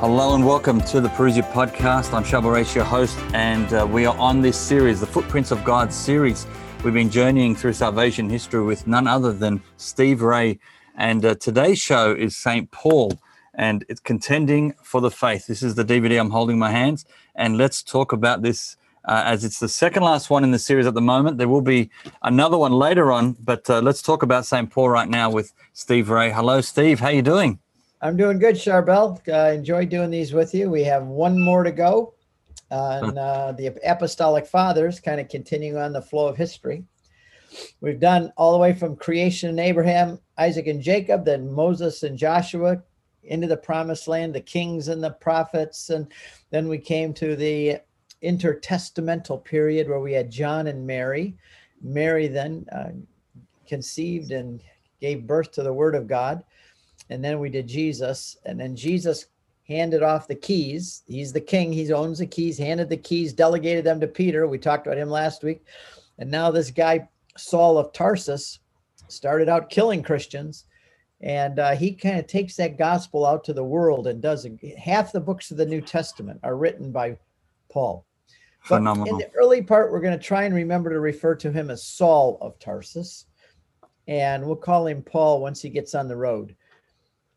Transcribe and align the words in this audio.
Hello 0.00 0.36
and 0.36 0.46
welcome 0.46 0.80
to 0.82 1.00
the 1.00 1.08
Parousia 1.08 1.42
podcast. 1.50 2.14
I'm 2.14 2.22
Charbel 2.22 2.52
Raish, 2.52 2.72
your 2.72 2.84
host, 2.84 3.18
and 3.34 3.74
uh, 3.74 3.84
we 3.84 4.06
are 4.06 4.16
on 4.16 4.40
this 4.40 4.56
series, 4.56 5.00
the 5.00 5.08
Footprints 5.08 5.50
of 5.50 5.64
God 5.64 5.92
series. 5.92 6.46
We've 6.84 6.94
been 6.94 7.10
journeying 7.10 7.56
through 7.56 7.72
salvation 7.72 8.30
history 8.30 8.62
with 8.62 8.86
none 8.86 9.08
other 9.08 9.32
than 9.32 9.60
Steve 9.76 10.22
Ray. 10.22 10.60
And 10.96 11.24
uh, 11.24 11.34
today's 11.34 11.80
show 11.80 12.14
is 12.14 12.36
St. 12.36 12.70
Paul, 12.70 13.18
and 13.54 13.84
it's 13.88 13.98
contending 13.98 14.72
for 14.84 15.00
the 15.00 15.10
faith. 15.10 15.48
This 15.48 15.64
is 15.64 15.74
the 15.74 15.84
DVD 15.84 16.20
I'm 16.20 16.30
holding 16.30 16.54
in 16.54 16.60
my 16.60 16.70
hands. 16.70 17.04
And 17.34 17.58
let's 17.58 17.82
talk 17.82 18.12
about 18.12 18.42
this 18.42 18.76
uh, 19.04 19.24
as 19.26 19.42
it's 19.42 19.58
the 19.58 19.68
second 19.68 20.04
last 20.04 20.30
one 20.30 20.44
in 20.44 20.52
the 20.52 20.60
series 20.60 20.86
at 20.86 20.94
the 20.94 21.00
moment. 21.00 21.38
There 21.38 21.48
will 21.48 21.60
be 21.60 21.90
another 22.22 22.56
one 22.56 22.70
later 22.70 23.10
on, 23.10 23.32
but 23.40 23.68
uh, 23.68 23.80
let's 23.80 24.00
talk 24.00 24.22
about 24.22 24.46
St. 24.46 24.70
Paul 24.70 24.90
right 24.90 25.08
now 25.08 25.28
with 25.28 25.52
Steve 25.72 26.08
Ray. 26.08 26.30
Hello, 26.30 26.60
Steve. 26.60 27.00
How 27.00 27.08
you 27.08 27.22
doing? 27.22 27.58
I'm 28.00 28.16
doing 28.16 28.38
good, 28.38 28.54
Charbel. 28.54 29.20
I 29.28 29.50
uh, 29.50 29.52
enjoy 29.52 29.84
doing 29.84 30.10
these 30.10 30.32
with 30.32 30.54
you. 30.54 30.70
We 30.70 30.84
have 30.84 31.06
one 31.06 31.42
more 31.42 31.64
to 31.64 31.72
go 31.72 32.14
on 32.70 33.18
uh, 33.18 33.52
the 33.52 33.76
Apostolic 33.84 34.46
Fathers, 34.46 35.00
kind 35.00 35.20
of 35.20 35.28
continuing 35.28 35.78
on 35.78 35.92
the 35.92 36.02
flow 36.02 36.28
of 36.28 36.36
history. 36.36 36.84
We've 37.80 37.98
done 37.98 38.32
all 38.36 38.52
the 38.52 38.58
way 38.58 38.72
from 38.72 38.94
creation 38.94 39.48
and 39.48 39.58
Abraham, 39.58 40.20
Isaac 40.36 40.68
and 40.68 40.80
Jacob, 40.80 41.24
then 41.24 41.50
Moses 41.50 42.04
and 42.04 42.16
Joshua 42.16 42.80
into 43.24 43.48
the 43.48 43.56
promised 43.56 44.06
land, 44.06 44.32
the 44.32 44.40
kings 44.40 44.88
and 44.88 45.02
the 45.02 45.10
prophets. 45.10 45.90
And 45.90 46.12
then 46.50 46.68
we 46.68 46.78
came 46.78 47.12
to 47.14 47.34
the 47.34 47.78
intertestamental 48.22 49.44
period 49.44 49.88
where 49.88 50.00
we 50.00 50.12
had 50.12 50.30
John 50.30 50.68
and 50.68 50.86
Mary. 50.86 51.36
Mary 51.82 52.28
then 52.28 52.64
uh, 52.70 52.90
conceived 53.66 54.30
and 54.30 54.62
gave 55.00 55.26
birth 55.26 55.50
to 55.52 55.64
the 55.64 55.72
Word 55.72 55.96
of 55.96 56.06
God 56.06 56.44
and 57.10 57.24
then 57.24 57.38
we 57.38 57.48
did 57.48 57.66
Jesus, 57.66 58.36
and 58.44 58.60
then 58.60 58.76
Jesus 58.76 59.26
handed 59.68 60.02
off 60.02 60.28
the 60.28 60.34
keys. 60.34 61.02
He's 61.06 61.32
the 61.32 61.40
king, 61.40 61.72
he 61.72 61.92
owns 61.92 62.18
the 62.18 62.26
keys, 62.26 62.58
handed 62.58 62.88
the 62.88 62.96
keys, 62.96 63.32
delegated 63.32 63.84
them 63.84 64.00
to 64.00 64.06
Peter. 64.06 64.46
We 64.46 64.58
talked 64.58 64.86
about 64.86 64.98
him 64.98 65.10
last 65.10 65.42
week. 65.42 65.64
And 66.18 66.30
now 66.30 66.50
this 66.50 66.70
guy, 66.70 67.08
Saul 67.36 67.78
of 67.78 67.92
Tarsus, 67.92 68.60
started 69.08 69.48
out 69.48 69.70
killing 69.70 70.02
Christians. 70.02 70.64
And 71.20 71.58
uh, 71.58 71.74
he 71.74 71.92
kind 71.92 72.18
of 72.18 72.26
takes 72.26 72.56
that 72.56 72.78
gospel 72.78 73.26
out 73.26 73.44
to 73.44 73.52
the 73.52 73.64
world 73.64 74.06
and 74.06 74.22
does 74.22 74.46
half 74.78 75.12
the 75.12 75.20
books 75.20 75.50
of 75.50 75.56
the 75.56 75.66
New 75.66 75.80
Testament 75.80 76.40
are 76.42 76.56
written 76.56 76.92
by 76.92 77.18
Paul. 77.70 78.06
But 78.68 78.78
Phenomenal. 78.78 79.08
in 79.08 79.18
the 79.18 79.30
early 79.34 79.62
part, 79.62 79.90
we're 79.92 80.00
going 80.00 80.18
to 80.18 80.24
try 80.24 80.44
and 80.44 80.54
remember 80.54 80.90
to 80.90 81.00
refer 81.00 81.34
to 81.36 81.52
him 81.52 81.70
as 81.70 81.82
Saul 81.82 82.38
of 82.40 82.58
Tarsus. 82.58 83.26
And 84.06 84.46
we'll 84.46 84.56
call 84.56 84.86
him 84.86 85.02
Paul 85.02 85.40
once 85.40 85.60
he 85.60 85.68
gets 85.68 85.94
on 85.94 86.08
the 86.08 86.16
road 86.16 86.54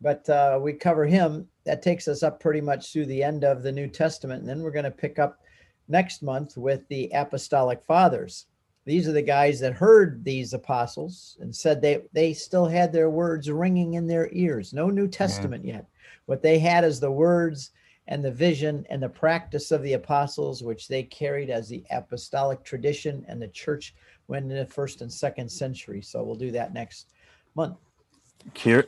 but 0.02 0.28
uh, 0.30 0.60
we 0.62 0.74
cover 0.74 1.06
him. 1.06 1.48
That 1.66 1.82
takes 1.82 2.08
us 2.08 2.24
up 2.24 2.40
pretty 2.40 2.62
much 2.62 2.92
through 2.92 3.06
the 3.06 3.24
end 3.24 3.44
of 3.44 3.64
the 3.64 3.72
New 3.72 3.88
Testament. 3.88 4.42
And 4.42 4.50
then 4.50 4.62
we're 4.62 4.72
going 4.72 4.86
to 4.86 4.92
pick 4.92 5.20
up 5.20 5.40
next 5.88 6.24
month 6.24 6.58
with 6.58 6.88
the 6.88 7.10
Apostolic 7.14 7.84
Fathers. 7.84 8.48
These 8.86 9.08
are 9.08 9.14
the 9.14 9.22
guys 9.22 9.60
that 9.60 9.74
heard 9.74 10.24
these 10.24 10.54
apostles 10.54 11.38
and 11.40 11.56
said 11.56 11.82
they, 11.82 12.02
they 12.14 12.34
still 12.34 12.66
had 12.66 12.92
their 12.92 13.12
words 13.12 13.50
ringing 13.50 13.94
in 13.94 14.08
their 14.08 14.30
ears. 14.32 14.74
No 14.74 14.90
New 14.90 15.08
Testament 15.08 15.64
yeah. 15.64 15.74
yet. 15.76 15.86
What 16.26 16.42
they 16.42 16.58
had 16.58 16.84
is 16.84 17.00
the 17.00 17.12
words 17.12 17.72
and 18.08 18.26
the 18.26 18.32
vision 18.32 18.86
and 18.90 19.04
the 19.04 19.10
practice 19.10 19.72
of 19.72 19.84
the 19.84 19.94
apostles, 19.94 20.64
which 20.64 20.88
they 20.88 21.04
carried 21.04 21.52
as 21.52 21.70
the 21.70 21.84
apostolic 21.92 22.64
tradition, 22.64 23.24
and 23.28 23.40
the 23.40 23.48
church 23.50 23.94
went 24.28 24.52
in 24.52 24.58
the 24.58 24.66
first 24.66 25.02
and 25.02 25.14
second 25.14 25.50
century. 25.50 26.02
So 26.02 26.24
we'll 26.24 26.36
do 26.36 26.52
that 26.52 26.74
next 26.74 27.12
month. 27.54 27.78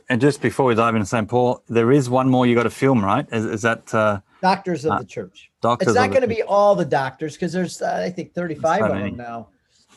And 0.08 0.20
just 0.20 0.40
before 0.40 0.66
we 0.66 0.74
dive 0.74 0.94
into 0.94 1.06
St. 1.06 1.28
Paul, 1.28 1.62
there 1.68 1.92
is 1.92 2.10
one 2.10 2.28
more 2.28 2.46
you 2.46 2.54
got 2.54 2.64
to 2.64 2.70
film, 2.70 3.04
right? 3.04 3.26
Is, 3.32 3.44
is 3.44 3.62
that 3.62 3.92
uh, 3.94 4.20
Doctors 4.40 4.84
of 4.84 4.92
uh, 4.92 4.98
the 4.98 5.04
Church? 5.04 5.50
Doctors. 5.60 5.88
It's 5.88 5.96
not 5.96 6.10
going 6.10 6.22
to 6.22 6.28
be 6.28 6.42
all 6.42 6.74
the 6.74 6.84
doctors 6.84 7.34
because 7.34 7.52
there's 7.52 7.80
uh, 7.80 8.02
I 8.04 8.10
think 8.10 8.34
35 8.34 8.82
of 8.82 8.88
them 8.90 9.16
now, 9.16 9.48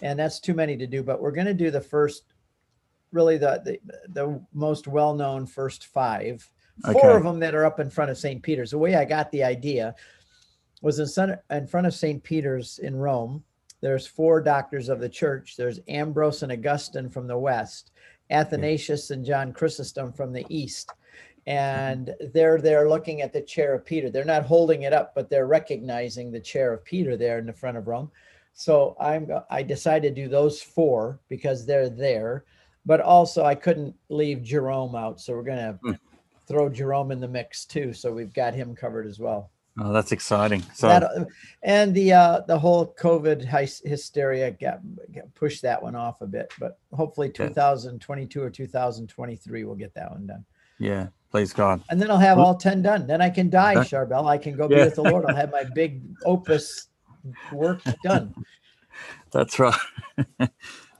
and 0.02 0.18
that's 0.18 0.40
too 0.40 0.54
many 0.54 0.78
to 0.78 0.88
do. 0.88 1.04
But 1.04 1.22
we're 1.22 1.32
going 1.32 1.48
to 1.48 1.54
do 1.54 1.72
the 1.72 1.82
first, 1.82 2.24
really 3.12 3.38
the 3.38 3.62
the, 3.64 3.80
the 4.10 4.42
most 4.54 4.88
well 4.88 5.14
known 5.14 5.46
first 5.46 5.88
five. 5.88 6.50
Four 6.84 7.10
okay. 7.10 7.18
of 7.18 7.24
them 7.24 7.40
that 7.40 7.56
are 7.56 7.66
up 7.66 7.80
in 7.80 7.90
front 7.90 8.12
of 8.12 8.18
St. 8.20 8.42
Peter's. 8.44 8.72
The 8.72 8.78
way 8.78 8.96
I 8.96 9.04
got 9.04 9.32
the 9.32 9.44
idea 9.44 9.96
was 10.84 11.00
in, 11.00 11.38
in 11.50 11.66
front 11.66 11.88
of 11.88 11.94
St. 11.96 12.24
Peter's 12.24 12.80
in 12.80 12.96
Rome. 12.96 13.44
There's 13.82 14.06
four 14.06 14.42
doctors 14.42 14.88
of 14.88 15.00
the 15.00 15.10
church. 15.10 15.56
There's 15.58 15.80
Ambrose 15.88 16.44
and 16.44 16.52
Augustine 16.52 17.10
from 17.10 17.26
the 17.28 17.38
west 17.38 17.92
Athanasius 18.30 19.12
and 19.12 19.26
John 19.26 19.54
Chrysostom 19.54 20.14
from 20.14 20.34
the 20.34 20.46
east. 20.50 20.92
And 21.46 22.14
they're 22.34 22.60
there 22.60 22.90
looking 22.90 23.22
at 23.22 23.32
the 23.32 23.42
chair 23.42 23.74
of 23.74 23.86
Peter. 23.86 24.10
They're 24.10 24.26
not 24.26 24.46
holding 24.46 24.82
it 24.82 24.92
up, 24.92 25.16
but 25.16 25.30
they're 25.30 25.48
recognizing 25.48 26.30
the 26.30 26.40
chair 26.40 26.74
of 26.74 26.84
Peter 26.84 27.16
there 27.16 27.40
in 27.40 27.46
the 27.46 27.54
front 27.54 27.78
of 27.78 27.88
Rome. 27.88 28.12
So 28.54 28.98
I'm 29.00 29.30
I 29.50 29.62
decided 29.62 30.16
to 30.16 30.22
do 30.24 30.28
those 30.28 30.62
four 30.62 31.20
because 31.30 31.66
they're 31.66 31.90
there, 31.90 32.44
but 32.86 33.00
also 33.00 33.46
I 33.46 33.54
couldn't 33.56 33.96
leave 34.10 34.42
Jerome 34.42 34.96
out. 34.96 35.22
So 35.22 35.34
we're 35.34 35.44
gonna 35.44 35.80
mm. 35.86 35.98
throw 36.48 36.68
Jerome 36.68 37.12
in 37.12 37.22
the 37.22 37.28
mix 37.28 37.66
too. 37.66 37.94
So 37.94 38.12
we've 38.12 38.34
got 38.34 38.56
him 38.56 38.76
covered 38.76 39.06
as 39.06 39.20
well. 39.20 39.52
Oh, 39.80 39.94
that's 39.94 40.12
exciting. 40.12 40.64
So 40.74 40.88
that, 40.88 41.28
and 41.62 41.94
the 41.94 42.14
uh, 42.14 42.42
the 42.48 42.58
whole 42.58 42.96
COVID 43.00 43.44
hysteria 43.86 44.52
got, 44.52 44.80
got, 45.14 45.34
pushed 45.36 45.62
that 45.62 45.82
one 45.82 45.96
off 45.96 46.22
a 46.22 46.28
bit, 46.28 46.52
but 46.60 46.80
hopefully 46.94 47.30
2022 47.30 48.42
or 48.42 48.50
2023 48.50 49.64
we'll 49.64 49.76
get 49.76 49.94
that 49.94 50.12
one 50.12 50.26
done. 50.26 50.46
Yeah, 50.80 51.08
please 51.32 51.54
God. 51.54 51.84
And 51.90 52.02
then 52.02 52.10
I'll 52.10 52.18
have 52.18 52.40
all 52.40 52.56
10 52.56 52.82
done. 52.82 53.08
Then 53.08 53.22
I 53.22 53.30
can 53.30 53.50
die, 53.50 53.76
Charbel. 53.76 54.28
I 54.28 54.38
can 54.38 54.56
go 54.56 54.68
be 54.68 54.76
with 54.76 54.96
the 54.96 55.04
Lord. 55.04 55.26
I'll 55.26 55.36
have 55.36 55.52
my 55.52 55.64
big 55.76 56.02
opus 56.26 56.88
work 57.52 57.82
done. 58.04 58.34
That's 59.32 59.60
right. 59.60 59.80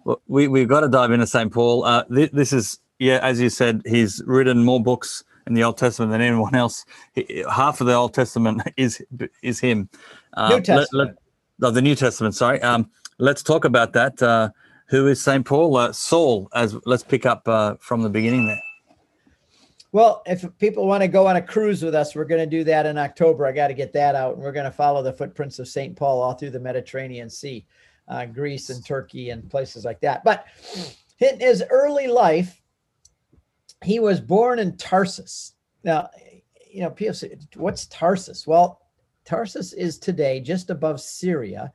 well, 0.04 0.22
we 0.28 0.48
we've 0.48 0.68
got 0.68 0.82
to 0.82 0.88
dive 0.88 1.12
into 1.12 1.26
St. 1.26 1.52
Paul. 1.52 1.84
Uh, 1.84 2.04
this, 2.10 2.30
this 2.32 2.54
is 2.54 2.80
yeah, 3.00 3.20
as 3.22 3.40
you 3.40 3.50
said, 3.50 3.82
he's 3.86 4.22
written 4.26 4.64
more 4.64 4.82
books 4.82 5.24
in 5.48 5.54
the 5.54 5.64
Old 5.64 5.78
Testament 5.78 6.12
than 6.12 6.22
anyone 6.22 6.56
else. 6.56 6.86
Half 7.50 7.82
of 7.82 7.88
the 7.88 7.94
Old 7.94 8.14
Testament 8.14 8.62
is 8.78 9.04
is 9.42 9.60
him. 9.60 9.90
Uh, 10.34 10.50
New 10.50 10.62
Testament. 10.62 10.90
Let, 10.94 11.08
let, 11.60 11.70
oh, 11.70 11.72
the 11.72 11.82
New 11.82 11.96
Testament. 11.96 12.36
Sorry. 12.36 12.62
Um, 12.62 12.90
let's 13.18 13.42
talk 13.42 13.66
about 13.66 13.94
that. 13.94 14.22
Uh, 14.22 14.50
who 14.88 15.08
is 15.08 15.22
Saint 15.22 15.46
Paul? 15.46 15.76
Uh, 15.76 15.92
Saul. 15.92 16.50
As 16.54 16.76
let's 16.86 17.04
pick 17.04 17.26
up 17.26 17.48
uh, 17.48 17.76
from 17.80 18.04
the 18.04 18.10
beginning 18.10 18.48
there. 18.48 18.62
Well, 19.94 20.22
if 20.26 20.46
people 20.60 20.86
want 20.86 21.02
to 21.02 21.08
go 21.08 21.28
on 21.28 21.38
a 21.38 21.42
cruise 21.42 21.82
with 21.82 21.96
us, 21.96 22.14
we're 22.14 22.26
going 22.26 22.42
to 22.42 22.58
do 22.58 22.64
that 22.66 22.86
in 22.86 22.98
October. 22.98 23.46
I 23.46 23.52
got 23.54 23.70
to 23.70 23.74
get 23.74 23.94
that 23.94 24.16
out, 24.16 24.36
and 24.36 24.44
we're 24.44 24.52
going 24.52 24.66
to 24.66 24.72
follow 24.72 25.02
the 25.02 25.14
footprints 25.14 25.60
of 25.60 25.68
Saint 25.68 25.96
Paul 25.96 26.22
all 26.22 26.34
through 26.34 26.50
the 26.50 26.60
Mediterranean 26.60 27.30
Sea, 27.30 27.66
uh, 28.10 28.26
Greece 28.26 28.70
and 28.70 28.86
Turkey 28.86 29.30
and 29.30 29.50
places 29.50 29.86
like 29.86 30.02
that. 30.02 30.24
But 30.26 30.46
in 31.20 31.40
his 31.40 31.64
early 31.70 32.08
life, 32.08 32.62
he 33.84 34.00
was 34.00 34.20
born 34.20 34.60
in 34.60 34.78
Tarsus. 34.78 35.54
Now, 35.84 36.10
you 36.72 36.82
know, 36.82 36.90
people 36.90 37.14
say, 37.14 37.38
what's 37.56 37.86
Tarsus? 37.88 38.48
Well, 38.48 38.82
Tarsus 39.26 39.74
is 39.74 39.98
today 39.98 40.40
just 40.40 40.70
above 40.70 41.02
Syria 41.02 41.72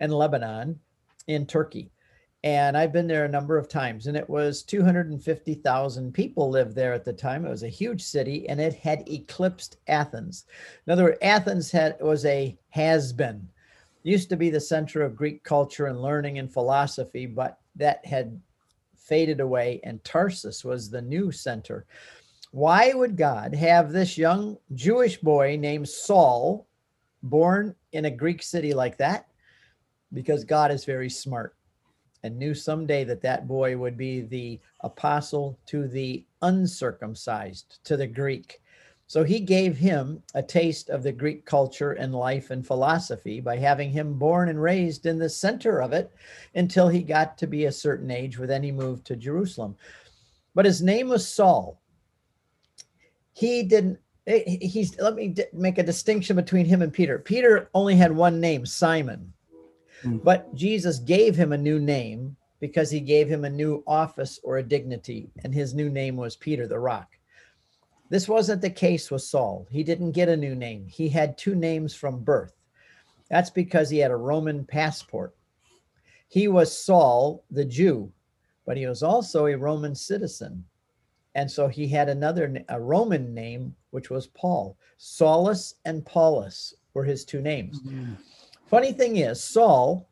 and 0.00 0.12
Lebanon 0.12 0.78
in 1.26 1.46
Turkey. 1.46 1.90
And 2.44 2.76
I've 2.76 2.92
been 2.92 3.08
there 3.08 3.24
a 3.24 3.28
number 3.28 3.58
of 3.58 3.68
times, 3.68 4.06
and 4.06 4.16
it 4.16 4.28
was 4.28 4.62
250,000 4.62 6.12
people 6.12 6.48
lived 6.48 6.76
there 6.76 6.92
at 6.92 7.04
the 7.04 7.12
time. 7.12 7.44
It 7.44 7.50
was 7.50 7.64
a 7.64 7.68
huge 7.68 8.02
city, 8.02 8.48
and 8.48 8.60
it 8.60 8.74
had 8.74 9.08
eclipsed 9.08 9.78
Athens. 9.88 10.44
In 10.86 10.92
other 10.92 11.04
words, 11.04 11.18
Athens 11.22 11.72
had 11.72 11.96
was 12.00 12.24
a 12.24 12.56
has 12.68 13.12
been, 13.12 13.48
used 14.04 14.28
to 14.28 14.36
be 14.36 14.50
the 14.50 14.60
center 14.60 15.02
of 15.02 15.16
Greek 15.16 15.42
culture 15.42 15.86
and 15.86 16.00
learning 16.00 16.38
and 16.38 16.52
philosophy, 16.52 17.26
but 17.26 17.58
that 17.74 18.04
had 18.06 18.40
faded 19.06 19.40
away, 19.40 19.80
and 19.84 20.02
Tarsus 20.04 20.64
was 20.64 20.90
the 20.90 21.02
new 21.02 21.30
center. 21.30 21.86
Why 22.50 22.92
would 22.92 23.16
God 23.16 23.54
have 23.54 23.92
this 23.92 24.18
young 24.18 24.56
Jewish 24.74 25.18
boy 25.18 25.56
named 25.56 25.88
Saul 25.88 26.66
born 27.22 27.74
in 27.92 28.06
a 28.06 28.10
Greek 28.10 28.42
city 28.42 28.74
like 28.74 28.98
that? 28.98 29.26
Because 30.12 30.44
God 30.44 30.70
is 30.70 30.84
very 30.84 31.10
smart 31.10 31.54
and 32.22 32.38
knew 32.38 32.54
someday 32.54 33.04
that 33.04 33.22
that 33.22 33.46
boy 33.46 33.76
would 33.76 33.96
be 33.96 34.22
the 34.22 34.60
apostle 34.80 35.58
to 35.66 35.86
the 35.86 36.24
uncircumcised, 36.42 37.78
to 37.84 37.96
the 37.96 38.06
Greek. 38.06 38.60
So 39.08 39.22
he 39.22 39.38
gave 39.38 39.76
him 39.76 40.22
a 40.34 40.42
taste 40.42 40.90
of 40.90 41.02
the 41.02 41.12
Greek 41.12 41.44
culture 41.44 41.92
and 41.92 42.12
life 42.12 42.50
and 42.50 42.66
philosophy 42.66 43.40
by 43.40 43.56
having 43.56 43.90
him 43.90 44.18
born 44.18 44.48
and 44.48 44.60
raised 44.60 45.06
in 45.06 45.18
the 45.18 45.28
center 45.28 45.80
of 45.80 45.92
it 45.92 46.12
until 46.56 46.88
he 46.88 47.02
got 47.02 47.38
to 47.38 47.46
be 47.46 47.66
a 47.66 47.72
certain 47.72 48.10
age, 48.10 48.36
With 48.36 48.48
then 48.48 48.64
he 48.64 48.72
moved 48.72 49.06
to 49.06 49.16
Jerusalem. 49.16 49.76
But 50.56 50.64
his 50.64 50.82
name 50.82 51.08
was 51.08 51.28
Saul. 51.28 51.80
He 53.32 53.62
didn't, 53.62 53.98
eh, 54.26 54.58
he's, 54.60 54.98
let 54.98 55.14
me 55.14 55.36
make 55.52 55.78
a 55.78 55.84
distinction 55.84 56.34
between 56.34 56.66
him 56.66 56.82
and 56.82 56.92
Peter. 56.92 57.18
Peter 57.18 57.70
only 57.74 57.94
had 57.94 58.10
one 58.10 58.40
name, 58.40 58.66
Simon. 58.66 59.32
Mm. 60.02 60.24
But 60.24 60.52
Jesus 60.54 60.98
gave 60.98 61.36
him 61.36 61.52
a 61.52 61.58
new 61.58 61.78
name 61.78 62.36
because 62.58 62.90
he 62.90 63.00
gave 63.00 63.28
him 63.28 63.44
a 63.44 63.50
new 63.50 63.84
office 63.86 64.40
or 64.42 64.58
a 64.58 64.62
dignity, 64.62 65.30
and 65.44 65.54
his 65.54 65.74
new 65.74 65.90
name 65.90 66.16
was 66.16 66.34
Peter 66.34 66.66
the 66.66 66.78
Rock. 66.78 67.15
This 68.08 68.28
wasn't 68.28 68.62
the 68.62 68.70
case 68.70 69.10
with 69.10 69.22
Saul. 69.22 69.66
He 69.70 69.82
didn't 69.82 70.12
get 70.12 70.28
a 70.28 70.36
new 70.36 70.54
name. 70.54 70.86
He 70.86 71.08
had 71.08 71.36
two 71.36 71.54
names 71.54 71.94
from 71.94 72.22
birth. 72.22 72.54
That's 73.30 73.50
because 73.50 73.90
he 73.90 73.98
had 73.98 74.10
a 74.10 74.16
Roman 74.16 74.64
passport. 74.64 75.34
He 76.28 76.48
was 76.48 76.76
Saul, 76.76 77.44
the 77.50 77.64
Jew, 77.64 78.12
but 78.64 78.76
he 78.76 78.86
was 78.86 79.02
also 79.02 79.46
a 79.46 79.56
Roman 79.56 79.94
citizen. 79.94 80.64
And 81.34 81.50
so 81.50 81.68
he 81.68 81.86
had 81.86 82.08
another 82.08 82.64
a 82.68 82.80
Roman 82.80 83.34
name, 83.34 83.74
which 83.90 84.10
was 84.10 84.28
Paul. 84.28 84.76
Saulus 84.98 85.74
and 85.84 86.04
Paulus 86.04 86.74
were 86.94 87.04
his 87.04 87.24
two 87.24 87.42
names. 87.42 87.80
Mm-hmm. 87.80 88.14
Funny 88.66 88.92
thing 88.92 89.16
is, 89.16 89.42
Saul 89.42 90.08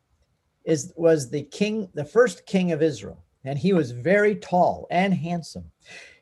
is 0.65 0.93
was 0.95 1.29
the 1.29 1.43
king, 1.43 1.89
the 1.93 2.05
first 2.05 2.45
king 2.45 2.71
of 2.71 2.81
Israel, 2.81 3.23
and 3.43 3.57
he 3.57 3.73
was 3.73 3.91
very 3.91 4.35
tall 4.35 4.87
and 4.91 5.13
handsome. 5.13 5.71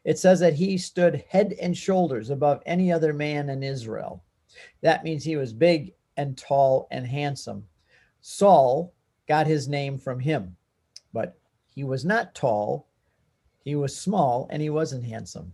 It 0.04 0.20
says 0.20 0.40
that 0.42 0.54
he 0.54 0.78
stood 0.78 1.24
head 1.30 1.56
and 1.62 1.78
shoulders 1.78 2.30
above 2.30 2.62
any 2.66 2.92
other 2.92 3.14
man 3.14 3.50
in 3.50 3.64
Israel. 3.64 4.24
That 4.82 5.04
means 5.04 5.24
he 5.24 5.38
was 5.38 5.54
big 5.54 5.94
and 6.18 6.38
tall 6.38 6.88
and 6.92 7.08
handsome. 7.08 7.66
Saul 8.22 8.94
got 9.28 9.48
his 9.48 9.68
name 9.68 9.98
from 9.98 10.20
him, 10.20 10.56
but 11.14 11.38
he 11.70 11.84
was 11.84 12.06
not 12.06 12.36
tall, 12.36 12.88
he 13.64 13.76
was 13.76 13.98
small, 13.98 14.48
and 14.52 14.62
he 14.62 14.70
wasn't 14.70 15.06
handsome. 15.06 15.54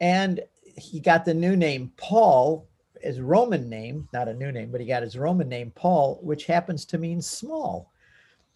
And 0.00 0.40
he 0.76 1.00
got 1.00 1.24
the 1.24 1.34
new 1.34 1.56
name 1.56 1.92
Paul, 1.96 2.68
his 3.00 3.20
Roman 3.20 3.68
name, 3.68 4.08
not 4.12 4.28
a 4.28 4.34
new 4.34 4.52
name, 4.52 4.70
but 4.70 4.80
he 4.80 4.86
got 4.86 5.02
his 5.02 5.18
Roman 5.18 5.48
name 5.48 5.72
Paul, 5.74 6.18
which 6.22 6.46
happens 6.46 6.84
to 6.86 6.98
mean 6.98 7.20
small. 7.20 7.92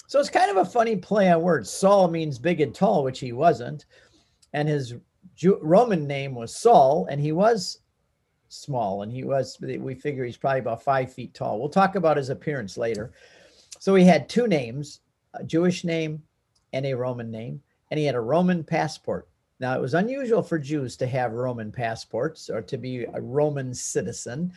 So 0.07 0.19
it's 0.19 0.31
kind 0.31 0.51
of 0.51 0.57
a 0.57 0.71
funny 0.71 0.97
play 0.97 1.31
on 1.31 1.43
words. 1.43 1.71
Saul 1.71 2.09
means 2.09 2.39
big 2.39 2.61
and 2.61 2.75
tall, 2.75 3.05
which 3.05 3.21
he 3.21 3.33
wasn't. 3.33 3.87
And 4.53 4.69
his 4.69 4.95
Jew- 5.37 5.61
Roman 5.63 6.07
name 6.07 6.35
was 6.35 6.55
Saul, 6.55 7.07
and 7.11 7.21
he 7.21 7.33
was 7.33 7.81
small. 8.49 9.03
And 9.03 9.13
he 9.13 9.25
was, 9.25 9.59
we 9.61 9.95
figure 9.95 10.25
he's 10.25 10.37
probably 10.37 10.61
about 10.61 10.83
five 10.83 11.13
feet 11.13 11.35
tall. 11.35 11.59
We'll 11.59 11.69
talk 11.69 11.95
about 11.95 12.17
his 12.17 12.31
appearance 12.31 12.77
later. 12.77 13.13
So 13.79 13.95
he 13.95 14.05
had 14.05 14.29
two 14.29 14.47
names 14.47 15.01
a 15.35 15.45
Jewish 15.45 15.85
name 15.85 16.23
and 16.73 16.85
a 16.85 16.95
Roman 16.95 17.31
name, 17.31 17.63
and 17.91 17.99
he 17.99 18.05
had 18.05 18.17
a 18.17 18.21
Roman 18.21 18.65
passport. 18.65 19.29
Now, 19.61 19.77
it 19.77 19.81
was 19.81 19.95
unusual 19.95 20.43
for 20.43 20.59
Jews 20.59 20.97
to 20.97 21.07
have 21.07 21.33
Roman 21.33 21.71
passports 21.71 22.49
or 22.49 22.63
to 22.63 22.79
be 22.79 23.05
a 23.05 23.21
Roman 23.21 23.75
citizen. 23.75 24.53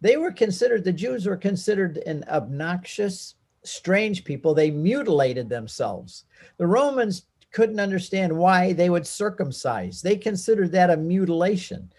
They 0.00 0.16
were 0.16 0.32
considered, 0.32 0.84
the 0.84 0.92
Jews 0.92 1.26
were 1.26 1.36
considered 1.36 1.98
an 2.06 2.24
obnoxious, 2.28 3.36
strange 3.62 4.24
people. 4.24 4.52
They 4.52 4.70
mutilated 4.70 5.48
themselves. 5.48 6.24
The 6.56 6.66
Romans 6.66 7.26
couldn't 7.52 7.80
understand 7.80 8.36
why 8.36 8.72
they 8.72 8.90
would 8.90 9.06
circumcise, 9.06 10.02
they 10.02 10.16
considered 10.16 10.72
that 10.72 10.90
a 10.90 10.96
mutilation. 10.96 11.90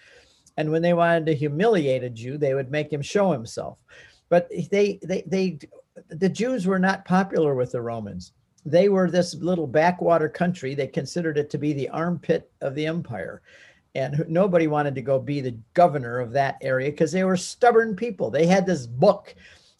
And 0.58 0.72
when 0.72 0.82
they 0.82 0.94
wanted 0.94 1.26
to 1.28 1.36
humiliate 1.36 2.04
a 2.04 2.10
Jew, 2.10 2.38
they 2.38 2.54
would 2.54 2.70
make 2.70 2.92
him 2.92 3.02
show 3.02 3.32
himself. 3.32 3.80
But 4.28 4.50
they, 4.70 5.00
they, 5.02 5.24
they, 5.26 5.60
the 6.10 6.30
Jews 6.30 6.68
were 6.68 6.80
not 6.80 7.06
popular 7.06 7.56
with 7.56 7.72
the 7.72 7.82
Romans. 7.82 8.34
They 8.66 8.90
were 8.90 9.10
this 9.10 9.36
little 9.36 9.68
backwater 9.68 10.30
country. 10.30 10.76
They 10.76 10.88
considered 10.88 11.38
it 11.38 11.50
to 11.52 11.58
be 11.58 11.74
the 11.74 11.90
armpit 11.90 12.52
of 12.62 12.76
the 12.76 12.86
empire. 12.86 13.42
And 13.96 14.24
nobody 14.28 14.68
wanted 14.68 14.96
to 14.96 15.02
go 15.02 15.18
be 15.18 15.42
the 15.42 15.58
governor 15.74 16.20
of 16.20 16.32
that 16.34 16.58
area 16.62 16.92
because 16.92 17.12
they 17.12 17.24
were 17.24 17.38
stubborn 17.38 17.96
people. 17.96 18.30
They 18.30 18.46
had 18.46 18.66
this 18.66 18.86
book 18.86 19.34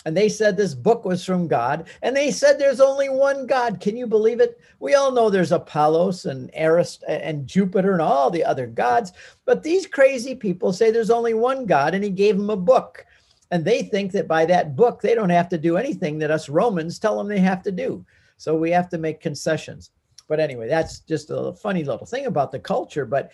and 0.06 0.16
they 0.16 0.30
said 0.30 0.56
this 0.56 0.74
book 0.74 1.04
was 1.04 1.26
from 1.26 1.48
God, 1.48 1.88
and 2.02 2.16
they 2.16 2.32
said 2.32 2.58
there's 2.58 2.80
only 2.80 3.10
one 3.10 3.46
God. 3.46 3.80
Can 3.80 3.98
you 3.98 4.08
believe 4.08 4.40
it? 4.40 4.60
We 4.80 4.96
all 4.96 5.12
know 5.12 5.30
there's 5.30 5.52
Apollos 5.52 6.26
and 6.26 6.50
Arist 6.54 7.04
and 7.08 7.46
Jupiter 7.46 7.94
and 7.94 8.02
all 8.02 8.30
the 8.30 8.44
other 8.44 8.66
gods, 8.66 9.12
but 9.46 9.64
these 9.64 9.88
crazy 9.88 10.36
people 10.36 10.72
say 10.72 10.90
there's 10.90 11.10
only 11.10 11.34
one 11.34 11.66
God, 11.66 11.94
and 11.94 12.04
He 12.04 12.10
gave 12.10 12.38
them 12.38 12.50
a 12.50 12.56
book, 12.56 13.06
and 13.52 13.66
they 13.66 13.84
think 13.84 14.12
that 14.14 14.28
by 14.28 14.46
that 14.46 14.76
book 14.76 15.02
they 15.02 15.16
don't 15.16 15.30
have 15.30 15.50
to 15.50 15.58
do 15.58 15.78
anything 15.78 16.18
that 16.20 16.32
us 16.32 16.50
Romans 16.50 16.98
tell 16.98 17.18
them 17.18 17.28
they 17.28 17.40
have 17.40 17.64
to 17.64 17.72
do. 17.72 18.06
So 18.38 18.56
we 18.56 18.72
have 18.72 18.90
to 18.90 18.98
make 18.98 19.20
concessions. 19.20 19.92
But 20.30 20.40
anyway, 20.40 20.70
that's 20.70 21.00
just 21.00 21.30
a 21.30 21.54
funny 21.54 21.84
little 21.84 22.06
thing 22.06 22.28
about 22.28 22.52
the 22.52 22.60
culture. 22.60 23.06
But 23.06 23.32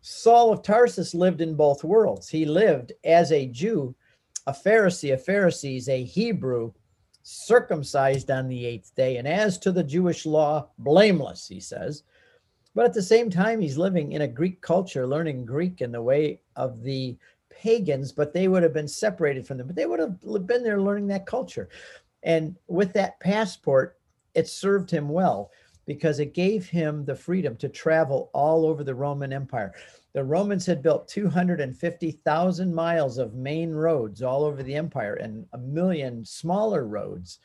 Saul 0.00 0.52
of 0.52 0.62
Tarsus 0.62 1.14
lived 1.14 1.40
in 1.40 1.54
both 1.54 1.84
worlds. 1.84 2.28
He 2.28 2.46
lived 2.46 2.92
as 3.04 3.30
a 3.30 3.46
Jew 3.46 3.94
a 4.50 4.68
Pharisee 4.68 5.12
of 5.12 5.24
Pharisees, 5.24 5.88
a 5.88 6.02
Hebrew, 6.02 6.72
circumcised 7.22 8.30
on 8.30 8.48
the 8.48 8.66
eighth 8.66 8.94
day, 8.96 9.16
and 9.18 9.28
as 9.28 9.58
to 9.58 9.70
the 9.70 9.84
Jewish 9.84 10.26
law, 10.26 10.68
blameless, 10.78 11.46
he 11.46 11.60
says. 11.60 12.02
But 12.74 12.86
at 12.86 12.94
the 12.94 13.02
same 13.02 13.30
time, 13.30 13.60
he's 13.60 13.78
living 13.78 14.12
in 14.12 14.22
a 14.22 14.28
Greek 14.28 14.60
culture, 14.60 15.06
learning 15.06 15.44
Greek 15.44 15.80
in 15.80 15.92
the 15.92 16.02
way 16.02 16.40
of 16.56 16.82
the 16.82 17.16
pagans, 17.50 18.10
but 18.12 18.32
they 18.32 18.48
would 18.48 18.62
have 18.62 18.72
been 18.72 18.88
separated 18.88 19.46
from 19.46 19.58
them, 19.58 19.66
but 19.66 19.76
they 19.76 19.86
would 19.86 20.00
have 20.00 20.20
been 20.46 20.62
there 20.62 20.80
learning 20.80 21.08
that 21.08 21.26
culture. 21.26 21.68
And 22.22 22.56
with 22.68 22.92
that 22.94 23.20
passport, 23.20 23.98
it 24.34 24.48
served 24.48 24.90
him 24.90 25.08
well 25.08 25.50
because 25.86 26.20
it 26.20 26.34
gave 26.34 26.68
him 26.68 27.04
the 27.04 27.14
freedom 27.14 27.56
to 27.56 27.68
travel 27.68 28.30
all 28.32 28.66
over 28.66 28.84
the 28.84 28.94
Roman 28.94 29.32
Empire. 29.32 29.74
The 30.12 30.24
Romans 30.24 30.66
had 30.66 30.82
built 30.82 31.08
250,000 31.08 32.74
miles 32.74 33.18
of 33.18 33.34
main 33.34 33.70
roads 33.72 34.22
all 34.22 34.44
over 34.44 34.62
the 34.62 34.74
empire 34.74 35.14
and 35.14 35.46
a 35.52 35.58
million 35.58 36.24
smaller 36.24 36.86
roads. 36.86 37.38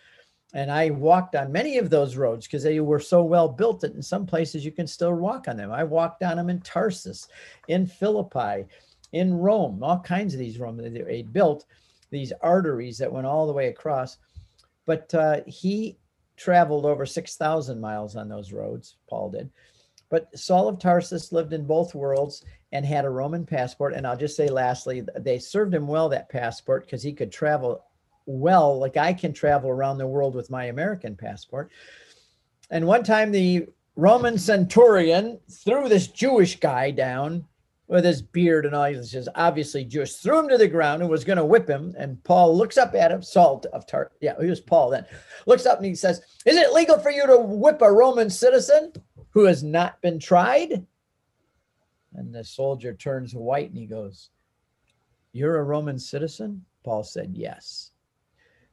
And 0.53 0.71
I 0.71 0.89
walked 0.89 1.35
on 1.35 1.51
many 1.51 1.77
of 1.77 1.89
those 1.89 2.15
roads 2.15 2.47
because 2.47 2.63
they 2.63 2.79
were 2.79 2.99
so 2.99 3.23
well 3.23 3.47
built 3.47 3.81
that 3.81 3.93
in 3.93 4.01
some 4.01 4.25
places 4.25 4.65
you 4.65 4.71
can 4.71 4.87
still 4.87 5.13
walk 5.13 5.47
on 5.47 5.57
them. 5.57 5.71
I 5.71 5.83
walked 5.83 6.23
on 6.23 6.37
them 6.37 6.49
in 6.49 6.61
Tarsus, 6.61 7.27
in 7.67 7.85
Philippi, 7.85 8.65
in 9.11 9.33
Rome, 9.33 9.83
all 9.83 9.99
kinds 9.99 10.33
of 10.33 10.39
these 10.39 10.57
Romans. 10.57 10.93
They 10.93 11.21
built 11.21 11.65
these 12.09 12.33
arteries 12.41 12.97
that 12.97 13.11
went 13.11 13.27
all 13.27 13.45
the 13.45 13.53
way 13.53 13.67
across. 13.67 14.17
But 14.85 15.13
uh, 15.13 15.41
he 15.45 15.97
traveled 16.37 16.85
over 16.85 17.05
6,000 17.05 17.79
miles 17.79 18.15
on 18.15 18.29
those 18.29 18.51
roads, 18.51 18.97
Paul 19.09 19.31
did. 19.31 19.49
But 20.09 20.37
Saul 20.37 20.67
of 20.67 20.79
Tarsus 20.79 21.31
lived 21.31 21.53
in 21.53 21.65
both 21.65 21.95
worlds 21.95 22.43
and 22.71 22.85
had 22.85 23.05
a 23.05 23.09
Roman 23.09 23.45
passport. 23.45 23.93
And 23.93 24.05
I'll 24.05 24.17
just 24.17 24.35
say, 24.35 24.47
lastly, 24.47 25.03
they 25.17 25.39
served 25.39 25.73
him 25.73 25.87
well 25.87 26.09
that 26.09 26.29
passport 26.29 26.85
because 26.85 27.01
he 27.01 27.13
could 27.13 27.31
travel 27.31 27.85
well, 28.25 28.79
like 28.79 28.97
I 28.97 29.13
can 29.13 29.33
travel 29.33 29.69
around 29.69 29.97
the 29.97 30.07
world 30.07 30.35
with 30.35 30.49
my 30.49 30.65
American 30.65 31.15
passport. 31.15 31.71
And 32.69 32.87
one 32.87 33.03
time, 33.03 33.31
the 33.31 33.67
Roman 33.95 34.37
centurion 34.37 35.39
threw 35.49 35.87
this 35.87 36.07
Jewish 36.07 36.59
guy 36.59 36.91
down 36.91 37.45
with 37.87 38.03
his 38.03 38.21
beard 38.21 38.65
and 38.65 38.73
all. 38.73 38.85
He 38.85 38.95
was 38.95 39.29
obviously 39.35 39.85
Jewish. 39.85 40.15
Threw 40.15 40.39
him 40.39 40.49
to 40.49 40.57
the 40.57 40.67
ground 40.67 41.01
and 41.01 41.09
was 41.09 41.23
going 41.23 41.37
to 41.37 41.45
whip 41.45 41.69
him. 41.69 41.93
And 41.97 42.21
Paul 42.23 42.57
looks 42.57 42.77
up 42.77 42.95
at 42.95 43.11
him. 43.11 43.21
Saul 43.21 43.63
of 43.73 43.85
Tar, 43.85 44.11
yeah, 44.21 44.33
he 44.41 44.47
was 44.47 44.59
Paul 44.59 44.89
then. 44.89 45.05
Looks 45.45 45.65
up 45.65 45.77
and 45.77 45.85
he 45.85 45.95
says, 45.95 46.21
"Is 46.45 46.57
it 46.57 46.73
legal 46.73 46.99
for 46.99 47.11
you 47.11 47.27
to 47.27 47.37
whip 47.37 47.81
a 47.81 47.91
Roman 47.91 48.29
citizen?" 48.29 48.91
Who 49.35 49.43
has 49.43 49.63
not 49.63 50.01
been 50.01 50.17
tried? 50.17 50.85
And 52.13 52.33
the 52.33 52.43
soldier 52.43 52.93
turns 52.93 53.35
white 53.35 53.69
and 53.69 53.77
he 53.77 53.85
goes, 53.85 54.29
You're 55.33 55.57
a 55.57 55.63
Roman 55.63 55.99
citizen? 55.99 56.63
Paul 56.85 57.03
said, 57.03 57.31
Yes. 57.33 57.91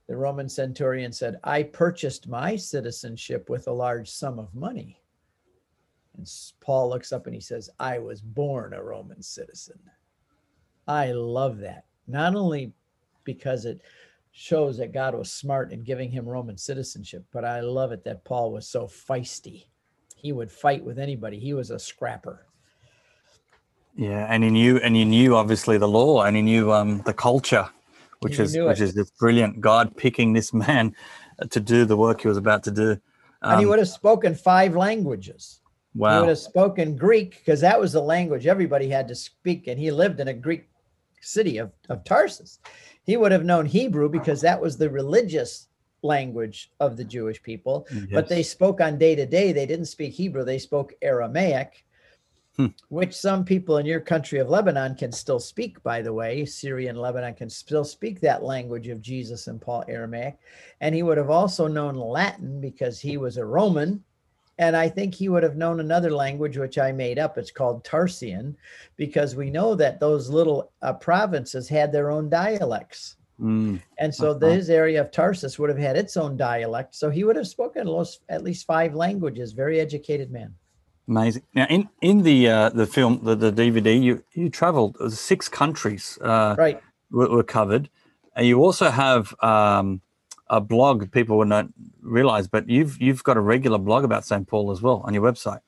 The 0.06 0.16
Roman 0.16 0.48
centurion 0.48 1.12
said, 1.12 1.40
I 1.42 1.64
purchased 1.64 2.28
my 2.28 2.54
citizenship 2.54 3.50
with 3.50 3.66
a 3.66 3.72
large 3.72 4.08
sum 4.08 4.38
of 4.38 4.54
money. 4.54 5.00
And 6.16 6.30
Paul 6.60 6.90
looks 6.90 7.12
up 7.12 7.26
and 7.26 7.34
he 7.34 7.40
says, 7.40 7.68
I 7.80 7.98
was 7.98 8.20
born 8.20 8.72
a 8.72 8.82
Roman 8.82 9.22
citizen. 9.22 9.80
I 10.86 11.10
love 11.10 11.58
that. 11.58 11.86
Not 12.06 12.36
only 12.36 12.72
because 13.24 13.64
it 13.64 13.80
shows 14.30 14.78
that 14.78 14.92
God 14.92 15.14
was 15.16 15.32
smart 15.32 15.72
in 15.72 15.82
giving 15.82 16.10
him 16.10 16.28
Roman 16.28 16.56
citizenship, 16.56 17.24
but 17.32 17.44
I 17.44 17.60
love 17.60 17.90
it 17.90 18.04
that 18.04 18.24
Paul 18.24 18.52
was 18.52 18.68
so 18.68 18.86
feisty 18.86 19.66
he 20.22 20.32
would 20.32 20.50
fight 20.50 20.84
with 20.84 20.98
anybody. 20.98 21.38
He 21.38 21.52
was 21.52 21.70
a 21.70 21.78
scrapper. 21.78 22.46
Yeah, 23.96 24.26
and 24.30 24.42
he 24.42 24.50
knew, 24.50 24.78
and 24.78 24.96
he 24.96 25.04
knew 25.04 25.34
obviously 25.34 25.76
the 25.76 25.88
law, 25.88 26.22
and 26.22 26.34
he 26.36 26.42
knew 26.42 26.72
um, 26.72 27.02
the 27.04 27.12
culture, 27.12 27.68
which 28.20 28.36
he 28.36 28.42
is 28.44 28.56
which 28.56 28.80
is 28.80 28.94
just 28.94 29.18
brilliant. 29.18 29.60
God 29.60 29.94
picking 29.96 30.32
this 30.32 30.54
man 30.54 30.94
to 31.50 31.60
do 31.60 31.84
the 31.84 31.96
work 31.96 32.22
he 32.22 32.28
was 32.28 32.38
about 32.38 32.62
to 32.64 32.70
do, 32.70 32.92
um, 33.42 33.52
and 33.52 33.60
he 33.60 33.66
um, 33.66 33.70
would 33.70 33.78
have 33.80 33.88
spoken 33.88 34.34
five 34.34 34.74
languages. 34.76 35.60
Wow, 35.94 36.14
he 36.14 36.20
would 36.20 36.28
have 36.30 36.38
spoken 36.38 36.96
Greek 36.96 37.38
because 37.38 37.60
that 37.60 37.78
was 37.78 37.92
the 37.92 38.00
language 38.00 38.46
everybody 38.46 38.88
had 38.88 39.08
to 39.08 39.14
speak, 39.14 39.66
and 39.66 39.78
he 39.78 39.90
lived 39.90 40.20
in 40.20 40.28
a 40.28 40.34
Greek 40.34 40.68
city 41.20 41.58
of, 41.58 41.70
of 41.90 42.04
Tarsus. 42.04 42.60
He 43.04 43.16
would 43.16 43.32
have 43.32 43.44
known 43.44 43.66
Hebrew 43.66 44.08
because 44.08 44.40
that 44.40 44.60
was 44.60 44.78
the 44.78 44.88
religious 44.88 45.68
language 46.02 46.70
of 46.80 46.96
the 46.96 47.04
Jewish 47.04 47.42
people, 47.42 47.86
yes. 47.92 48.06
but 48.12 48.28
they 48.28 48.42
spoke 48.42 48.80
on 48.80 48.98
day 48.98 49.14
to 49.14 49.24
day. 49.24 49.52
They 49.52 49.66
didn't 49.66 49.86
speak 49.86 50.12
Hebrew, 50.12 50.44
they 50.44 50.58
spoke 50.58 50.92
Aramaic, 51.00 51.84
hmm. 52.56 52.66
which 52.88 53.14
some 53.14 53.44
people 53.44 53.78
in 53.78 53.86
your 53.86 54.00
country 54.00 54.38
of 54.40 54.50
Lebanon 54.50 54.94
can 54.94 55.12
still 55.12 55.40
speak, 55.40 55.82
by 55.82 56.02
the 56.02 56.12
way. 56.12 56.44
Syria 56.44 56.90
and 56.90 56.98
Lebanon 56.98 57.34
can 57.34 57.48
still 57.48 57.84
speak 57.84 58.20
that 58.20 58.42
language 58.42 58.88
of 58.88 59.00
Jesus 59.00 59.46
and 59.46 59.60
Paul 59.60 59.84
Aramaic. 59.88 60.36
And 60.80 60.94
he 60.94 61.02
would 61.02 61.18
have 61.18 61.30
also 61.30 61.66
known 61.68 61.96
Latin 61.96 62.60
because 62.60 63.00
he 63.00 63.16
was 63.16 63.36
a 63.36 63.44
Roman 63.44 64.04
And 64.58 64.76
I 64.76 64.88
think 64.88 65.14
he 65.14 65.28
would 65.28 65.42
have 65.42 65.56
known 65.56 65.80
another 65.80 66.10
language, 66.10 66.58
which 66.58 66.78
I 66.78 66.92
made 66.92 67.18
up. 67.18 67.38
It's 67.38 67.50
called 67.50 67.84
Tarsian, 67.84 68.54
because 68.96 69.34
we 69.34 69.50
know 69.50 69.74
that 69.74 69.98
those 69.98 70.28
little 70.28 70.70
uh, 70.82 70.92
provinces 70.92 71.68
had 71.68 71.90
their 71.90 72.10
own 72.10 72.28
dialects. 72.28 73.16
Mm. 73.40 73.80
And 73.98 74.14
so 74.14 74.30
Uh-huh. 74.30 74.38
this 74.38 74.68
area 74.68 75.00
of 75.00 75.10
Tarsus 75.10 75.58
would 75.58 75.70
have 75.70 75.78
had 75.78 75.96
its 75.96 76.16
own 76.16 76.36
dialect. 76.36 76.94
So 76.94 77.10
he 77.10 77.24
would 77.24 77.36
have 77.36 77.48
spoken 77.48 77.88
at 78.28 78.42
least 78.44 78.66
five 78.66 78.94
languages. 78.94 79.52
Very 79.52 79.80
educated 79.80 80.30
man. 80.30 80.54
Amazing. 81.08 81.42
Now, 81.54 81.66
in 81.68 81.88
in 82.00 82.22
the 82.22 82.48
uh, 82.48 82.68
the 82.70 82.86
film, 82.86 83.20
the, 83.24 83.34
the 83.34 83.52
DVD, 83.52 84.00
you 84.00 84.22
you 84.34 84.48
travelled 84.48 84.96
uh, 85.00 85.08
six 85.08 85.48
countries 85.48 86.16
uh, 86.22 86.54
Right. 86.56 86.80
were, 87.10 87.28
were 87.28 87.42
covered, 87.42 87.88
and 88.36 88.46
you 88.46 88.62
also 88.62 88.88
have 88.90 89.34
um, 89.42 90.00
a 90.48 90.60
blog. 90.60 91.10
People 91.10 91.36
would 91.38 91.48
not 91.48 91.66
realize, 92.00 92.46
but 92.46 92.68
you've 92.68 93.00
you've 93.02 93.24
got 93.24 93.36
a 93.36 93.40
regular 93.40 93.78
blog 93.78 94.04
about 94.04 94.24
St. 94.24 94.46
Paul 94.46 94.70
as 94.70 94.80
well 94.80 95.02
on 95.04 95.12
your 95.14 95.24
website. 95.24 95.60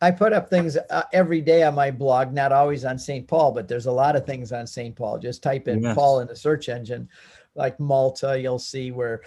I 0.00 0.10
put 0.12 0.32
up 0.32 0.48
things 0.48 0.76
uh, 0.76 1.02
every 1.12 1.40
day 1.40 1.64
on 1.64 1.74
my 1.74 1.90
blog, 1.90 2.32
not 2.32 2.52
always 2.52 2.84
on 2.84 2.98
St. 2.98 3.26
Paul, 3.26 3.52
but 3.52 3.66
there's 3.66 3.86
a 3.86 3.92
lot 3.92 4.14
of 4.14 4.24
things 4.24 4.52
on 4.52 4.66
St. 4.66 4.94
Paul. 4.94 5.18
Just 5.18 5.42
type 5.42 5.66
in 5.66 5.82
Yes. 5.82 5.94
Paul 5.96 6.20
in 6.20 6.28
the 6.28 6.36
search 6.36 6.68
engine, 6.68 7.08
like 7.54 7.80
Malta, 7.80 8.38
you'll 8.40 8.58
see 8.60 8.92
where 8.92 9.22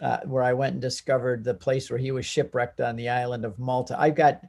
uh, 0.00 0.20
where 0.24 0.42
I 0.42 0.52
went 0.52 0.72
and 0.72 0.80
discovered 0.82 1.44
the 1.44 1.54
place 1.54 1.90
where 1.90 1.98
he 1.98 2.12
was 2.12 2.24
shipwrecked 2.24 2.80
on 2.80 2.96
the 2.96 3.08
island 3.08 3.44
of 3.44 3.58
Malta. 3.58 3.94
I've 4.00 4.14
got 4.14 4.40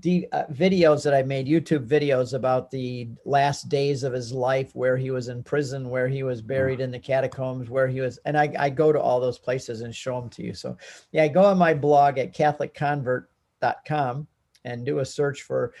de- 0.00 0.28
uh, 0.32 0.44
videos 0.52 1.02
that 1.04 1.12
I 1.14 1.22
made, 1.22 1.46
YouTube 1.48 1.86
videos 1.86 2.34
about 2.34 2.70
the 2.70 3.08
last 3.24 3.68
days 3.68 4.04
of 4.04 4.12
his 4.12 4.32
life, 4.32 4.74
where 4.74 4.96
he 4.96 5.10
was 5.10 5.28
in 5.28 5.42
prison, 5.42 5.90
where 5.90 6.08
he 6.08 6.22
was 6.22 6.40
buried 6.40 6.80
in 6.80 6.90
the 6.90 6.98
catacombs, 6.98 7.68
where 7.68 7.88
he 7.88 8.00
was, 8.00 8.18
and 8.24 8.38
I, 8.38 8.52
I 8.58 8.70
go 8.70 8.92
to 8.92 9.00
all 9.00 9.20
those 9.20 9.38
places 9.38 9.80
and 9.80 9.94
show 9.94 10.20
them 10.20 10.30
to 10.30 10.42
you. 10.42 10.54
So 10.54 10.76
yeah, 11.12 11.26
go 11.28 11.44
on 11.44 11.58
my 11.58 11.74
blog 11.74 12.18
at 12.18 12.34
catholicconvert.com 12.34 14.26
and 14.66 14.84
do 14.84 14.98
a 14.98 15.04
search 15.04 15.42
for 15.42 15.72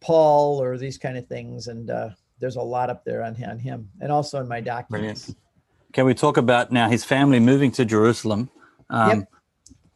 Paul 0.00 0.62
or 0.62 0.78
these 0.78 0.96
kind 0.96 1.18
of 1.18 1.26
things. 1.26 1.66
And 1.66 1.90
uh, 1.90 2.10
there's 2.38 2.56
a 2.56 2.62
lot 2.62 2.88
up 2.88 3.04
there 3.04 3.22
on, 3.22 3.36
on 3.44 3.58
him 3.58 3.90
and 4.00 4.10
also 4.10 4.40
in 4.40 4.48
my 4.48 4.60
documents. 4.60 5.26
Brilliant. 5.26 5.36
Can 5.92 6.06
we 6.06 6.14
talk 6.14 6.36
about 6.36 6.70
now 6.70 6.88
his 6.88 7.04
family 7.04 7.40
moving 7.40 7.72
to 7.72 7.84
Jerusalem? 7.84 8.48
Um, 8.88 9.10
Yep. 9.10 9.28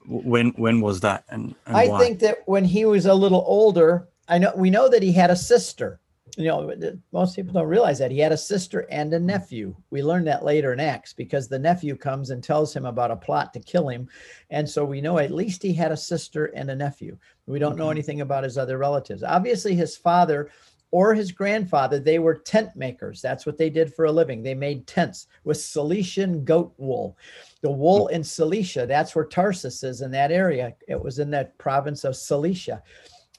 When 0.06 0.48
when 0.58 0.82
was 0.82 1.00
that? 1.00 1.24
And, 1.30 1.54
and 1.64 1.74
I 1.74 1.88
why? 1.88 1.98
think 1.98 2.18
that 2.18 2.40
when 2.44 2.62
he 2.62 2.84
was 2.84 3.06
a 3.06 3.14
little 3.14 3.42
older, 3.46 4.06
I 4.28 4.36
know 4.36 4.52
we 4.54 4.68
know 4.68 4.86
that 4.90 5.02
he 5.02 5.12
had 5.12 5.30
a 5.30 5.36
sister. 5.36 5.98
You 6.36 6.46
know, 6.46 6.96
most 7.12 7.36
people 7.36 7.52
don't 7.52 7.68
realize 7.68 7.98
that 8.00 8.10
he 8.10 8.18
had 8.18 8.32
a 8.32 8.36
sister 8.36 8.86
and 8.90 9.12
a 9.14 9.18
hmm. 9.18 9.26
nephew. 9.26 9.76
We 9.90 10.02
learned 10.02 10.26
that 10.26 10.44
later 10.44 10.72
in 10.72 10.80
Acts 10.80 11.12
because 11.12 11.48
the 11.48 11.58
nephew 11.58 11.96
comes 11.96 12.30
and 12.30 12.42
tells 12.42 12.74
him 12.74 12.86
about 12.86 13.12
a 13.12 13.16
plot 13.16 13.52
to 13.54 13.60
kill 13.60 13.88
him, 13.88 14.08
and 14.50 14.68
so 14.68 14.84
we 14.84 15.00
know 15.00 15.18
at 15.18 15.30
least 15.30 15.62
he 15.62 15.72
had 15.72 15.92
a 15.92 15.96
sister 15.96 16.46
and 16.46 16.70
a 16.70 16.76
nephew. 16.76 17.16
We 17.46 17.58
don't 17.58 17.76
know 17.76 17.90
anything 17.90 18.20
about 18.20 18.44
his 18.44 18.58
other 18.58 18.78
relatives. 18.78 19.22
Obviously, 19.22 19.74
his 19.74 19.96
father 19.96 20.50
or 20.90 21.12
his 21.12 21.32
grandfather, 21.32 21.98
they 21.98 22.20
were 22.20 22.36
tent 22.36 22.70
makers. 22.76 23.20
That's 23.20 23.46
what 23.46 23.58
they 23.58 23.68
did 23.68 23.92
for 23.92 24.04
a 24.04 24.12
living. 24.12 24.42
They 24.42 24.54
made 24.54 24.86
tents 24.86 25.26
with 25.42 25.56
Cilician 25.56 26.44
goat 26.44 26.72
wool. 26.76 27.18
The 27.62 27.70
wool 27.70 28.06
hmm. 28.08 28.14
in 28.14 28.24
Cilicia, 28.24 28.86
that's 28.86 29.14
where 29.14 29.24
Tarsus 29.24 29.82
is 29.82 30.00
in 30.02 30.10
that 30.12 30.32
area. 30.32 30.74
It 30.88 31.02
was 31.02 31.18
in 31.18 31.30
that 31.30 31.56
province 31.58 32.04
of 32.04 32.16
Cilicia. 32.16 32.82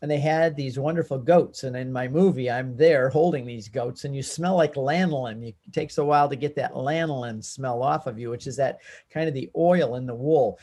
And 0.06 0.12
they 0.12 0.20
had 0.20 0.56
these 0.56 0.78
wonderful 0.78 1.18
goats. 1.18 1.64
And 1.64 1.76
in 1.76 1.92
my 1.92 2.08
movie, 2.08 2.52
I'm 2.52 2.78
there 2.78 3.10
holding 3.10 3.44
these 3.44 3.68
goats, 3.68 4.06
and 4.06 4.16
you 4.16 4.22
smell 4.22 4.56
like 4.56 4.76
lanolin. 4.76 5.44
It 5.48 5.56
takes 5.74 5.98
a 5.98 6.06
while 6.06 6.30
to 6.30 6.36
get 6.36 6.56
that 6.58 6.76
lanolin 6.76 7.44
smell 7.44 7.82
off 7.82 8.06
of 8.06 8.20
you, 8.20 8.30
which 8.30 8.46
is 8.46 8.56
that 8.58 8.82
kind 9.10 9.28
of 9.28 9.34
the 9.34 9.50
oil 9.58 9.96
in 9.96 10.06
the 10.06 10.14
wool. 10.14 10.60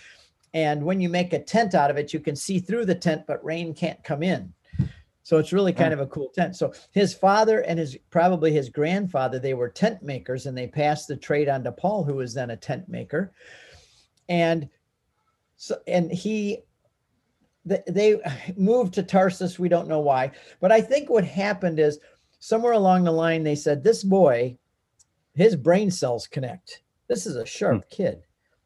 And 0.54 0.84
when 0.84 1.00
you 1.00 1.08
make 1.08 1.32
a 1.32 1.42
tent 1.42 1.74
out 1.74 1.90
of 1.90 1.96
it, 1.96 2.12
you 2.12 2.20
can 2.20 2.36
see 2.36 2.60
through 2.60 2.84
the 2.84 2.94
tent, 2.94 3.24
but 3.26 3.44
rain 3.44 3.74
can't 3.74 4.04
come 4.04 4.22
in. 4.22 4.52
So 5.24 5.38
it's 5.38 5.52
really 5.52 5.72
kind 5.72 5.92
hmm. 5.92 5.98
of 5.98 6.06
a 6.06 6.10
cool 6.10 6.28
tent. 6.28 6.54
So 6.54 6.72
his 6.92 7.12
father 7.12 7.62
and 7.62 7.80
his 7.80 7.98
probably 8.10 8.52
his 8.52 8.68
grandfather, 8.68 9.40
they 9.40 9.54
were 9.54 9.70
tent 9.70 10.04
makers 10.04 10.46
and 10.46 10.56
they 10.56 10.68
passed 10.68 11.08
the 11.08 11.16
trade 11.16 11.48
on 11.48 11.64
to 11.64 11.72
Paul, 11.72 12.04
who 12.04 12.14
was 12.14 12.32
then 12.32 12.50
a 12.50 12.56
tent 12.56 12.88
maker. 12.88 13.32
And 14.28 14.68
so 15.56 15.80
and 15.88 16.12
he 16.12 16.62
they 17.64 18.20
moved 18.56 18.94
to 18.94 19.02
Tarsus. 19.02 19.58
We 19.58 19.68
don't 19.68 19.88
know 19.88 20.00
why, 20.00 20.32
but 20.60 20.72
I 20.72 20.80
think 20.80 21.08
what 21.08 21.24
happened 21.24 21.78
is 21.78 21.98
somewhere 22.38 22.72
along 22.72 23.04
the 23.04 23.12
line 23.12 23.42
they 23.42 23.54
said 23.54 23.82
this 23.82 24.02
boy, 24.02 24.56
his 25.34 25.56
brain 25.56 25.90
cells 25.90 26.26
connect. 26.26 26.82
This 27.08 27.26
is 27.26 27.36
a 27.36 27.46
sharp 27.46 27.84
hmm. 27.84 27.94
kid. 27.94 28.22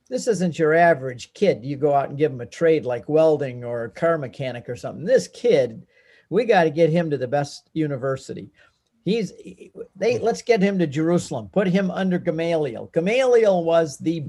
This 0.09 0.29
isn't 0.29 0.59
your 0.59 0.73
average 0.73 1.35
kid. 1.35 1.65
You 1.65 1.77
go 1.77 1.93
out 1.93 2.09
and 2.09 2.19
give 2.19 2.31
him 2.31 2.41
a 2.41 2.47
trade 2.47 2.85
like 2.85 3.09
welding 3.09 3.65
or 3.65 3.85
a 3.85 3.91
car 3.91 4.19
mechanic 4.19 4.69
or 4.69 4.77
something. 4.77 5.05
This 5.05 5.27
kid, 5.27 5.85
we 6.31 6.45
got 6.45 6.65
to 6.65 6.71
get 6.71 6.91
him 6.91 7.11
to 7.11 7.19
the 7.19 7.27
best 7.27 7.71
university. 7.73 8.51
He's 9.05 9.33
they 9.95 10.17
hmm. 10.17 10.25
let's 10.25 10.43
get 10.43 10.63
him 10.63 10.79
to 10.79 10.87
Jerusalem. 10.87 11.49
Put 11.53 11.69
him 11.69 11.91
under 11.91 12.19
Gamaliel. 12.19 12.91
Gamaliel 12.93 13.65
was 13.65 13.99
the 13.99 14.25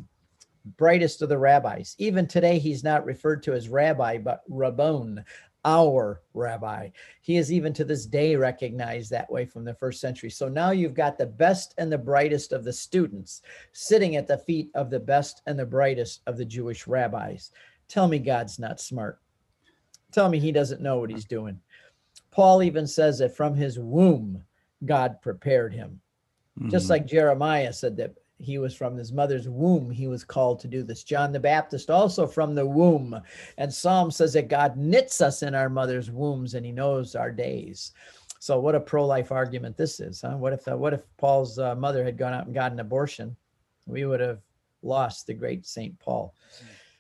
brightest 0.78 1.22
of 1.22 1.30
the 1.30 1.38
rabbis. 1.38 1.96
Even 1.98 2.28
today, 2.28 2.60
he's 2.60 2.84
not 2.84 3.06
referred 3.06 3.44
to 3.44 3.54
as 3.54 3.70
rabbi, 3.70 4.18
but 4.18 4.42
rabban, 4.50 5.24
our 5.66 6.22
rabbi. 6.34 6.90
He 7.22 7.38
is 7.38 7.52
even 7.52 7.74
to 7.74 7.84
this 7.84 8.06
day 8.06 8.36
recognized 8.36 9.12
that 9.12 9.32
way 9.32 9.46
from 9.46 9.66
the 9.66 9.74
first 9.74 10.00
century. 10.00 10.30
So 10.30 10.48
now 10.48 10.72
you've 10.72 10.94
got 10.94 11.18
the 11.18 11.26
best 11.26 11.74
and 11.78 11.92
the 11.92 11.98
brightest 11.98 12.54
of 12.54 12.64
the 12.64 12.74
students 12.74 13.42
sitting 13.74 14.16
at 14.16 14.28
the 14.28 14.38
feet 14.38 14.70
of 14.76 14.90
the 14.90 15.00
best 15.00 15.42
and 15.46 15.60
the 15.60 15.66
brightest 15.66 16.22
of 16.28 16.38
the 16.38 16.46
Jewish 16.46 16.88
rabbis. 16.88 17.52
Tell 17.88 18.08
me 18.08 18.20
God's 18.20 18.60
not 18.60 18.80
smart. 18.80 19.20
Tell 20.12 20.30
me 20.30 20.40
he 20.40 20.52
doesn't 20.52 20.82
know 20.82 21.00
what 21.00 21.10
he's 21.10 21.26
doing. 21.26 21.60
Paul 22.32 22.64
even 22.64 22.88
says 22.88 23.20
that 23.20 23.36
from 23.36 23.56
his 23.56 23.78
womb, 23.78 24.44
God 24.86 25.22
prepared 25.22 25.74
him. 25.74 26.00
Just 26.68 26.88
Mhm. 26.88 26.90
like 26.90 27.06
Jeremiah 27.08 27.74
said 27.74 27.98
that 27.98 28.16
he 28.40 28.58
was 28.58 28.76
from 28.76 28.96
his 28.96 29.12
mother's 29.12 29.50
womb, 29.50 29.90
he 29.90 30.08
was 30.08 30.24
called 30.24 30.60
to 30.60 30.68
do 30.68 30.84
this. 30.84 31.04
John 31.04 31.32
the 31.32 31.40
Baptist 31.40 31.90
also 31.90 32.28
from 32.28 32.54
the 32.54 32.66
womb. 32.66 33.20
And 33.58 33.74
Psalm 33.74 34.12
says 34.12 34.34
that 34.34 34.48
God 34.48 34.78
knits 34.78 35.22
us 35.22 35.44
in 35.44 35.56
our 35.56 35.70
mother's 35.70 36.12
wombs 36.12 36.54
and 36.54 36.66
he 36.66 36.72
knows 36.72 37.16
our 37.16 37.32
days. 37.32 37.94
So 38.40 38.60
what 38.60 38.76
a 38.76 38.80
pro-life 38.80 39.32
argument 39.32 39.78
this 39.78 40.00
is, 40.00 40.22
huh? 40.22 40.38
What 40.38 40.54
if 40.54 40.68
uh, 40.68 40.78
what 40.78 40.94
if 40.94 41.02
Paul's 41.18 41.58
uh, 41.58 41.76
mother 41.76 42.04
had 42.04 42.18
gone 42.18 42.34
out 42.34 42.46
and 42.46 42.54
got 42.54 42.72
an 42.72 42.80
abortion? 42.80 43.36
We 43.88 44.06
would 44.06 44.20
have 44.20 44.40
lost 44.84 45.26
the 45.26 45.34
great 45.34 45.66
Saint 45.66 45.98
Paul. 46.00 46.36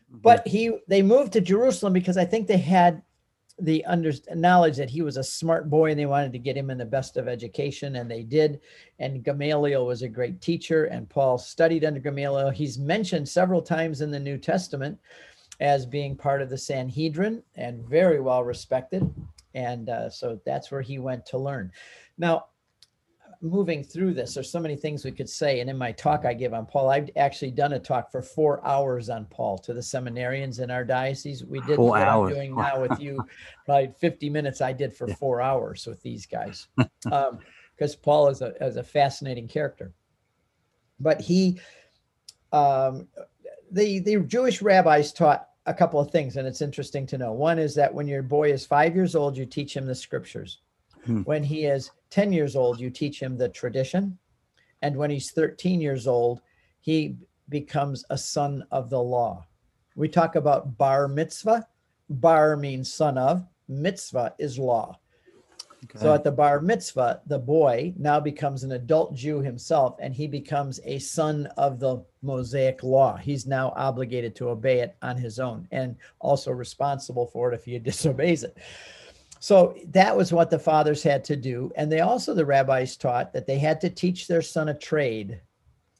But 0.09 0.47
he 0.47 0.79
they 0.87 1.01
moved 1.01 1.33
to 1.33 1.41
Jerusalem 1.41 1.93
because 1.93 2.17
I 2.17 2.25
think 2.25 2.47
they 2.47 2.57
had 2.57 3.03
the 3.59 3.83
under 3.85 4.11
knowledge 4.35 4.77
that 4.77 4.89
he 4.89 5.01
was 5.01 5.17
a 5.17 5.23
smart 5.23 5.69
boy 5.69 5.89
and 5.89 5.99
they 5.99 6.05
wanted 6.05 6.31
to 6.31 6.39
get 6.39 6.55
him 6.55 6.69
in 6.69 6.77
the 6.77 6.85
best 6.85 7.17
of 7.17 7.27
education 7.27 7.95
and 7.95 8.09
they 8.09 8.23
did. 8.23 8.61
And 8.99 9.23
gamaliel 9.23 9.85
was 9.85 10.03
a 10.03 10.07
great 10.07 10.41
teacher 10.41 10.85
and 10.85 11.09
paul 11.09 11.37
studied 11.37 11.83
under 11.83 11.99
gamaliel. 11.99 12.51
He's 12.51 12.77
mentioned 12.77 13.27
several 13.27 13.61
times 13.61 14.01
in 14.01 14.11
the 14.11 14.19
new 14.19 14.37
testament 14.37 14.99
as 15.59 15.85
being 15.87 16.15
part 16.15 16.41
of 16.41 16.49
the 16.49 16.57
sanhedrin 16.57 17.41
and 17.55 17.87
very 17.87 18.19
well 18.19 18.43
respected. 18.43 19.11
And 19.55 19.89
uh, 19.89 20.09
so 20.09 20.39
that's 20.45 20.69
where 20.69 20.83
he 20.83 20.99
went 20.99 21.25
to 21.27 21.39
learn. 21.39 21.71
Now 22.19 22.45
moving 23.41 23.83
through 23.83 24.13
this 24.13 24.33
there's 24.33 24.49
so 24.49 24.59
many 24.59 24.75
things 24.75 25.05
we 25.05 25.11
could 25.11 25.29
say 25.29 25.59
and 25.59 25.69
in 25.69 25.77
my 25.77 25.91
talk 25.91 26.25
i 26.25 26.33
give 26.33 26.53
on 26.53 26.65
paul 26.65 26.89
i've 26.89 27.09
actually 27.15 27.51
done 27.51 27.73
a 27.73 27.79
talk 27.79 28.11
for 28.11 28.21
four 28.21 28.65
hours 28.65 29.09
on 29.09 29.25
paul 29.25 29.57
to 29.57 29.73
the 29.73 29.79
seminarians 29.79 30.59
in 30.59 30.71
our 30.71 30.83
diocese 30.83 31.45
we 31.45 31.59
did 31.61 31.75
Four 31.75 31.91
what 31.91 32.01
hours. 32.01 32.29
i'm 32.31 32.35
doing 32.35 32.55
now 32.55 32.81
with 32.81 32.99
you 32.99 33.23
probably 33.65 33.91
50 33.99 34.29
minutes 34.29 34.61
i 34.61 34.73
did 34.73 34.95
for 34.95 35.07
Yeah. 35.07 35.15
four 35.15 35.41
hours 35.41 35.85
with 35.85 36.01
these 36.01 36.25
guys 36.25 36.67
um, 37.11 37.39
because 37.75 37.95
paul 37.95 38.27
is 38.29 38.41
a, 38.41 38.53
is 38.63 38.77
a 38.77 38.83
fascinating 38.83 39.47
character 39.47 39.93
but 40.99 41.21
he 41.21 41.59
um, 42.53 43.07
the 43.71 43.99
the 43.99 44.17
jewish 44.21 44.61
rabbis 44.63 45.13
taught 45.13 45.47
a 45.67 45.73
couple 45.73 45.99
of 45.99 46.09
things 46.09 46.37
and 46.37 46.47
it's 46.47 46.61
interesting 46.61 47.05
to 47.05 47.17
know 47.17 47.33
one 47.33 47.59
is 47.59 47.75
that 47.75 47.93
when 47.93 48.07
your 48.07 48.23
boy 48.23 48.51
is 48.51 48.65
five 48.65 48.95
years 48.95 49.15
old 49.15 49.37
you 49.37 49.45
teach 49.45 49.75
him 49.75 49.85
the 49.85 49.93
scriptures 49.93 50.59
Hmm. 51.07 51.21
when 51.21 51.43
he 51.43 51.65
is 51.65 51.91
10 52.09 52.33
years 52.33 52.55
old 52.55 52.79
you 52.79 52.89
teach 52.89 53.21
him 53.21 53.37
the 53.37 53.49
tradition 53.49 54.17
and 54.81 54.95
when 54.95 55.09
he's 55.09 55.31
13 55.31 55.81
years 55.81 56.05
old 56.05 56.41
he 56.79 57.15
becomes 57.49 58.05
a 58.09 58.17
son 58.17 58.63
of 58.71 58.89
the 58.89 59.01
law 59.01 59.45
we 59.95 60.07
talk 60.07 60.35
about 60.35 60.77
bar 60.77 61.07
mitzvah 61.07 61.67
bar 62.09 62.57
means 62.57 62.93
son 62.93 63.17
of 63.17 63.45
mitzvah 63.67 64.33
is 64.37 64.59
law 64.59 64.99
so 65.95 66.13
at 66.13 66.23
the 66.23 66.31
bar 66.31 66.59
mitzvah, 66.59 67.21
the 67.27 67.39
boy 67.39 67.93
now 67.97 68.19
becomes 68.19 68.63
an 68.63 68.73
adult 68.73 69.13
Jew 69.13 69.41
himself 69.41 69.95
and 69.99 70.13
he 70.13 70.27
becomes 70.27 70.79
a 70.83 70.99
son 70.99 71.47
of 71.57 71.79
the 71.79 72.03
Mosaic 72.21 72.83
law. 72.83 73.15
He's 73.15 73.45
now 73.45 73.73
obligated 73.75 74.35
to 74.37 74.49
obey 74.49 74.79
it 74.79 74.95
on 75.01 75.17
his 75.17 75.39
own 75.39 75.67
and 75.71 75.95
also 76.19 76.51
responsible 76.51 77.27
for 77.27 77.51
it 77.51 77.55
if 77.55 77.65
he 77.65 77.79
disobeys 77.79 78.43
it. 78.43 78.57
So 79.47 79.77
that 79.91 80.17
was 80.17 80.33
what 80.33 80.49
the 80.49 80.59
fathers 80.59 81.01
had 81.01 81.23
to 81.23 81.37
do. 81.37 81.71
And 81.77 81.89
they 81.89 82.01
also, 82.01 82.33
the 82.33 82.45
rabbis 82.45 82.97
taught 82.97 83.31
that 83.31 83.47
they 83.47 83.57
had 83.57 83.79
to 83.79 83.89
teach 83.89 84.27
their 84.27 84.41
son 84.41 84.67
a 84.67 84.77
trade, 84.77 85.39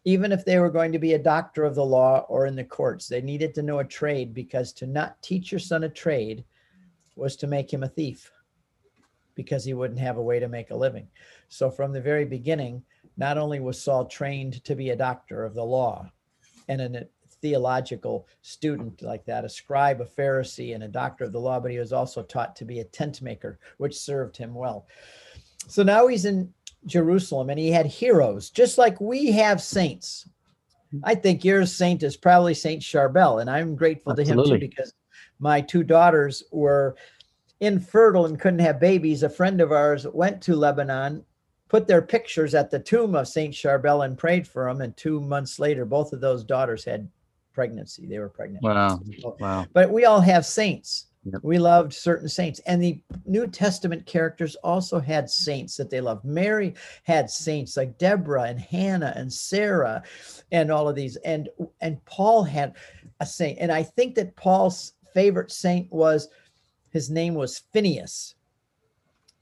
even 0.03 0.33
if 0.33 0.43
they 0.43 0.59
were 0.59 0.69
going 0.69 0.91
to 0.91 0.99
be 0.99 1.13
a 1.13 1.17
doctor 1.17 1.63
of 1.63 1.73
the 1.73 1.85
law 1.85 2.25
or 2.27 2.45
in 2.45 2.57
the 2.57 2.65
courts. 2.65 3.07
They 3.07 3.21
needed 3.21 3.55
to 3.55 3.61
know 3.61 3.79
a 3.79 3.85
trade 3.85 4.33
because 4.33 4.73
to 4.73 4.85
not 4.85 5.21
teach 5.21 5.49
your 5.49 5.59
son 5.59 5.85
a 5.85 5.89
trade 5.89 6.43
was 7.15 7.37
to 7.37 7.47
make 7.47 7.71
him 7.71 7.83
a 7.83 7.87
thief 7.87 8.29
because 9.33 9.63
he 9.63 9.73
wouldn't 9.73 10.01
have 10.01 10.17
a 10.17 10.21
way 10.21 10.39
to 10.39 10.49
make 10.49 10.71
a 10.71 10.75
living. 10.75 11.07
So 11.47 11.71
from 11.71 11.93
the 11.93 12.01
very 12.01 12.25
beginning, 12.25 12.83
not 13.15 13.37
only 13.37 13.61
was 13.61 13.81
Saul 13.81 14.07
trained 14.07 14.61
to 14.65 14.75
be 14.75 14.89
a 14.89 14.95
doctor 14.97 15.45
of 15.45 15.53
the 15.53 15.63
law 15.63 16.11
and 16.67 16.81
a 16.81 17.07
theological 17.47 18.27
student 18.41 19.01
like 19.01 19.23
that, 19.23 19.45
a 19.45 19.49
scribe, 19.49 20.01
a 20.01 20.05
Pharisee, 20.05 20.75
and 20.75 20.83
a 20.83 20.87
doctor 20.89 21.23
of 21.23 21.31
the 21.31 21.39
law, 21.39 21.61
but 21.61 21.71
he 21.71 21.79
was 21.79 21.93
also 21.93 22.21
taught 22.21 22.57
to 22.57 22.65
be 22.65 22.81
a 22.81 22.83
tent 22.83 23.21
maker, 23.21 23.57
which 23.77 23.97
served 23.97 24.35
him 24.35 24.53
well. 24.53 24.85
So 25.67 25.81
now 25.81 26.07
he's 26.07 26.25
in 26.25 26.53
Jerusalem 26.85 27.49
and 27.49 27.57
he 27.57 27.71
had 27.71 27.85
heroes, 27.85 28.49
just 28.49 28.77
like 28.77 28.99
we 28.99 29.31
have 29.31 29.61
saints. 29.61 30.27
I 31.05 31.15
think 31.15 31.45
your 31.45 31.65
saint 31.65 32.03
is 32.03 32.17
probably 32.17 32.53
Saint 32.53 32.81
Charbel, 32.81 33.39
and 33.39 33.49
I'm 33.49 33.75
grateful 33.75 34.11
Absolutely. 34.11 34.43
to 34.43 34.53
him 34.53 34.59
too 34.59 34.67
because 34.67 34.93
my 35.39 35.61
two 35.61 35.83
daughters 35.83 36.43
were 36.51 36.97
infertile 37.61 38.25
and 38.25 38.39
couldn't 38.39 38.59
have 38.59 38.79
babies. 38.79 39.23
A 39.23 39.29
friend 39.29 39.61
of 39.61 39.71
ours 39.71 40.05
went 40.05 40.41
to 40.43 40.55
Lebanon, 40.55 41.23
put 41.69 41.87
their 41.87 42.01
pictures 42.01 42.53
at 42.55 42.71
the 42.71 42.79
tomb 42.79 43.15
of 43.15 43.27
Saint 43.27 43.53
Charbel 43.53 44.05
and 44.05 44.17
prayed 44.17 44.47
for 44.47 44.67
them. 44.67 44.81
And 44.81 44.95
two 44.97 45.21
months 45.21 45.59
later, 45.59 45.85
both 45.85 46.11
of 46.11 46.21
those 46.21 46.43
daughters 46.43 46.83
had 46.83 47.09
pregnancy. 47.57 48.05
They 48.05 48.19
were 48.19 48.29
pregnant. 48.29 48.63
Wow. 48.63 49.01
wow. 49.39 49.65
But 49.73 49.89
we 49.89 50.05
all 50.05 50.21
have 50.21 50.45
saints. 50.45 51.07
Yep. 51.25 51.41
We 51.41 51.57
loved 51.57 51.91
certain 51.91 52.29
saints. 52.29 52.59
And 52.67 52.79
the 52.79 53.01
New 53.25 53.47
Testament 53.47 54.05
characters 54.05 54.55
also 54.57 54.99
had 54.99 55.27
saints 55.27 55.75
that 55.77 55.89
they 55.89 55.99
loved. 55.99 56.23
Mary 56.23 56.75
had 57.01 57.31
saints 57.31 57.75
like 57.75 57.97
Deborah 57.97 58.43
and 58.43 58.59
Hannah 58.59 59.11
and 59.15 59.33
Sarah 59.33 60.03
and 60.51 60.71
all 60.71 60.87
of 60.87 60.95
these. 60.95 61.15
And 61.25 61.49
and 61.81 62.05
Paul 62.05 62.43
had 62.43 62.75
a 63.21 63.25
saint. 63.25 63.57
And 63.59 63.71
I 63.71 63.81
think 63.81 64.13
that 64.15 64.35
Paul's 64.35 64.93
favorite 65.15 65.51
saint 65.51 65.91
was 65.91 66.29
his 66.91 67.09
name 67.09 67.33
was 67.33 67.63
Phineas. 67.73 68.35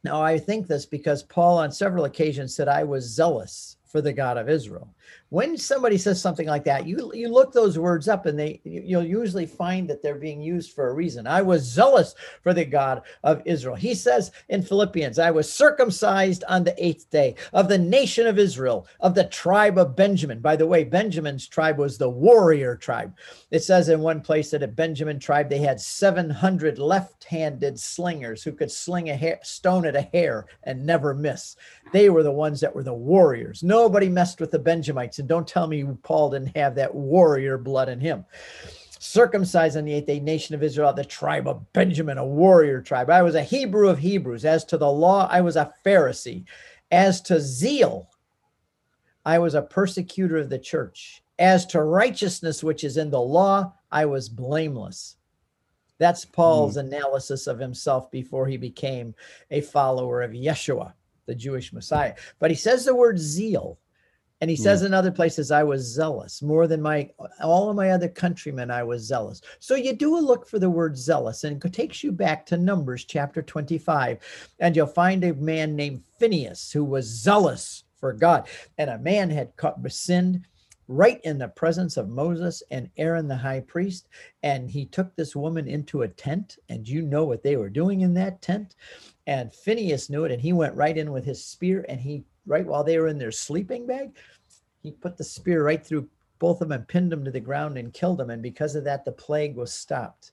Now 0.05 0.21
I 0.21 0.39
think 0.39 0.67
this 0.67 0.85
because 0.85 1.21
Paul 1.21 1.57
on 1.57 1.69
several 1.69 2.05
occasions 2.05 2.55
said 2.55 2.69
I 2.69 2.85
was 2.85 3.03
zealous 3.03 3.75
for 3.85 3.99
the 3.99 4.13
God 4.13 4.37
of 4.37 4.47
Israel 4.47 4.94
when 5.29 5.57
somebody 5.57 5.97
says 5.97 6.21
something 6.21 6.47
like 6.47 6.63
that 6.63 6.87
you 6.87 7.11
you 7.13 7.29
look 7.29 7.51
those 7.51 7.79
words 7.79 8.07
up 8.07 8.25
and 8.25 8.37
they 8.37 8.61
you'll 8.63 9.03
usually 9.03 9.45
find 9.45 9.89
that 9.89 10.01
they're 10.01 10.15
being 10.15 10.41
used 10.41 10.71
for 10.73 10.89
a 10.89 10.93
reason. 10.93 11.27
I 11.27 11.41
was 11.41 11.63
zealous 11.63 12.15
for 12.41 12.53
the 12.53 12.65
god 12.65 13.01
of 13.23 13.41
israel. 13.45 13.75
He 13.75 13.95
says 13.95 14.31
in 14.49 14.61
philippians 14.61 15.19
i 15.19 15.31
was 15.31 15.51
circumcised 15.51 16.43
on 16.47 16.63
the 16.63 16.85
eighth 16.85 17.09
day 17.09 17.35
of 17.53 17.67
the 17.67 17.77
nation 17.77 18.27
of 18.27 18.39
israel 18.39 18.87
of 18.99 19.15
the 19.15 19.25
tribe 19.25 19.77
of 19.77 19.95
benjamin. 19.95 20.39
By 20.39 20.55
the 20.55 20.67
way 20.67 20.83
benjamin's 20.83 21.47
tribe 21.47 21.77
was 21.77 21.97
the 21.97 22.09
warrior 22.09 22.75
tribe. 22.75 23.13
It 23.51 23.63
says 23.63 23.89
in 23.89 24.01
one 24.01 24.21
place 24.21 24.51
that 24.51 24.63
at 24.63 24.75
benjamin 24.75 25.19
tribe 25.19 25.49
they 25.49 25.59
had 25.59 25.81
700 25.81 26.77
left-handed 26.77 27.79
slingers 27.79 28.43
who 28.43 28.51
could 28.51 28.71
sling 28.71 29.09
a 29.09 29.39
stone 29.43 29.85
at 29.85 29.95
a 29.95 30.01
hair 30.01 30.45
and 30.63 30.85
never 30.85 31.13
miss. 31.13 31.55
They 31.91 32.09
were 32.09 32.23
the 32.23 32.31
ones 32.31 32.59
that 32.61 32.75
were 32.75 32.83
the 32.83 32.93
warriors. 32.93 33.63
Nobody 33.63 34.09
messed 34.09 34.39
with 34.39 34.51
the 34.51 34.59
benjamites 34.95 35.19
and 35.19 35.27
don't 35.27 35.47
tell 35.47 35.67
me 35.67 35.83
Paul 36.03 36.31
didn't 36.31 36.55
have 36.55 36.75
that 36.75 36.93
warrior 36.93 37.57
blood 37.57 37.89
in 37.89 37.99
him. 37.99 38.25
Circumcised 38.99 39.77
on 39.77 39.85
the 39.85 39.93
eighth 39.93 40.07
day, 40.07 40.19
nation 40.19 40.55
of 40.55 40.63
Israel, 40.63 40.91
the 40.93 41.05
tribe 41.05 41.47
of 41.47 41.71
Benjamin, 41.73 42.17
a 42.17 42.25
warrior 42.25 42.81
tribe. 42.81 43.09
I 43.09 43.21
was 43.21 43.35
a 43.35 43.43
Hebrew 43.43 43.89
of 43.89 43.99
Hebrews. 43.99 44.45
As 44.45 44.65
to 44.65 44.77
the 44.77 44.89
law, 44.89 45.27
I 45.29 45.41
was 45.41 45.57
a 45.57 45.71
Pharisee. 45.85 46.45
As 46.91 47.21
to 47.23 47.39
zeal, 47.39 48.09
I 49.25 49.37
was 49.39 49.53
a 49.53 49.61
persecutor 49.61 50.37
of 50.37 50.49
the 50.49 50.59
church. 50.59 51.21
As 51.37 51.65
to 51.67 51.83
righteousness, 51.83 52.63
which 52.63 52.83
is 52.83 52.97
in 52.97 53.11
the 53.11 53.19
law, 53.21 53.73
I 53.91 54.05
was 54.05 54.29
blameless. 54.29 55.17
That's 55.97 56.25
Paul's 56.25 56.77
mm. 56.77 56.81
analysis 56.81 57.47
of 57.47 57.59
himself 57.59 58.09
before 58.11 58.47
he 58.47 58.57
became 58.57 59.13
a 59.51 59.61
follower 59.61 60.21
of 60.23 60.31
Yeshua, 60.31 60.93
the 61.25 61.35
Jewish 61.35 61.73
Messiah. 61.73 62.15
But 62.39 62.49
he 62.49 62.55
says 62.55 62.85
the 62.85 62.95
word 62.95 63.19
zeal. 63.19 63.77
And 64.41 64.49
he 64.49 64.55
says 64.55 64.81
yeah. 64.81 64.87
in 64.87 64.93
other 64.93 65.11
places, 65.11 65.49
I 65.49 65.63
was 65.63 65.81
zealous 65.81 66.41
more 66.41 66.67
than 66.67 66.81
my 66.81 67.09
all 67.41 67.69
of 67.69 67.75
my 67.75 67.91
other 67.91 68.09
countrymen. 68.09 68.69
I 68.69 68.83
was 68.83 69.01
zealous. 69.03 69.41
So 69.59 69.75
you 69.75 69.93
do 69.93 70.17
a 70.17 70.19
look 70.19 70.47
for 70.47 70.59
the 70.59 70.69
word 70.69 70.97
zealous, 70.97 71.43
and 71.43 71.63
it 71.63 71.73
takes 71.73 72.03
you 72.03 72.11
back 72.11 72.45
to 72.47 72.57
Numbers 72.57 73.05
chapter 73.05 73.41
25, 73.41 74.19
and 74.59 74.75
you'll 74.75 74.87
find 74.87 75.23
a 75.23 75.33
man 75.35 75.75
named 75.75 76.03
Phineas 76.19 76.71
who 76.71 76.83
was 76.83 77.05
zealous 77.05 77.85
for 77.95 78.11
God, 78.11 78.47
and 78.77 78.89
a 78.89 78.99
man 78.99 79.29
had 79.29 79.55
caught 79.55 79.79
sinned 79.89 80.45
right 80.87 81.19
in 81.23 81.37
the 81.37 81.47
presence 81.47 81.97
of 81.97 82.09
Moses 82.09 82.61
and 82.69 82.89
Aaron 82.97 83.27
the 83.27 83.35
high 83.35 83.61
priest. 83.61 84.07
And 84.43 84.69
he 84.69 84.85
took 84.85 85.15
this 85.15 85.35
woman 85.35 85.67
into 85.67 86.03
a 86.03 86.07
tent, 86.07 86.57
and 86.69 86.87
you 86.87 87.01
know 87.01 87.23
what 87.23 87.41
they 87.41 87.55
were 87.55 87.69
doing 87.69 88.01
in 88.01 88.13
that 88.15 88.41
tent. 88.41 88.75
And 89.27 89.53
Phineas 89.53 90.09
knew 90.09 90.25
it, 90.25 90.31
and 90.31 90.41
he 90.41 90.53
went 90.53 90.75
right 90.75 90.97
in 90.97 91.11
with 91.11 91.25
his 91.25 91.43
spear 91.43 91.85
and 91.89 91.99
he 91.99 92.23
right 92.45 92.65
while 92.65 92.83
they 92.83 92.97
were 92.97 93.07
in 93.07 93.17
their 93.17 93.31
sleeping 93.31 93.85
bag. 93.85 94.15
He 94.83 94.91
put 94.91 95.17
the 95.17 95.23
spear 95.23 95.63
right 95.63 95.83
through 95.83 96.07
both 96.39 96.61
of 96.61 96.69
them 96.69 96.79
and 96.79 96.87
pinned 96.87 97.11
them 97.11 97.23
to 97.25 97.31
the 97.31 97.39
ground 97.39 97.77
and 97.77 97.93
killed 97.93 98.19
them. 98.19 98.29
And 98.29 98.41
because 98.41 98.75
of 98.75 98.83
that, 98.83 99.05
the 99.05 99.11
plague 99.11 99.55
was 99.55 99.73
stopped. 99.73 100.31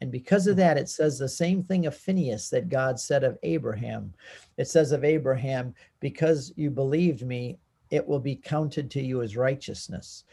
And 0.00 0.10
because 0.10 0.46
of 0.46 0.54
hmm. 0.54 0.60
that, 0.60 0.78
it 0.78 0.88
says 0.88 1.18
the 1.18 1.28
same 1.28 1.62
thing 1.62 1.86
of 1.86 1.96
Phineas 1.96 2.48
that 2.50 2.68
God 2.68 2.98
said 2.98 3.24
of 3.24 3.38
Abraham. 3.42 4.14
It 4.56 4.68
says 4.68 4.92
of 4.92 5.04
Abraham, 5.04 5.74
because 6.00 6.52
you 6.56 6.70
believed 6.70 7.26
me, 7.26 7.58
it 7.90 8.06
will 8.06 8.20
be 8.20 8.36
counted 8.36 8.90
to 8.92 9.02
you 9.02 9.20
as 9.20 9.36
righteousness. 9.36 10.24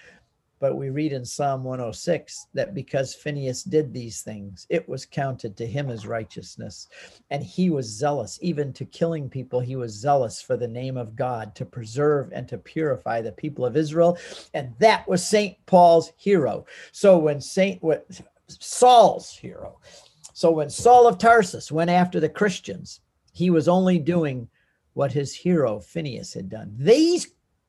But 0.60 0.76
we 0.76 0.89
read 0.89 1.13
in 1.13 1.24
Psalm 1.24 1.63
106 1.63 2.48
that 2.54 2.74
because 2.74 3.13
Phineas 3.13 3.63
did 3.63 3.93
these 3.93 4.22
things, 4.22 4.65
it 4.70 4.88
was 4.89 5.06
counted 5.06 5.56
to 5.58 5.67
him 5.67 5.89
as 5.89 6.08
righteousness. 6.08 6.88
And 7.30 7.43
he 7.43 7.70
was 7.70 7.86
zealous, 7.86 8.39
even 8.41 8.74
to 8.74 8.86
killing 8.86 9.30
people, 9.30 9.60
he 9.60 9.76
was 9.76 9.93
zealous 9.93 10.41
for 10.41 10.58
the 10.58 10.67
name 10.67 10.98
of 10.98 11.15
God 11.15 11.54
to 11.56 11.65
preserve 11.65 12.32
and 12.32 12.48
to 12.48 12.58
purify 12.58 13.22
the 13.22 13.32
people 13.32 13.65
of 13.65 13.78
Israel. 13.78 14.17
And 14.54 14.74
that 14.80 15.08
was 15.08 15.26
St. 15.26 15.63
Paul's 15.67 16.12
hero. 16.17 16.65
So 16.91 17.17
when 17.17 17.39
St. 17.39 17.82
Saul's 18.48 19.36
hero, 19.36 19.80
so 20.34 20.52
when 20.52 20.70
Saul 20.70 21.08
of 21.08 21.17
Tarsus 21.17 21.72
went 21.72 21.89
after 21.89 22.20
the 22.20 22.30
Christians, 22.30 23.02
he 23.34 23.50
was 23.50 23.67
only 23.67 24.00
doing 24.00 24.48
what 24.93 25.12
his 25.12 25.34
hero 25.34 25.80
Phineas 25.80 26.34
had 26.34 26.50
done. 26.50 26.74
These 26.78 27.28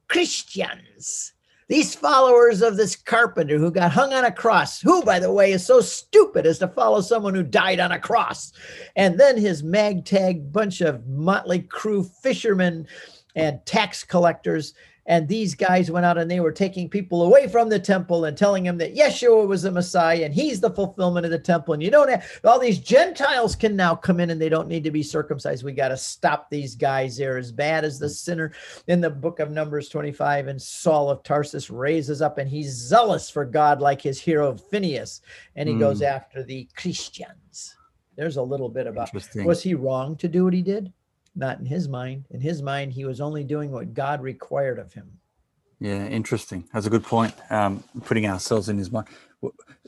Christians 0.08 1.34
these 1.68 1.94
followers 1.94 2.62
of 2.62 2.76
this 2.76 2.96
carpenter 2.96 3.58
who 3.58 3.70
got 3.70 3.92
hung 3.92 4.12
on 4.12 4.24
a 4.24 4.32
cross, 4.32 4.80
who, 4.80 5.02
by 5.02 5.18
the 5.18 5.32
way, 5.32 5.52
is 5.52 5.64
so 5.64 5.80
stupid 5.80 6.46
as 6.46 6.58
to 6.58 6.68
follow 6.68 7.02
someone 7.02 7.34
who 7.34 7.42
died 7.42 7.78
on 7.78 7.92
a 7.92 7.98
cross. 7.98 8.52
And 8.96 9.20
then 9.20 9.36
his 9.36 9.62
magtag 9.62 10.50
bunch 10.50 10.80
of 10.80 11.06
motley 11.06 11.60
crew 11.60 12.04
fishermen 12.04 12.88
and 13.36 13.64
tax 13.66 14.02
collectors 14.02 14.72
and 15.08 15.26
these 15.26 15.54
guys 15.54 15.90
went 15.90 16.04
out 16.04 16.18
and 16.18 16.30
they 16.30 16.38
were 16.38 16.52
taking 16.52 16.88
people 16.88 17.22
away 17.22 17.48
from 17.48 17.70
the 17.70 17.78
temple 17.78 18.26
and 18.26 18.36
telling 18.36 18.64
them 18.64 18.76
that 18.76 18.94
Yeshua 18.94 19.48
was 19.48 19.62
the 19.62 19.72
Messiah 19.72 20.22
and 20.22 20.34
he's 20.34 20.60
the 20.60 20.70
fulfillment 20.70 21.24
of 21.24 21.32
the 21.32 21.38
temple. 21.38 21.72
And 21.72 21.82
you 21.82 21.90
don't 21.90 22.10
have 22.10 22.24
all 22.44 22.58
these 22.58 22.78
Gentiles 22.78 23.56
can 23.56 23.74
now 23.74 23.94
come 23.94 24.20
in 24.20 24.28
and 24.28 24.40
they 24.40 24.50
don't 24.50 24.68
need 24.68 24.84
to 24.84 24.90
be 24.90 25.02
circumcised. 25.02 25.64
We 25.64 25.72
got 25.72 25.88
to 25.88 25.96
stop 25.96 26.50
these 26.50 26.74
guys. 26.74 27.16
They're 27.16 27.38
as 27.38 27.50
bad 27.50 27.86
as 27.86 27.98
the 27.98 28.10
sinner 28.10 28.52
in 28.86 29.00
the 29.00 29.08
book 29.08 29.40
of 29.40 29.50
Numbers 29.50 29.88
25. 29.88 30.48
And 30.48 30.60
Saul 30.60 31.08
of 31.08 31.22
Tarsus 31.22 31.70
raises 31.70 32.20
up 32.20 32.36
and 32.36 32.48
he's 32.48 32.70
zealous 32.70 33.30
for 33.30 33.46
God 33.46 33.80
like 33.80 34.02
his 34.02 34.20
hero 34.20 34.54
Phineas. 34.56 35.22
And 35.56 35.70
he 35.70 35.74
mm. 35.74 35.80
goes 35.80 36.02
after 36.02 36.42
the 36.42 36.68
Christians. 36.76 37.76
There's 38.14 38.36
a 38.36 38.42
little 38.42 38.68
bit 38.68 38.86
about 38.86 39.14
was 39.36 39.62
he 39.62 39.74
wrong 39.74 40.16
to 40.16 40.28
do 40.28 40.44
what 40.44 40.52
he 40.52 40.60
did? 40.60 40.92
Not 41.38 41.60
in 41.60 41.66
his 41.66 41.88
mind. 41.88 42.24
In 42.30 42.40
his 42.40 42.62
mind, 42.62 42.92
he 42.92 43.04
was 43.04 43.20
only 43.20 43.44
doing 43.44 43.70
what 43.70 43.94
God 43.94 44.20
required 44.20 44.78
of 44.78 44.92
him. 44.92 45.18
Yeah, 45.80 46.06
interesting. 46.06 46.68
That's 46.72 46.86
a 46.86 46.90
good 46.90 47.04
point. 47.04 47.32
Um, 47.50 47.84
putting 48.04 48.26
ourselves 48.26 48.68
in 48.68 48.76
his 48.76 48.90
mind. 48.90 49.06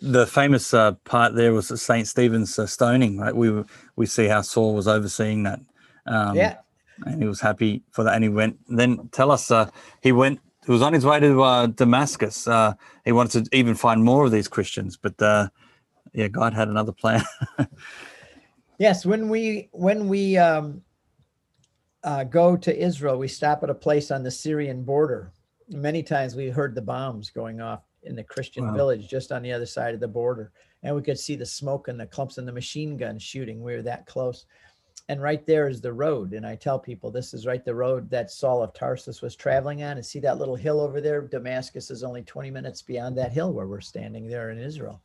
The 0.01 0.27
famous 0.27 0.73
uh, 0.73 0.93
part 1.05 1.35
there 1.35 1.53
was 1.53 1.69
Saint 1.83 2.07
Stephen's 2.07 2.57
uh, 2.59 2.67
stoning. 2.67 3.19
Right, 3.19 3.35
we 3.35 3.65
we 3.97 4.07
see 4.07 4.27
how 4.29 4.43
Saul 4.43 4.75
was 4.75 4.87
overseeing 4.87 5.43
that. 5.43 5.61
Um, 6.07 6.37
yeah, 6.37 6.59
and 7.05 7.21
he 7.21 7.29
was 7.29 7.41
happy 7.41 7.83
for 7.91 8.05
that. 8.05 8.15
And 8.15 8.23
he 8.23 8.31
went. 8.31 8.59
Then 8.69 9.09
tell 9.11 9.33
us, 9.33 9.51
uh, 9.51 9.69
he 10.01 10.13
went. 10.13 10.41
He 10.65 10.71
was 10.71 10.83
on 10.83 10.93
his 10.93 11.05
way 11.05 11.19
to 11.19 11.43
uh, 11.43 11.67
Damascus. 11.67 12.47
Uh, 12.47 12.75
he 13.05 13.11
wanted 13.11 13.47
to 13.47 13.57
even 13.57 13.75
find 13.75 14.05
more 14.05 14.25
of 14.25 14.31
these 14.31 14.47
Christians, 14.47 14.97
but 14.97 15.21
uh, 15.21 15.49
yeah, 16.13 16.29
God 16.29 16.55
had 16.55 16.69
another 16.69 16.93
plan. 16.93 17.25
yes, 18.79 19.05
when 19.05 19.29
we 19.29 19.69
when 19.73 20.07
we 20.07 20.39
um, 20.39 20.83
uh, 22.05 22.25
go 22.25 22.57
to 22.57 22.83
Israel, 22.83 23.19
we 23.19 23.29
stop 23.29 23.63
at 23.63 23.71
a 23.71 23.75
place 23.75 24.11
on 24.11 24.23
the 24.23 24.31
Syrian 24.31 24.83
border. 24.83 25.33
Many 25.69 26.03
times 26.03 26.35
we 26.35 26.49
heard 26.49 26.75
the 26.75 26.83
bombs 26.83 27.31
going 27.31 27.61
off 27.61 27.83
in 28.03 28.17
the 28.17 28.25
Christian 28.25 28.67
wow. 28.67 28.75
village 28.75 29.09
just 29.09 29.33
on 29.33 29.43
the 29.43 29.53
other 29.53 29.67
side 29.67 29.95
of 29.95 30.01
the 30.01 30.09
border. 30.09 30.53
And 30.83 30.97
we 30.97 31.03
could 31.03 31.19
see 31.19 31.37
the 31.37 31.47
smoke 31.47 31.89
and 31.89 32.01
the 32.01 32.07
clumps 32.07 32.39
and 32.39 32.49
the 32.49 32.53
machine 32.53 32.97
guns 32.97 33.23
shooting. 33.23 33.63
We 33.63 33.75
were 33.75 33.83
that 33.83 34.07
close. 34.07 34.47
And 35.09 35.21
right 35.21 35.45
there 35.45 35.69
is 35.69 35.81
the 35.81 35.93
road. 35.93 36.33
And 36.33 36.47
I 36.47 36.57
tell 36.57 36.79
people 36.79 37.11
this 37.11 37.35
is 37.35 37.47
right 37.47 37.65
the 37.65 37.75
road 37.75 38.09
that 38.11 38.31
Saul 38.31 38.63
of 38.63 38.73
Tarsus 38.73 39.21
was 39.21 39.37
traveling 39.37 39.83
on. 39.83 39.97
And 39.97 40.07
see 40.07 40.21
that 40.21 40.39
little 40.39 40.57
hill 40.57 40.81
over 40.81 41.01
there? 41.01 41.21
Damascus 41.21 41.91
is 41.91 42.03
only 42.03 42.23
20 42.23 42.51
minutes 42.51 42.81
beyond 42.81 43.19
that 43.19 43.33
hill 43.33 43.53
where 43.53 43.67
we're 43.67 43.81
standing 43.81 44.27
there 44.27 44.51
in 44.51 44.59
Israel. 44.59 45.03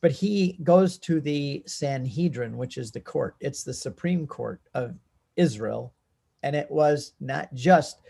but 0.00 0.12
he 0.12 0.58
goes 0.62 0.98
to 0.98 1.20
the 1.20 1.62
Sanhedrin, 1.66 2.56
which 2.56 2.76
is 2.78 2.92
the 2.92 3.00
court. 3.00 3.34
It's 3.40 3.64
the 3.64 3.74
Supreme 3.74 4.26
Court 4.26 4.60
of 4.74 4.94
Israel. 5.36 5.92
And 6.42 6.54
it 6.54 6.70
was 6.70 7.12
not 7.20 7.52
just 7.54 8.00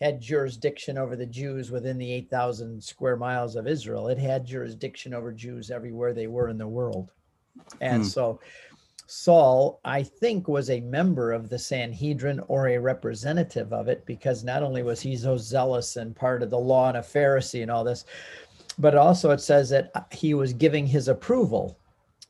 had 0.00 0.20
jurisdiction 0.20 0.98
over 0.98 1.16
the 1.16 1.26
Jews 1.26 1.70
within 1.70 1.98
the 1.98 2.12
8,000 2.12 2.82
square 2.82 3.16
miles 3.16 3.56
of 3.56 3.66
Israel, 3.66 4.08
it 4.08 4.18
had 4.18 4.44
jurisdiction 4.44 5.14
over 5.14 5.32
Jews 5.32 5.70
everywhere 5.70 6.12
they 6.12 6.26
were 6.26 6.48
in 6.48 6.58
the 6.58 6.66
world. 6.66 7.10
And 7.80 8.02
Hmm. 8.02 8.08
so 8.08 8.40
Saul, 9.06 9.80
I 9.84 10.02
think, 10.02 10.48
was 10.48 10.70
a 10.70 10.80
member 10.80 11.32
of 11.32 11.48
the 11.48 11.58
Sanhedrin 11.58 12.40
or 12.48 12.68
a 12.68 12.78
representative 12.78 13.72
of 13.72 13.88
it 13.88 14.04
because 14.06 14.44
not 14.44 14.62
only 14.62 14.82
was 14.82 15.00
he 15.00 15.16
so 15.16 15.36
zealous 15.36 15.96
and 15.96 16.16
part 16.16 16.42
of 16.42 16.50
the 16.50 16.58
law 16.58 16.88
and 16.88 16.96
a 16.96 17.00
Pharisee 17.00 17.62
and 17.62 17.70
all 17.70 17.84
this, 17.84 18.04
but 18.78 18.94
also 18.94 19.30
it 19.30 19.40
says 19.40 19.68
that 19.70 19.92
he 20.10 20.34
was 20.34 20.52
giving 20.52 20.86
his 20.86 21.08
approval. 21.08 21.78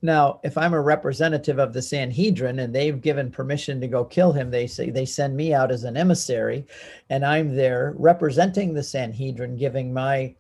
Now, 0.05 0.39
if 0.43 0.59
I'm 0.59 0.75
a 0.75 0.83
representative 0.83 1.59
of 1.59 1.73
the 1.73 1.81
Sanhedrin 1.81 2.59
and 2.59 2.75
they've 2.75 3.01
given 3.01 3.31
permission 3.31 3.81
to 3.81 3.89
go 3.89 4.05
kill 4.05 4.35
him, 4.35 4.51
they 4.51 4.67
say 4.67 4.91
they 4.91 5.07
send 5.07 5.35
me 5.35 5.55
out 5.55 5.73
as 5.73 5.85
an 5.85 5.97
emissary, 5.97 6.67
and 7.09 7.25
I'm 7.25 7.57
there 7.57 7.95
representing 7.97 8.75
the 8.75 8.83
Sanhedrin, 8.83 9.57
giving 9.57 9.95
my 9.95 10.35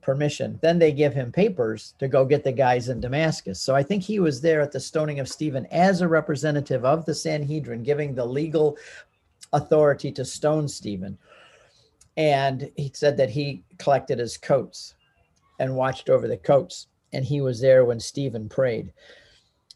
permission. 0.00 0.58
Then 0.62 0.78
they 0.78 0.92
give 0.92 1.12
him 1.12 1.30
papers 1.30 1.92
to 1.98 2.08
go 2.08 2.24
get 2.24 2.44
the 2.44 2.52
guys 2.52 2.88
in 2.88 2.98
Damascus. 2.98 3.60
So 3.60 3.76
I 3.76 3.82
think 3.82 4.02
he 4.02 4.20
was 4.20 4.40
there 4.40 4.62
at 4.62 4.72
the 4.72 4.80
stoning 4.80 5.20
of 5.20 5.28
Stephen 5.28 5.66
as 5.66 6.00
a 6.00 6.08
representative 6.08 6.86
of 6.86 7.04
the 7.04 7.14
Sanhedrin, 7.14 7.82
giving 7.82 8.14
the 8.14 8.24
legal 8.24 8.78
authority 9.52 10.10
to 10.12 10.24
stone 10.24 10.66
Stephen. 10.66 11.18
And 12.16 12.70
he 12.74 12.90
said 12.94 13.18
that 13.18 13.28
he 13.28 13.64
collected 13.76 14.18
his 14.18 14.38
coats 14.38 14.94
and 15.60 15.76
watched 15.76 16.08
over 16.08 16.26
the 16.26 16.38
coats. 16.38 16.86
And 17.12 17.24
he 17.24 17.40
was 17.40 17.60
there 17.60 17.84
when 17.84 18.00
Stephen 18.00 18.48
prayed. 18.48 18.92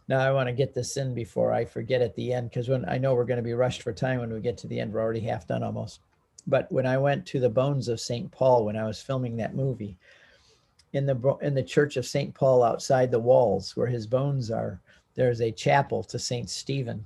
Now 0.08 0.20
I 0.20 0.32
want 0.32 0.48
to 0.48 0.52
get 0.52 0.74
this 0.74 0.96
in 0.96 1.14
before 1.14 1.52
I 1.52 1.64
forget 1.64 2.02
at 2.02 2.14
the 2.16 2.32
end, 2.32 2.50
because 2.50 2.68
when 2.68 2.88
I 2.88 2.98
know 2.98 3.14
we're 3.14 3.24
going 3.24 3.38
to 3.38 3.42
be 3.42 3.54
rushed 3.54 3.82
for 3.82 3.92
time 3.92 4.20
when 4.20 4.32
we 4.32 4.40
get 4.40 4.58
to 4.58 4.66
the 4.66 4.80
end, 4.80 4.92
we're 4.92 5.00
already 5.00 5.20
half 5.20 5.46
done 5.46 5.62
almost. 5.62 6.00
But 6.46 6.70
when 6.72 6.86
I 6.86 6.98
went 6.98 7.24
to 7.26 7.40
the 7.40 7.48
bones 7.48 7.88
of 7.88 8.00
St. 8.00 8.30
Paul 8.30 8.64
when 8.64 8.76
I 8.76 8.84
was 8.84 9.00
filming 9.00 9.36
that 9.36 9.54
movie, 9.54 9.96
in 10.92 11.06
the 11.06 11.38
in 11.40 11.54
the 11.54 11.62
church 11.62 11.96
of 11.96 12.06
St. 12.06 12.34
Paul 12.34 12.62
outside 12.62 13.10
the 13.10 13.18
walls 13.18 13.76
where 13.76 13.86
his 13.86 14.06
bones 14.06 14.50
are, 14.50 14.80
there's 15.14 15.40
a 15.40 15.52
chapel 15.52 16.02
to 16.04 16.18
St. 16.18 16.48
Stephen. 16.50 17.04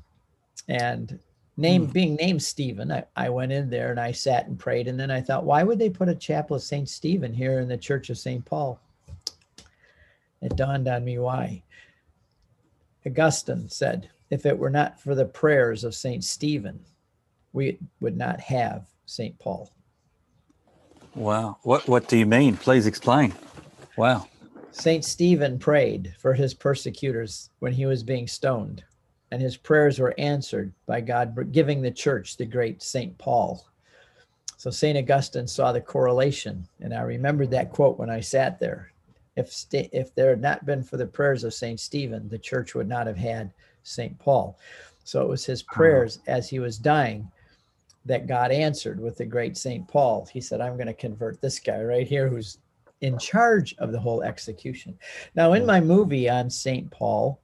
And 0.69 1.19
name 1.57 1.87
hmm. 1.87 1.93
being 1.93 2.15
named 2.17 2.43
Stephen, 2.43 2.91
I, 2.91 3.05
I 3.15 3.29
went 3.29 3.53
in 3.53 3.71
there 3.71 3.91
and 3.91 4.01
I 4.01 4.13
sat 4.13 4.47
and 4.47 4.59
prayed. 4.59 4.89
And 4.89 4.99
then 4.99 5.11
I 5.11 5.21
thought, 5.21 5.45
why 5.45 5.63
would 5.63 5.79
they 5.79 5.91
put 5.91 6.09
a 6.09 6.15
chapel 6.15 6.57
of 6.57 6.63
St. 6.63 6.89
Stephen 6.89 7.33
here 7.33 7.61
in 7.61 7.69
the 7.69 7.77
church 7.77 8.11
of 8.11 8.19
St. 8.19 8.45
Paul? 8.45 8.81
It 10.43 10.57
dawned 10.57 10.89
on 10.89 11.05
me 11.05 11.19
why. 11.19 11.63
Augustine 13.07 13.69
said, 13.69 14.11
if 14.31 14.45
it 14.45 14.59
were 14.59 14.71
not 14.71 15.01
for 15.01 15.15
the 15.15 15.25
prayers 15.25 15.85
of 15.85 15.95
St. 15.95 16.25
Stephen, 16.25 16.85
we 17.53 17.79
would 18.01 18.17
not 18.17 18.41
have 18.41 18.87
St. 19.07 19.39
Paul. 19.39 19.73
Wow. 21.15 21.59
What 21.63 21.89
What 21.89 22.09
do 22.09 22.19
you 22.19 22.27
mean? 22.27 22.57
Please 22.57 22.87
explain. 22.87 23.35
Wow. 23.97 24.29
St. 24.73 25.05
Stephen 25.05 25.59
prayed 25.59 26.15
for 26.19 26.35
his 26.35 26.53
persecutors 26.53 27.49
when 27.61 27.73
he 27.73 27.87
was 27.87 28.03
being 28.03 28.29
stoned, 28.29 28.85
and 29.31 29.41
his 29.41 29.57
prayers 29.57 29.99
were 29.99 30.15
answered 30.19 30.73
by 30.85 31.01
God 31.01 31.51
giving 31.53 31.81
the 31.81 31.91
church 31.91 32.37
the 32.37 32.45
great 32.45 32.83
St. 32.83 33.17
Paul. 33.17 33.67
So 34.59 34.71
St. 34.71 34.99
Augustine 34.99 35.47
saw 35.47 35.73
the 35.73 35.81
correlation, 35.81 36.69
and 36.81 36.93
I 36.93 37.01
remembered 37.03 37.51
that 37.53 37.71
quote 37.71 37.99
when 37.99 38.11
I 38.11 38.21
sat 38.21 38.59
there. 38.59 38.93
If, 39.37 39.53
sta- 39.53 39.91
if 39.93 40.15
there 40.15 40.31
had 40.31 40.41
not 40.41 40.65
been 40.67 40.83
for 40.83 40.97
the 40.97 41.07
prayers 41.07 41.45
of 41.45 41.55
St. 41.55 41.79
Stephen, 41.79 42.29
the 42.29 42.39
church 42.39 42.75
would 42.75 42.89
not 42.89 43.07
have 43.07 43.17
had 43.17 43.53
St. 43.83 44.19
Paul. 44.19 44.59
So 45.05 45.23
it 45.23 45.29
was 45.29 45.45
his 45.45 45.63
prayers 45.63 46.19
as 46.27 46.49
he 46.49 46.59
was 46.59 46.79
dying 46.79 47.31
that 48.07 48.27
God 48.27 48.51
answered 48.51 49.01
with 49.01 49.17
the 49.17 49.27
great 49.27 49.57
St. 49.57 49.87
Paul. 49.87 50.27
He 50.33 50.41
said, 50.41 50.61
I'm 50.61 50.77
going 50.77 50.87
to 50.87 50.95
convert 50.95 51.41
this 51.41 51.59
guy 51.59 51.83
right 51.83 52.07
here 52.07 52.29
who's 52.29 52.59
in 53.01 53.19
charge 53.19 53.75
of 53.79 53.93
the 53.93 54.01
whole 54.01 54.23
execution. 54.23 54.99
Now, 55.35 55.53
in 55.53 55.67
my 55.67 55.81
movie 55.81 56.29
on 56.29 56.49
St. 56.49 56.91
Paul 56.91 57.41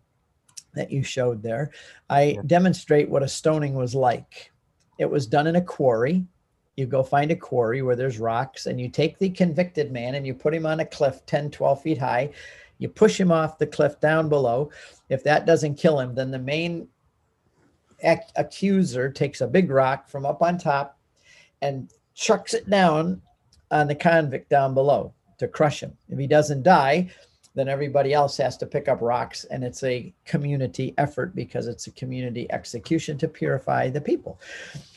that 0.74 0.90
you 0.90 1.02
showed 1.02 1.42
there, 1.42 1.70
I 2.08 2.38
demonstrate 2.46 3.08
what 3.08 3.22
a 3.22 3.28
stoning 3.28 3.74
was 3.74 3.94
like. 3.94 4.50
It 4.98 5.10
was 5.10 5.26
done 5.26 5.46
in 5.46 5.56
a 5.56 5.62
quarry. 5.62 6.24
You 6.76 6.86
go 6.86 7.02
find 7.02 7.30
a 7.30 7.36
quarry 7.36 7.82
where 7.82 7.96
there's 7.96 8.18
rocks, 8.18 8.66
and 8.66 8.80
you 8.80 8.88
take 8.88 9.18
the 9.18 9.30
convicted 9.30 9.92
man 9.92 10.14
and 10.14 10.26
you 10.26 10.34
put 10.34 10.54
him 10.54 10.64
on 10.64 10.80
a 10.80 10.86
cliff 10.86 11.24
10, 11.26 11.50
12 11.50 11.82
feet 11.82 11.98
high. 11.98 12.30
You 12.78 12.88
push 12.88 13.20
him 13.20 13.30
off 13.30 13.58
the 13.58 13.66
cliff 13.66 14.00
down 14.00 14.28
below. 14.28 14.70
If 15.08 15.22
that 15.24 15.46
doesn't 15.46 15.76
kill 15.76 16.00
him, 16.00 16.14
then 16.14 16.30
the 16.30 16.38
main 16.38 16.88
ac- 18.02 18.32
accuser 18.36 19.10
takes 19.10 19.40
a 19.40 19.46
big 19.46 19.70
rock 19.70 20.08
from 20.08 20.26
up 20.26 20.42
on 20.42 20.58
top 20.58 20.98
and 21.60 21.90
chucks 22.14 22.54
it 22.54 22.68
down 22.68 23.22
on 23.70 23.86
the 23.86 23.94
convict 23.94 24.48
down 24.48 24.74
below 24.74 25.12
to 25.38 25.48
crush 25.48 25.82
him. 25.82 25.96
If 26.08 26.18
he 26.18 26.26
doesn't 26.26 26.62
die, 26.62 27.10
then 27.54 27.68
everybody 27.68 28.12
else 28.14 28.36
has 28.38 28.56
to 28.58 28.66
pick 28.66 28.88
up 28.88 29.00
rocks 29.02 29.44
and 29.44 29.62
it's 29.62 29.82
a 29.82 30.12
community 30.24 30.94
effort 30.98 31.34
because 31.34 31.66
it's 31.66 31.86
a 31.86 31.90
community 31.92 32.50
execution 32.50 33.18
to 33.18 33.28
purify 33.28 33.90
the 33.90 34.00
people. 34.00 34.40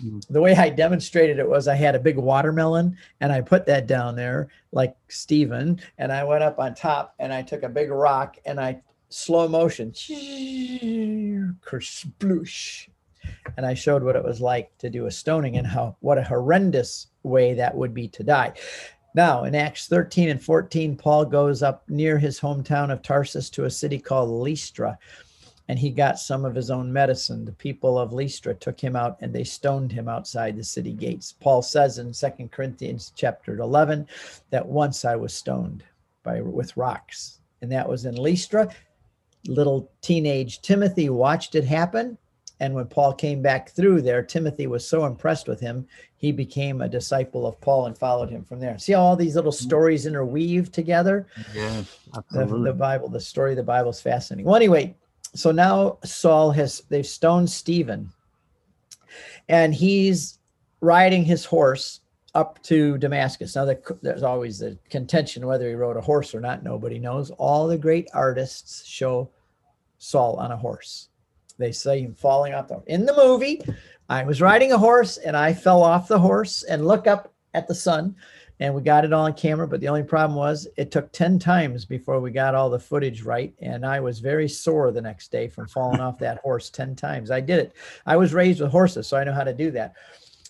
Mm. 0.04 0.26
The 0.28 0.42
way 0.42 0.56
I 0.56 0.70
demonstrated 0.70 1.38
it 1.40 1.50
was 1.50 1.68
I 1.68 1.76
had 1.76 1.96
a 1.96 2.00
big 2.00 2.18
watermelon 2.18 2.98
and 3.20 3.32
I 3.32 3.42
put 3.42 3.66
that 3.66 3.88
down 3.88 4.16
there 4.16 4.48
like 4.72 4.96
Stephen 5.08 5.82
and 5.98 6.12
I 6.12 6.24
went 6.24 6.44
up 6.44 6.60
on 6.60 6.76
top 6.76 7.14
and 7.20 7.34
I 7.34 7.42
took 7.42 7.64
a 7.64 7.70
big 7.70 7.90
rock 7.90 8.38
and 8.46 8.60
I 8.60 8.82
slow 9.10 9.48
motion 9.48 9.92
kersploosh 11.62 12.88
and 13.58 13.66
I 13.66 13.74
showed 13.74 14.04
what 14.04 14.16
it 14.16 14.24
was 14.24 14.42
like 14.42 14.78
to 14.80 14.90
do 14.90 15.06
a 15.06 15.12
stoning 15.12 15.58
and 15.58 15.68
how 15.68 15.96
what 16.00 16.18
a 16.18 16.24
horrendous 16.24 17.08
way 17.24 17.54
that 17.56 17.76
would 17.76 17.94
be 17.94 18.08
to 18.10 18.24
die. 18.24 18.54
Now, 19.16 19.46
in 19.46 19.56
Acts 19.56 19.88
13 19.88 20.28
and 20.28 20.44
14, 20.44 20.98
Paul 20.98 21.24
goes 21.24 21.64
up 21.64 21.90
near 21.90 22.20
his 22.20 22.38
hometown 22.38 22.92
of 22.92 23.02
Tarsus 23.02 23.50
to 23.52 23.64
a 23.64 23.70
city 23.70 23.98
called 23.98 24.30
Lystra, 24.30 25.00
and 25.70 25.80
he 25.80 25.90
got 25.90 26.20
some 26.20 26.44
of 26.44 26.54
his 26.54 26.70
own 26.70 26.92
medicine. 26.92 27.46
The 27.46 27.54
people 27.54 27.98
of 27.98 28.12
Lystra 28.12 28.54
took 28.54 28.78
him 28.78 28.94
out 28.94 29.16
and 29.22 29.34
they 29.34 29.46
stoned 29.46 29.94
him 29.94 30.10
outside 30.10 30.58
the 30.58 30.66
city 30.66 30.92
gates. 30.92 31.32
Paul 31.32 31.62
says 31.62 31.98
in 31.98 32.12
2 32.12 32.50
Corinthians 32.50 33.14
chapter 33.16 33.58
11 33.58 34.06
that 34.50 34.68
once 34.68 35.06
I 35.06 35.16
was 35.16 35.34
stoned 35.34 35.86
by 36.24 36.42
with 36.42 36.76
rocks, 36.76 37.40
and 37.62 37.72
that 37.72 37.88
was 37.88 38.04
in 38.04 38.16
Lystra. 38.16 38.70
Little 39.48 39.90
teenage 40.02 40.60
Timothy 40.60 41.10
watched 41.10 41.56
it 41.56 41.64
happen 41.64 42.18
and 42.60 42.74
when 42.74 42.88
Paul 42.88 43.14
came 43.14 43.42
back 43.42 43.70
through 43.70 44.02
there, 44.02 44.24
Timothy 44.24 44.68
was 44.68 44.88
so 44.88 45.06
impressed 45.06 45.48
with 45.48 45.60
him, 45.60 45.88
he 46.16 46.32
became 46.32 46.82
a 46.82 46.90
disciple 46.90 47.46
of 47.46 47.60
Paul 47.60 47.88
and 47.88 47.98
followed 47.98 48.30
him 48.30 48.44
from 48.44 48.60
there. 48.60 48.78
See 48.78 48.94
how 48.94 49.02
all 49.02 49.16
these 49.16 49.36
little 49.36 49.52
mm-hmm. 49.52 49.66
stories 49.66 50.06
interweave 50.06 50.72
together? 50.72 51.28
Yeah. 51.54 51.84
The, 52.14 52.24
Absolutely. 52.36 52.72
the 52.72 52.74
Bible, 52.74 53.10
the 53.10 53.20
story 53.20 53.52
of 53.52 53.58
the 53.58 53.64
Bible 53.64 53.90
is 53.92 54.02
fascinating. 54.02 54.46
Well, 54.46 54.56
anyway, 54.56 54.96
so 55.34 55.52
now 55.52 55.98
Saul 56.04 56.52
has, 56.52 56.84
they've 56.90 57.06
stoned 57.06 57.50
Stephen 57.50 58.10
and 59.50 59.74
he's 59.74 60.40
riding 60.80 61.26
his 61.26 61.44
horse 61.46 62.00
up 62.34 62.62
to 62.64 62.98
Damascus. 62.98 63.56
Now, 63.56 63.66
the, 63.66 63.98
there's 64.02 64.24
always 64.24 64.60
the 64.60 64.78
contention 64.90 65.46
whether 65.46 65.68
he 65.68 65.76
rode 65.76 65.98
a 65.98 66.02
horse 66.02 66.34
or 66.34 66.42
not. 66.42 66.64
Nobody 66.64 67.00
knows. 67.00 67.32
All 67.32 67.68
the 67.68 67.78
great 67.78 68.10
artists 68.14 68.86
show 68.86 69.30
Saul 69.98 70.36
on 70.38 70.52
a 70.52 70.58
horse. 70.58 71.10
They 71.58 71.72
say 71.72 72.02
him 72.02 72.14
falling 72.14 72.54
off 72.54 72.68
the 72.68 72.82
in 72.88 73.06
the 73.06 73.16
movie. 73.16 73.62
I 74.10 74.24
was 74.24 74.42
riding 74.42 74.72
a 74.72 74.78
horse 74.78 75.18
and 75.18 75.36
I 75.36 75.54
fell 75.54 75.82
off 75.82 76.08
the 76.08 76.20
horse 76.20 76.64
and 76.64 76.88
look 76.88 77.08
up 77.08 77.34
at 77.54 77.68
the 77.68 77.76
sun 77.76 78.16
and 78.60 78.74
we 78.74 78.82
got 78.82 79.04
it 79.04 79.14
all 79.14 79.26
on 79.26 79.34
camera. 79.34 79.68
But 79.68 79.82
the 79.82 79.88
only 79.88 80.04
problem 80.04 80.38
was 80.38 80.68
it 80.78 80.92
took 80.92 81.12
10 81.12 81.40
times 81.40 81.86
before 81.86 82.20
we 82.20 82.32
got 82.32 82.56
all 82.56 82.70
the 82.70 82.80
footage 82.80 83.24
right. 83.24 83.54
And 83.60 83.86
I 83.86 84.00
was 84.00 84.20
very 84.20 84.48
sore 84.48 84.92
the 84.92 85.02
next 85.02 85.32
day 85.32 85.48
from 85.48 85.68
falling 85.68 86.00
off 86.00 86.20
that 86.20 86.40
horse 86.40 86.70
10 86.70 86.96
times. 86.96 87.32
I 87.32 87.42
did 87.42 87.60
it. 87.60 87.74
I 88.06 88.16
was 88.16 88.34
raised 88.34 88.62
with 88.62 88.72
horses, 88.72 89.08
so 89.08 89.18
I 89.18 89.24
know 89.24 89.34
how 89.34 89.44
to 89.44 89.54
do 89.54 89.72
that. 89.72 89.94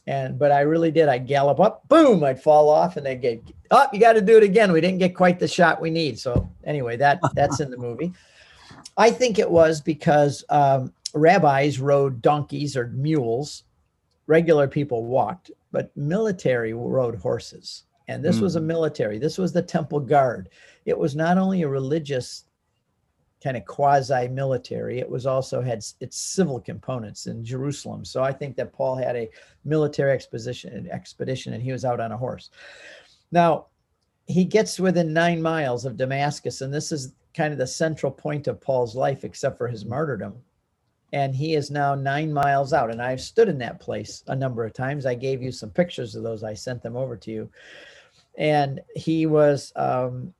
And 0.07 0.37
but 0.37 0.51
I 0.51 0.61
really 0.61 0.91
did. 0.91 1.09
I'd 1.09 1.25
gallop 1.25 1.59
up, 1.59 1.87
boom, 1.87 2.23
I'd 2.23 2.41
fall 2.41 2.69
off, 2.69 2.95
and 2.95 3.03
they'd 3.03 3.21
get 3.21 3.41
up. 3.71 3.91
you 3.91 3.99
got 3.99 4.13
to 4.13 4.21
do 4.21 4.37
it 4.37 4.43
again. 4.43 4.71
We 4.71 4.79
didn't 4.79 4.99
get 4.99 5.15
quite 5.15 5.39
the 5.39 5.47
shot 5.47 5.81
we 5.81 5.89
need. 5.89 6.19
So 6.19 6.47
anyway, 6.63 6.95
that 6.97 7.19
that's 7.33 7.59
in 7.59 7.71
the 7.71 7.77
movie. 7.77 8.13
I 8.97 9.11
think 9.11 9.39
it 9.39 9.49
was 9.49 9.81
because 9.81 10.43
um, 10.49 10.93
rabbis 11.13 11.79
rode 11.79 12.21
donkeys 12.21 12.77
or 12.77 12.87
mules. 12.87 13.63
Regular 14.27 14.67
people 14.67 15.05
walked, 15.05 15.51
but 15.71 15.95
military 15.95 16.73
rode 16.73 17.15
horses. 17.15 17.83
And 18.07 18.23
this 18.23 18.39
was 18.39 18.55
a 18.55 18.61
military. 18.61 19.17
This 19.17 19.37
was 19.37 19.51
the 19.51 19.61
temple 19.61 19.99
guard. 19.99 20.49
It 20.85 20.97
was 20.97 21.15
not 21.15 21.37
only 21.37 21.63
a 21.63 21.67
religious 21.67 22.45
kind 23.43 23.57
of 23.57 23.65
quasi 23.65 24.27
military, 24.27 24.99
it 24.99 25.09
was 25.09 25.25
also 25.25 25.61
had 25.61 25.83
its 25.99 26.17
civil 26.17 26.59
components 26.59 27.27
in 27.27 27.43
Jerusalem. 27.43 28.05
So 28.05 28.23
I 28.23 28.31
think 28.31 28.55
that 28.55 28.73
Paul 28.73 28.95
had 28.95 29.15
a 29.15 29.29
military 29.63 30.11
expedition 30.11 30.87
expedition 30.91 31.53
and 31.53 31.61
he 31.61 31.71
was 31.71 31.85
out 31.85 31.99
on 31.99 32.11
a 32.11 32.17
horse. 32.17 32.49
Now, 33.31 33.67
he 34.27 34.45
gets 34.45 34.79
within 34.79 35.13
nine 35.13 35.41
miles 35.41 35.85
of 35.85 35.97
Damascus, 35.97 36.61
and 36.61 36.73
this 36.73 36.91
is 36.91 37.13
kind 37.35 37.51
of 37.51 37.59
the 37.59 37.67
central 37.67 38.11
point 38.11 38.47
of 38.47 38.61
Paul's 38.61 38.95
life, 38.95 39.23
except 39.23 39.57
for 39.57 39.67
his 39.67 39.85
martyrdom. 39.85 40.35
And 41.13 41.35
he 41.35 41.55
is 41.55 41.69
now 41.69 41.93
nine 41.93 42.33
miles 42.33 42.73
out. 42.73 42.91
And 42.91 43.01
I've 43.01 43.21
stood 43.21 43.49
in 43.49 43.57
that 43.59 43.79
place 43.79 44.23
a 44.27 44.35
number 44.35 44.65
of 44.65 44.73
times. 44.73 45.05
I 45.05 45.15
gave 45.15 45.43
you 45.43 45.51
some 45.51 45.69
pictures 45.69 46.15
of 46.15 46.23
those, 46.23 46.43
I 46.43 46.53
sent 46.53 46.81
them 46.81 46.95
over 46.95 47.15
to 47.17 47.31
you. 47.31 47.49
And 48.37 48.81
he 48.95 49.25
was 49.25 49.71
um, 49.75 50.33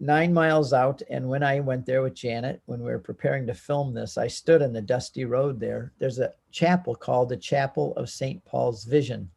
nine 0.00 0.32
miles 0.32 0.72
out. 0.72 1.02
And 1.10 1.28
when 1.28 1.42
I 1.42 1.60
went 1.60 1.86
there 1.86 2.02
with 2.02 2.14
Janet, 2.14 2.60
when 2.66 2.80
we 2.80 2.90
were 2.90 2.98
preparing 2.98 3.46
to 3.46 3.54
film 3.54 3.94
this, 3.94 4.18
I 4.18 4.26
stood 4.26 4.62
in 4.62 4.72
the 4.72 4.82
dusty 4.82 5.24
road 5.24 5.60
there. 5.60 5.92
There's 5.98 6.18
a 6.18 6.32
chapel 6.50 6.94
called 6.94 7.28
the 7.28 7.36
Chapel 7.36 7.92
of 7.96 8.08
St. 8.08 8.44
Paul's 8.44 8.84
Vision. 8.84 9.30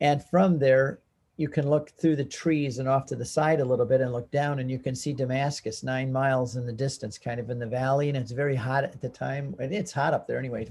And 0.00 0.24
from 0.24 0.58
there, 0.58 1.00
you 1.40 1.48
can 1.48 1.70
look 1.70 1.88
through 1.92 2.16
the 2.16 2.24
trees 2.24 2.80
and 2.80 2.86
off 2.86 3.06
to 3.06 3.16
the 3.16 3.24
side 3.24 3.60
a 3.60 3.64
little 3.64 3.86
bit 3.86 4.02
and 4.02 4.12
look 4.12 4.30
down, 4.30 4.58
and 4.58 4.70
you 4.70 4.78
can 4.78 4.94
see 4.94 5.14
Damascus 5.14 5.82
nine 5.82 6.12
miles 6.12 6.56
in 6.56 6.66
the 6.66 6.72
distance, 6.72 7.16
kind 7.16 7.40
of 7.40 7.48
in 7.48 7.58
the 7.58 7.66
valley. 7.66 8.10
And 8.10 8.18
it's 8.18 8.30
very 8.30 8.54
hot 8.54 8.84
at 8.84 9.00
the 9.00 9.08
time. 9.08 9.54
And 9.58 9.72
it's 9.72 9.90
hot 9.90 10.12
up 10.12 10.26
there 10.26 10.38
anyway. 10.38 10.68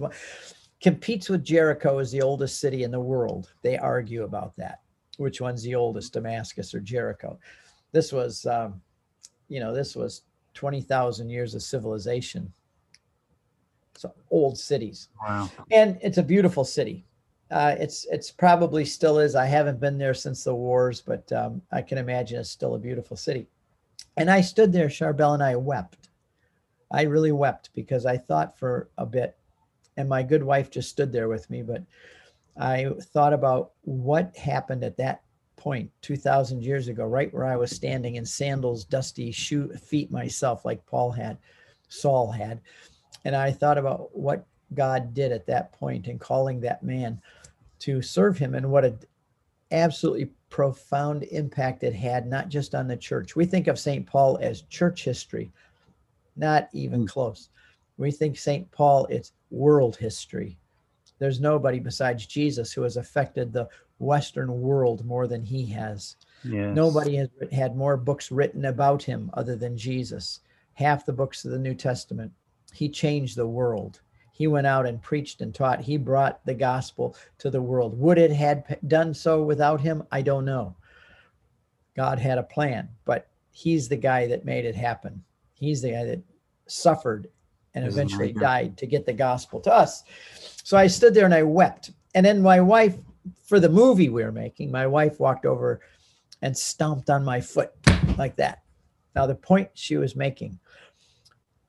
Competes 0.80 1.28
with 1.28 1.44
Jericho 1.44 1.98
as 1.98 2.12
the 2.12 2.22
oldest 2.22 2.60
city 2.60 2.84
in 2.84 2.92
the 2.92 3.00
world. 3.00 3.52
They 3.64 3.80
argue 3.80 4.26
about 4.26 4.56
that. 4.58 4.82
Which 5.18 5.42
one's 5.42 5.64
the 5.64 5.74
oldest, 5.74 6.14
Damascus 6.14 6.76
or 6.76 6.82
Jericho? 6.82 7.40
this 7.92 8.14
was, 8.14 8.46
um, 8.46 8.80
you 9.48 9.60
know, 9.60 9.74
this 9.74 9.96
was 9.96 10.22
20,000 10.54 11.32
years 11.32 11.56
of 11.56 11.64
civilization. 11.64 12.54
So 13.98 14.14
old 14.30 14.56
cities. 14.56 15.10
Wow. 15.20 15.50
And 15.72 15.98
it's 16.04 16.20
a 16.20 16.24
beautiful 16.24 16.64
city. 16.64 17.06
Uh, 17.52 17.76
it's 17.80 18.06
it's 18.12 18.32
probably 18.32 18.86
still 18.86 19.20
is. 19.20 19.36
I 19.36 19.46
haven't 19.46 19.80
been 19.80 19.98
there 19.98 20.14
since 20.14 20.44
the 20.44 20.54
wars, 20.54 21.02
but 21.02 21.32
um, 21.32 21.62
I 21.72 21.82
can 21.82 21.98
imagine 21.98 22.40
it's 22.40 22.50
still 22.50 22.76
a 22.76 22.80
beautiful 22.80 23.18
city. 23.18 23.48
And 24.18 24.30
I 24.30 24.42
stood 24.42 24.72
there, 24.72 24.88
Charbel, 24.88 25.34
and 25.34 25.44
I 25.44 25.56
wept. 25.56 26.10
I 26.92 27.04
really 27.04 27.32
wept 27.32 27.70
because 27.74 28.06
I 28.06 28.18
thought 28.18 28.58
for 28.58 28.90
a 28.98 29.06
bit, 29.06 29.36
and 29.98 30.08
my 30.08 30.22
good 30.22 30.44
wife 30.44 30.70
just 30.70 30.90
stood 30.90 31.12
there 31.12 31.28
with 31.28 31.50
me. 31.50 31.64
But 31.64 31.84
I 32.58 32.92
thought 33.14 33.34
about 33.34 33.72
what 33.82 34.36
happened 34.36 34.84
at 34.84 34.98
that 34.98 35.22
point 35.60 35.92
2000 36.02 36.64
years 36.64 36.88
ago 36.88 37.06
right 37.06 37.34
where 37.34 37.46
i 37.46 37.56
was 37.58 37.70
standing 37.70 38.16
in 38.16 38.26
sandals 38.26 38.86
dusty 38.86 39.30
shoe 39.30 39.68
feet 39.76 40.10
myself 40.10 40.64
like 40.64 40.86
paul 40.86 41.12
had 41.12 41.38
saul 41.90 42.32
had 42.32 42.62
and 43.26 43.36
i 43.36 43.52
thought 43.52 43.78
about 43.78 44.16
what 44.16 44.46
god 44.74 45.14
did 45.14 45.34
at 45.34 45.46
that 45.46 45.74
point 45.74 46.08
in 46.08 46.18
calling 46.18 46.62
that 46.62 46.82
man 46.82 47.22
to 47.80 48.02
serve 48.02 48.38
him 48.38 48.56
and 48.56 48.70
what 48.70 48.86
an 48.86 49.00
absolutely 49.72 50.30
profound 50.50 51.24
impact 51.24 51.84
it 51.84 51.94
had 51.94 52.28
not 52.28 52.50
just 52.50 52.74
on 52.74 52.88
the 52.88 52.98
church 52.98 53.36
we 53.36 53.46
think 53.46 53.68
of 53.68 53.78
st 53.78 54.06
paul 54.08 54.38
as 54.42 54.64
church 54.64 55.04
history 55.04 55.52
not 56.36 56.70
even 56.74 57.04
mm. 57.04 57.08
close 57.08 57.50
we 57.98 58.12
think 58.12 58.38
st 58.38 58.70
paul 58.72 59.06
it's 59.10 59.34
world 59.52 59.96
history 59.96 60.58
there's 61.20 61.40
nobody 61.40 61.80
besides 61.80 62.26
jesus 62.26 62.72
who 62.74 62.82
has 62.82 62.98
affected 62.98 63.54
the 63.54 63.68
Western 64.00 64.62
world 64.62 65.06
more 65.06 65.28
than 65.28 65.44
he 65.44 65.66
has. 65.68 66.16
Yes. 66.44 66.76
Nobody 66.76 67.18
has 67.18 67.30
had 67.52 67.76
more 67.76 67.98
books 67.98 68.32
written 68.32 68.66
about 68.66 69.04
him 69.04 69.30
other 69.34 69.56
than 69.56 69.78
Jesus. 69.78 70.40
Half 70.74 71.06
the 71.06 71.14
books 71.14 71.44
of 71.46 71.52
the 71.52 71.60
New 71.60 71.76
Testament. 71.76 72.32
He 72.74 72.90
changed 72.90 73.36
the 73.36 73.48
world. 73.48 74.00
He 74.40 74.48
went 74.48 74.66
out 74.66 74.88
and 74.88 75.02
preached 75.02 75.42
and 75.42 75.54
taught. 75.54 75.82
He 75.82 75.98
brought 75.98 76.44
the 76.46 76.54
gospel 76.54 77.16
to 77.40 77.50
the 77.50 77.62
world. 77.62 78.00
Would 78.00 78.18
it 78.18 78.32
had 78.32 78.80
done 78.88 79.14
so 79.14 79.44
without 79.44 79.82
him? 79.82 80.02
I 80.12 80.22
don't 80.22 80.46
know. 80.46 80.76
God 81.96 82.18
had 82.20 82.38
a 82.38 82.44
plan, 82.44 82.88
but 83.04 83.28
he's 83.52 83.90
the 83.90 83.98
guy 83.98 84.28
that 84.28 84.46
made 84.46 84.64
it 84.64 84.76
happen. 84.76 85.22
He's 85.56 85.82
the 85.82 85.92
guy 85.92 86.06
that 86.06 86.22
suffered 86.68 87.28
and 87.76 87.86
eventually 87.86 88.32
died 88.32 88.78
to 88.78 88.88
get 88.88 89.06
the 89.06 89.12
gospel 89.12 89.60
to 89.60 89.74
us. 89.74 90.04
So 90.64 90.78
I 90.78 90.88
stood 90.88 91.14
there 91.14 91.26
and 91.26 91.34
I 91.34 91.44
wept. 91.44 91.92
And 92.16 92.26
then 92.26 92.42
my 92.42 92.62
wife 92.62 92.98
for 93.44 93.60
the 93.60 93.68
movie 93.68 94.08
we 94.08 94.24
were 94.24 94.32
making, 94.32 94.72
my 94.72 94.88
wife 94.88 95.20
walked 95.20 95.46
over 95.46 95.82
and 96.42 96.58
stomped 96.58 97.10
on 97.10 97.26
my 97.26 97.42
foot 97.42 97.74
like 98.18 98.38
that. 98.38 98.64
Now, 99.16 99.28
the 99.28 99.36
point 99.36 99.70
she 99.74 99.98
was 99.98 100.16
making 100.16 100.58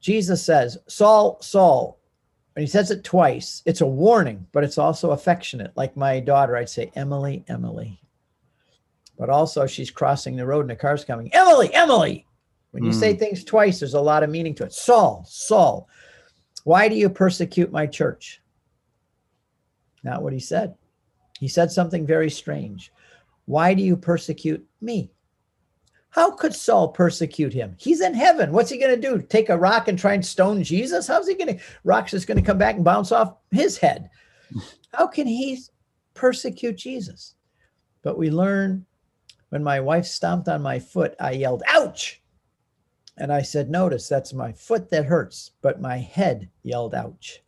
Jesus 0.00 0.42
says, 0.42 0.78
Saul, 0.88 1.38
Saul, 1.42 1.99
and 2.56 2.62
he 2.62 2.66
says 2.66 2.90
it 2.90 3.04
twice. 3.04 3.62
It's 3.64 3.80
a 3.80 3.86
warning, 3.86 4.46
but 4.52 4.64
it's 4.64 4.78
also 4.78 5.12
affectionate. 5.12 5.72
Like 5.76 5.96
my 5.96 6.20
daughter, 6.20 6.56
I'd 6.56 6.68
say, 6.68 6.90
Emily, 6.96 7.44
Emily. 7.48 8.00
But 9.16 9.30
also, 9.30 9.66
she's 9.66 9.90
crossing 9.90 10.34
the 10.34 10.46
road 10.46 10.62
and 10.62 10.72
a 10.72 10.76
car's 10.76 11.04
coming, 11.04 11.32
Emily, 11.34 11.72
Emily. 11.74 12.26
When 12.72 12.84
you 12.84 12.90
mm. 12.90 12.94
say 12.94 13.12
hmm. 13.12 13.18
things 13.18 13.44
twice, 13.44 13.80
there's 13.80 13.94
a 13.94 14.00
lot 14.00 14.22
of 14.22 14.30
meaning 14.30 14.54
to 14.56 14.64
it. 14.64 14.72
Saul, 14.72 15.24
Saul, 15.28 15.88
why 16.64 16.88
do 16.88 16.94
you 16.94 17.08
persecute 17.08 17.72
my 17.72 17.86
church? 17.86 18.40
Not 20.02 20.22
what 20.22 20.32
he 20.32 20.40
said. 20.40 20.74
He 21.38 21.48
said 21.48 21.70
something 21.70 22.06
very 22.06 22.30
strange. 22.30 22.92
Why 23.46 23.74
do 23.74 23.82
you 23.82 23.96
persecute 23.96 24.64
me? 24.80 25.10
How 26.10 26.32
could 26.32 26.54
Saul 26.54 26.88
persecute 26.88 27.52
him? 27.52 27.76
He's 27.78 28.00
in 28.00 28.14
heaven. 28.14 28.52
What's 28.52 28.70
he 28.70 28.78
going 28.78 29.00
to 29.00 29.08
do? 29.08 29.22
Take 29.22 29.48
a 29.48 29.56
rock 29.56 29.86
and 29.86 29.98
try 29.98 30.14
and 30.14 30.26
stone 30.26 30.62
Jesus? 30.62 31.06
How's 31.06 31.28
he 31.28 31.34
going 31.34 31.56
to? 31.56 31.64
Rock's 31.84 32.10
just 32.10 32.26
going 32.26 32.38
to 32.38 32.44
come 32.44 32.58
back 32.58 32.74
and 32.74 32.84
bounce 32.84 33.12
off 33.12 33.36
his 33.52 33.78
head. 33.78 34.10
How 34.92 35.06
can 35.06 35.26
he 35.26 35.60
persecute 36.14 36.76
Jesus? 36.76 37.36
But 38.02 38.18
we 38.18 38.30
learn 38.30 38.84
when 39.50 39.62
my 39.62 39.80
wife 39.80 40.06
stomped 40.06 40.48
on 40.48 40.62
my 40.62 40.78
foot, 40.78 41.14
I 41.20 41.32
yelled, 41.32 41.62
ouch. 41.68 42.22
And 43.16 43.32
I 43.32 43.42
said, 43.42 43.70
notice 43.70 44.08
that's 44.08 44.32
my 44.32 44.52
foot 44.52 44.90
that 44.90 45.04
hurts, 45.04 45.52
but 45.60 45.80
my 45.80 45.98
head 45.98 46.48
yelled, 46.62 46.94
ouch. 46.94 47.42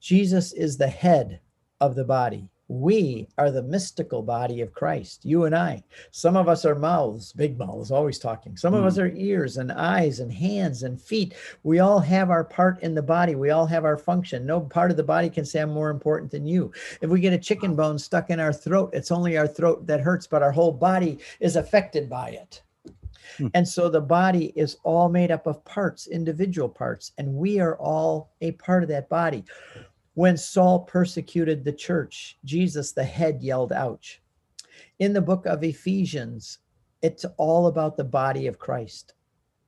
Jesus 0.00 0.52
is 0.52 0.76
the 0.76 0.88
head 0.88 1.40
of 1.80 1.94
the 1.94 2.04
body. 2.04 2.50
We 2.68 3.28
are 3.36 3.50
the 3.50 3.62
mystical 3.62 4.22
body 4.22 4.62
of 4.62 4.72
Christ, 4.72 5.24
you 5.24 5.44
and 5.44 5.54
I. 5.54 5.84
Some 6.12 6.34
of 6.34 6.48
us 6.48 6.64
are 6.64 6.74
mouths, 6.74 7.32
big 7.34 7.58
mouths, 7.58 7.90
always 7.90 8.18
talking. 8.18 8.56
Some 8.56 8.72
mm. 8.72 8.78
of 8.78 8.86
us 8.86 8.94
hmm. 8.94 9.02
are 9.02 9.12
ears 9.14 9.58
and 9.58 9.70
eyes 9.70 10.20
and 10.20 10.32
hands 10.32 10.82
and 10.82 11.00
feet. 11.00 11.34
We 11.62 11.80
all 11.80 11.98
have 11.98 12.30
our 12.30 12.44
part 12.44 12.82
in 12.82 12.94
the 12.94 13.02
body. 13.02 13.34
We 13.34 13.50
all 13.50 13.66
have 13.66 13.84
our 13.84 13.98
function. 13.98 14.46
No 14.46 14.60
part 14.60 14.90
of 14.90 14.96
the 14.96 15.02
body 15.02 15.28
can 15.28 15.44
say, 15.44 15.60
I'm 15.60 15.70
more 15.70 15.90
important 15.90 16.30
than 16.30 16.46
you. 16.46 16.72
If 17.02 17.10
we 17.10 17.20
get 17.20 17.34
a 17.34 17.38
chicken 17.38 17.76
bone 17.76 17.98
stuck 17.98 18.30
in 18.30 18.40
our 18.40 18.52
throat, 18.52 18.90
it's 18.94 19.10
only 19.10 19.36
our 19.36 19.46
throat 19.46 19.86
that 19.86 20.00
hurts, 20.00 20.26
but 20.26 20.42
our 20.42 20.52
whole 20.52 20.72
body 20.72 21.18
is 21.40 21.56
affected 21.56 22.08
by 22.08 22.30
it. 22.30 22.62
Hmm. 23.36 23.48
And 23.54 23.68
so 23.68 23.88
the 23.88 24.00
body 24.00 24.52
is 24.56 24.78
all 24.84 25.08
made 25.08 25.30
up 25.30 25.46
of 25.46 25.64
parts, 25.64 26.06
individual 26.06 26.68
parts, 26.68 27.12
and 27.18 27.34
we 27.34 27.60
are 27.60 27.76
all 27.76 28.30
a 28.40 28.52
part 28.52 28.82
of 28.82 28.88
that 28.90 29.08
body. 29.08 29.44
When 30.14 30.36
Saul 30.36 30.80
persecuted 30.80 31.64
the 31.64 31.72
church, 31.72 32.38
Jesus, 32.44 32.92
the 32.92 33.04
head, 33.04 33.42
yelled, 33.42 33.72
Ouch. 33.72 34.22
In 35.00 35.12
the 35.12 35.20
book 35.20 35.44
of 35.46 35.64
Ephesians, 35.64 36.58
it's 37.02 37.24
all 37.36 37.66
about 37.66 37.96
the 37.96 38.04
body 38.04 38.46
of 38.46 38.58
Christ. 38.58 39.14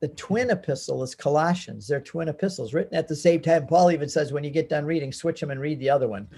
The 0.00 0.08
twin 0.08 0.50
epistle 0.50 1.02
is 1.02 1.14
Colossians. 1.14 1.88
They're 1.88 2.00
twin 2.00 2.28
epistles 2.28 2.74
written 2.74 2.96
at 2.96 3.08
the 3.08 3.16
same 3.16 3.40
time. 3.40 3.66
Paul 3.66 3.90
even 3.90 4.08
says, 4.08 4.32
when 4.32 4.44
you 4.44 4.50
get 4.50 4.68
done 4.68 4.84
reading, 4.84 5.12
switch 5.12 5.40
them 5.40 5.50
and 5.50 5.60
read 5.60 5.80
the 5.80 5.90
other 5.90 6.06
one. 6.06 6.28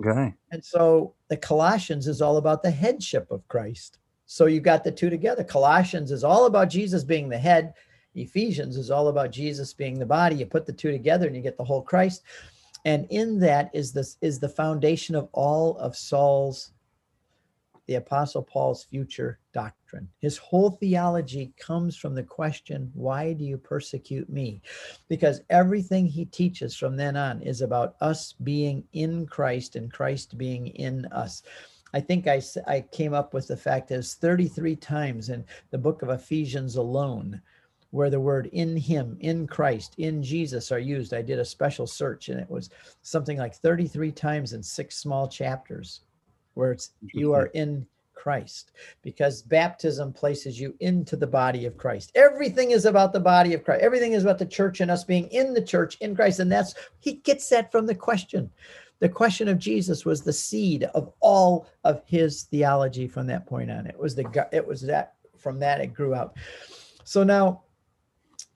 Okay. 0.00 0.32
And 0.52 0.64
so 0.64 1.14
the 1.28 1.36
Colossians 1.36 2.06
is 2.06 2.22
all 2.22 2.36
about 2.36 2.62
the 2.62 2.70
headship 2.70 3.30
of 3.30 3.46
Christ. 3.48 3.98
So 4.26 4.46
you've 4.46 4.62
got 4.62 4.84
the 4.84 4.92
two 4.92 5.10
together. 5.10 5.42
Colossians 5.42 6.12
is 6.12 6.24
all 6.24 6.46
about 6.46 6.70
Jesus 6.70 7.02
being 7.02 7.28
the 7.28 7.38
head. 7.38 7.74
Ephesians 8.14 8.76
is 8.76 8.90
all 8.90 9.08
about 9.08 9.32
Jesus 9.32 9.72
being 9.74 9.98
the 9.98 10.06
body. 10.06 10.36
You 10.36 10.46
put 10.46 10.66
the 10.66 10.72
two 10.72 10.92
together 10.92 11.26
and 11.26 11.34
you 11.34 11.42
get 11.42 11.56
the 11.56 11.64
whole 11.64 11.82
Christ 11.82 12.22
and 12.88 13.06
in 13.10 13.38
that 13.38 13.70
is 13.74 13.92
this 13.92 14.16
is 14.22 14.38
the 14.38 14.48
foundation 14.48 15.14
of 15.14 15.28
all 15.32 15.76
of 15.76 15.94
Saul's 15.94 16.72
the 17.86 17.96
apostle 17.96 18.42
Paul's 18.42 18.84
future 18.84 19.38
doctrine. 19.52 20.08
His 20.20 20.38
whole 20.38 20.70
theology 20.70 21.52
comes 21.58 21.96
from 21.96 22.14
the 22.14 22.22
question, 22.22 22.90
why 22.94 23.34
do 23.34 23.44
you 23.44 23.58
persecute 23.58 24.30
me? 24.30 24.62
Because 25.08 25.42
everything 25.50 26.06
he 26.06 26.24
teaches 26.24 26.76
from 26.76 26.96
then 26.96 27.16
on 27.16 27.42
is 27.42 27.60
about 27.60 27.96
us 28.00 28.34
being 28.42 28.84
in 28.94 29.26
Christ 29.26 29.76
and 29.76 29.92
Christ 29.92 30.38
being 30.38 30.68
in 30.68 31.04
us. 31.06 31.42
I 31.92 32.00
think 32.00 32.26
I, 32.26 32.40
I 32.66 32.82
came 32.92 33.12
up 33.12 33.34
with 33.34 33.48
the 33.48 33.56
fact 33.56 33.90
it's 33.90 34.14
33 34.14 34.76
times 34.76 35.28
in 35.28 35.44
the 35.70 35.78
book 35.78 36.00
of 36.00 36.08
Ephesians 36.08 36.76
alone 36.76 37.40
where 37.90 38.10
the 38.10 38.20
word 38.20 38.50
in 38.52 38.76
him, 38.76 39.16
in 39.20 39.46
Christ, 39.46 39.94
in 39.98 40.22
Jesus 40.22 40.70
are 40.70 40.78
used. 40.78 41.14
I 41.14 41.22
did 41.22 41.38
a 41.38 41.44
special 41.44 41.86
search 41.86 42.28
and 42.28 42.38
it 42.38 42.50
was 42.50 42.70
something 43.02 43.38
like 43.38 43.54
33 43.54 44.12
times 44.12 44.52
in 44.52 44.62
six 44.62 44.98
small 44.98 45.26
chapters 45.26 46.00
where 46.54 46.72
it's 46.72 46.90
you 47.14 47.32
are 47.32 47.46
in 47.46 47.86
Christ 48.14 48.72
because 49.00 49.42
baptism 49.42 50.12
places 50.12 50.60
you 50.60 50.74
into 50.80 51.16
the 51.16 51.26
body 51.26 51.64
of 51.64 51.78
Christ. 51.78 52.12
Everything 52.14 52.72
is 52.72 52.84
about 52.84 53.12
the 53.12 53.20
body 53.20 53.54
of 53.54 53.64
Christ. 53.64 53.82
Everything 53.82 54.12
is 54.12 54.24
about 54.24 54.38
the 54.38 54.46
church 54.46 54.80
and 54.80 54.90
us 54.90 55.04
being 55.04 55.28
in 55.28 55.54
the 55.54 55.62
church 55.62 55.96
in 56.00 56.14
Christ. 56.14 56.40
And 56.40 56.50
that's, 56.50 56.74
he 56.98 57.14
gets 57.14 57.48
that 57.50 57.72
from 57.72 57.86
the 57.86 57.94
question. 57.94 58.50
The 58.98 59.08
question 59.08 59.46
of 59.48 59.58
Jesus 59.58 60.04
was 60.04 60.22
the 60.22 60.32
seed 60.32 60.82
of 60.94 61.12
all 61.20 61.68
of 61.84 62.02
his 62.04 62.42
theology 62.42 63.06
from 63.06 63.28
that 63.28 63.46
point 63.46 63.70
on. 63.70 63.86
It 63.86 63.98
was 63.98 64.14
the, 64.16 64.48
it 64.52 64.66
was 64.66 64.82
that 64.82 65.14
from 65.38 65.60
that 65.60 65.80
it 65.80 65.94
grew 65.94 66.14
out. 66.14 66.36
So 67.04 67.22
now 67.22 67.62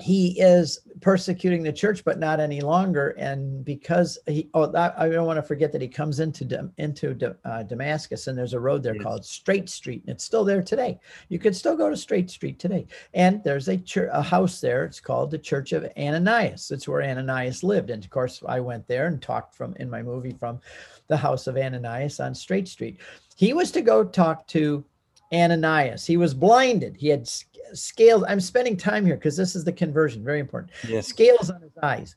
he 0.03 0.41
is 0.41 0.81
persecuting 1.01 1.63
the 1.63 1.73
church, 1.73 2.05
but 2.05 2.19
not 2.19 2.41
any 2.41 2.61
longer. 2.61 3.11
And 3.11 3.65
because 3.65 4.19
he, 4.27 4.51
oh, 4.53 4.67
that, 4.67 4.95
I 4.99 5.09
don't 5.09 5.27
want 5.27 5.37
to 5.37 5.43
forget 5.43 5.71
that 5.73 5.81
he 5.81 5.87
comes 5.87 6.19
into 6.19 6.71
into 6.79 7.37
uh, 7.45 7.63
Damascus, 7.63 8.27
and 8.27 8.37
there's 8.37 8.53
a 8.53 8.61
road 8.61 8.83
there 8.83 8.97
yes. 8.97 9.03
called 9.05 9.25
Straight 9.25 9.69
Street, 9.69 10.03
and 10.03 10.17
it's 10.17 10.25
still 10.25 10.45
there 10.45 10.63
today. 10.63 10.99
You 11.29 11.39
could 11.39 11.55
still 11.55 11.77
go 11.77 11.89
to 11.89 11.97
Straight 11.97 12.31
Street 12.31 12.59
today, 12.59 12.89
and 13.15 13.45
there's 13.45 13.69
a 13.69 13.77
church, 13.77 14.11
a 14.13 14.23
house 14.23 14.61
there. 14.61 14.85
It's 14.85 15.01
called 15.01 15.31
the 15.31 15.39
Church 15.39 15.73
of 15.73 15.89
Ananias. 15.97 16.73
It's 16.73 16.89
where 16.89 17.03
Ananias 17.03 17.63
lived, 17.63 17.91
and 17.91 18.03
of 18.03 18.11
course, 18.11 18.43
I 18.47 18.59
went 18.59 18.89
there 18.89 19.07
and 19.07 19.23
talked 19.23 19.55
from 19.55 19.77
in 19.77 19.89
my 19.89 20.03
movie 20.03 20.33
from 20.33 20.59
the 21.07 21.17
house 21.17 21.47
of 21.47 21.57
Ananias 21.57 22.19
on 22.19 22.35
Straight 22.35 22.67
Street. 22.67 22.99
He 23.37 23.53
was 23.53 23.71
to 23.71 23.83
go 23.83 24.05
talk 24.05 24.49
to 24.49 24.85
Ananias. 25.33 26.07
He 26.07 26.17
was 26.17 26.35
blinded. 26.35 26.97
He 26.97 27.09
had 27.09 27.29
scales. 27.73 28.25
I'm 28.29 28.41
spending 28.41 28.77
time 28.77 29.07
here 29.07 29.17
because 29.17 29.37
this 29.37 29.57
is 29.57 29.65
the 29.65 29.73
conversion, 29.73 30.25
very 30.25 30.41
important. 30.41 30.73
Yes. 30.87 31.07
Scales 31.07 31.51
on 31.51 31.63
his 31.63 31.77
eyes, 31.83 32.17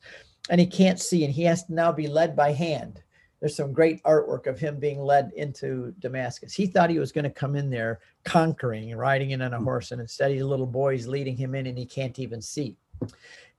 and 0.50 0.60
he 0.60 0.66
can't 0.66 1.00
see, 1.00 1.24
and 1.24 1.32
he 1.32 1.42
has 1.44 1.64
to 1.64 1.74
now 1.74 1.92
be 1.92 2.06
led 2.06 2.36
by 2.36 2.52
hand. 2.52 3.02
There's 3.40 3.56
some 3.56 3.72
great 3.72 4.02
artwork 4.02 4.46
of 4.46 4.58
him 4.58 4.78
being 4.78 5.00
led 5.00 5.30
into 5.36 5.92
Damascus. 5.98 6.54
He 6.54 6.66
thought 6.66 6.88
he 6.88 6.98
was 6.98 7.12
going 7.12 7.24
to 7.24 7.30
come 7.30 7.54
in 7.54 7.68
there 7.68 8.00
conquering 8.24 8.96
riding 8.96 9.32
in 9.32 9.42
on 9.42 9.54
a 9.54 9.58
mm. 9.58 9.64
horse, 9.64 9.92
and 9.92 10.00
instead, 10.00 10.30
he's 10.30 10.42
little 10.42 10.66
boy's 10.66 11.06
leading 11.06 11.36
him 11.36 11.54
in, 11.54 11.66
and 11.66 11.78
he 11.78 11.86
can't 11.86 12.18
even 12.18 12.40
see. 12.40 12.76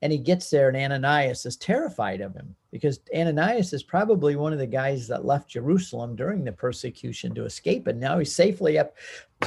And 0.03 0.11
he 0.11 0.19
gets 0.19 0.51
there, 0.51 0.69
and 0.69 0.77
Ananias 0.77 1.45
is 1.47 1.55
terrified 1.55 2.21
of 2.21 2.35
him 2.35 2.55
because 2.71 2.99
Ananias 3.15 3.73
is 3.73 3.81
probably 3.81 4.35
one 4.35 4.53
of 4.53 4.59
the 4.59 4.67
guys 4.67 5.07
that 5.07 5.25
left 5.25 5.49
Jerusalem 5.49 6.15
during 6.15 6.43
the 6.43 6.51
persecution 6.51 7.33
to 7.33 7.45
escape. 7.45 7.87
And 7.87 7.99
now 7.99 8.19
he's 8.19 8.35
safely 8.35 8.77
up 8.77 8.95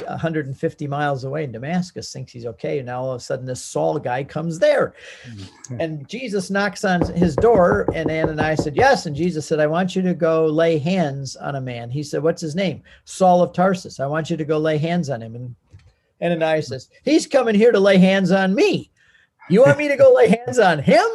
150 0.05 0.87
miles 0.87 1.23
away 1.23 1.45
in 1.45 1.53
Damascus, 1.53 2.11
thinks 2.11 2.33
he's 2.33 2.45
okay. 2.45 2.79
And 2.79 2.87
now 2.87 3.01
all 3.01 3.11
of 3.11 3.21
a 3.21 3.23
sudden, 3.23 3.45
this 3.45 3.63
Saul 3.63 3.97
guy 3.99 4.25
comes 4.25 4.59
there. 4.59 4.93
Mm-hmm. 5.25 5.79
And 5.79 6.09
Jesus 6.09 6.49
knocks 6.49 6.83
on 6.83 7.01
his 7.13 7.37
door, 7.37 7.87
and 7.93 8.11
Ananias 8.11 8.63
said, 8.65 8.75
Yes. 8.75 9.05
And 9.05 9.15
Jesus 9.15 9.45
said, 9.45 9.61
I 9.61 9.67
want 9.67 9.95
you 9.95 10.01
to 10.01 10.13
go 10.13 10.47
lay 10.47 10.77
hands 10.77 11.37
on 11.37 11.55
a 11.55 11.61
man. 11.61 11.89
He 11.89 12.03
said, 12.03 12.23
What's 12.23 12.41
his 12.41 12.55
name? 12.55 12.83
Saul 13.05 13.41
of 13.41 13.53
Tarsus. 13.53 14.01
I 14.01 14.07
want 14.07 14.29
you 14.29 14.35
to 14.35 14.45
go 14.45 14.57
lay 14.57 14.77
hands 14.77 15.09
on 15.09 15.21
him. 15.21 15.35
And 15.35 15.55
Ananias 16.21 16.67
says, 16.67 16.89
He's 17.03 17.25
coming 17.25 17.55
here 17.55 17.71
to 17.71 17.79
lay 17.79 17.97
hands 17.97 18.31
on 18.31 18.53
me. 18.53 18.90
You 19.51 19.61
want 19.63 19.77
me 19.77 19.87
to 19.87 19.97
go 19.97 20.13
lay 20.13 20.29
hands 20.29 20.59
on 20.59 20.79
him? 20.79 21.05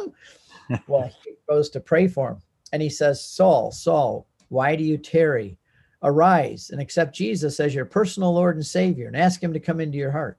Well, 0.85 1.09
he 1.23 1.35
goes 1.47 1.69
to 1.69 1.79
pray 1.79 2.09
for 2.09 2.31
him. 2.31 2.41
And 2.73 2.81
he 2.81 2.89
says, 2.89 3.23
Saul, 3.23 3.71
Saul, 3.71 4.27
why 4.49 4.75
do 4.75 4.83
you 4.83 4.97
tarry? 4.97 5.57
Arise 6.03 6.71
and 6.71 6.81
accept 6.81 7.15
Jesus 7.15 7.61
as 7.61 7.73
your 7.73 7.85
personal 7.85 8.33
Lord 8.33 8.57
and 8.57 8.65
Savior 8.65 9.07
and 9.07 9.15
ask 9.15 9.41
him 9.41 9.53
to 9.53 9.61
come 9.61 9.79
into 9.79 9.97
your 9.97 10.11
heart. 10.11 10.37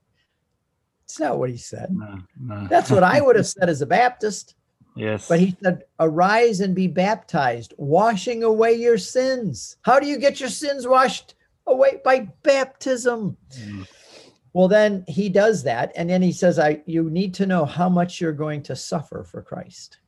It's 1.05 1.19
not 1.19 1.39
what 1.39 1.49
he 1.49 1.57
said. 1.57 1.89
No, 1.91 2.19
no. 2.39 2.67
That's 2.69 2.91
what 2.91 3.03
I 3.03 3.23
would 3.23 3.37
have 3.37 3.47
said 3.47 3.71
as 3.71 3.81
a 3.81 3.87
Baptist. 3.87 4.55
Yes. 4.95 5.27
But 5.27 5.41
he 5.41 5.57
said, 5.63 5.85
Arise 5.99 6.61
and 6.61 6.75
be 6.75 6.89
baptized, 6.89 7.73
washing 7.79 8.43
away 8.43 8.75
your 8.75 8.99
sins. 8.99 9.77
How 9.83 9.99
do 9.99 10.07
you 10.07 10.19
get 10.19 10.41
your 10.41 10.51
sins 10.51 10.87
washed 10.87 11.37
away? 11.67 12.01
By 12.05 12.29
baptism. 12.43 13.37
Mm. 13.59 13.89
Well, 14.59 14.67
then 14.67 15.05
he 15.07 15.29
does 15.29 15.63
that. 15.63 15.93
And 15.95 16.11
then 16.11 16.21
he 16.21 16.33
says, 16.33 16.59
I 16.59 16.83
you 16.85 17.09
need 17.11 17.33
to 17.35 17.47
know 17.47 17.65
how 17.65 17.89
much 17.89 18.21
you're 18.21 18.33
going 18.33 18.65
to 18.65 18.75
suffer 18.75 19.23
for 19.23 19.41
Christ. 19.41 20.01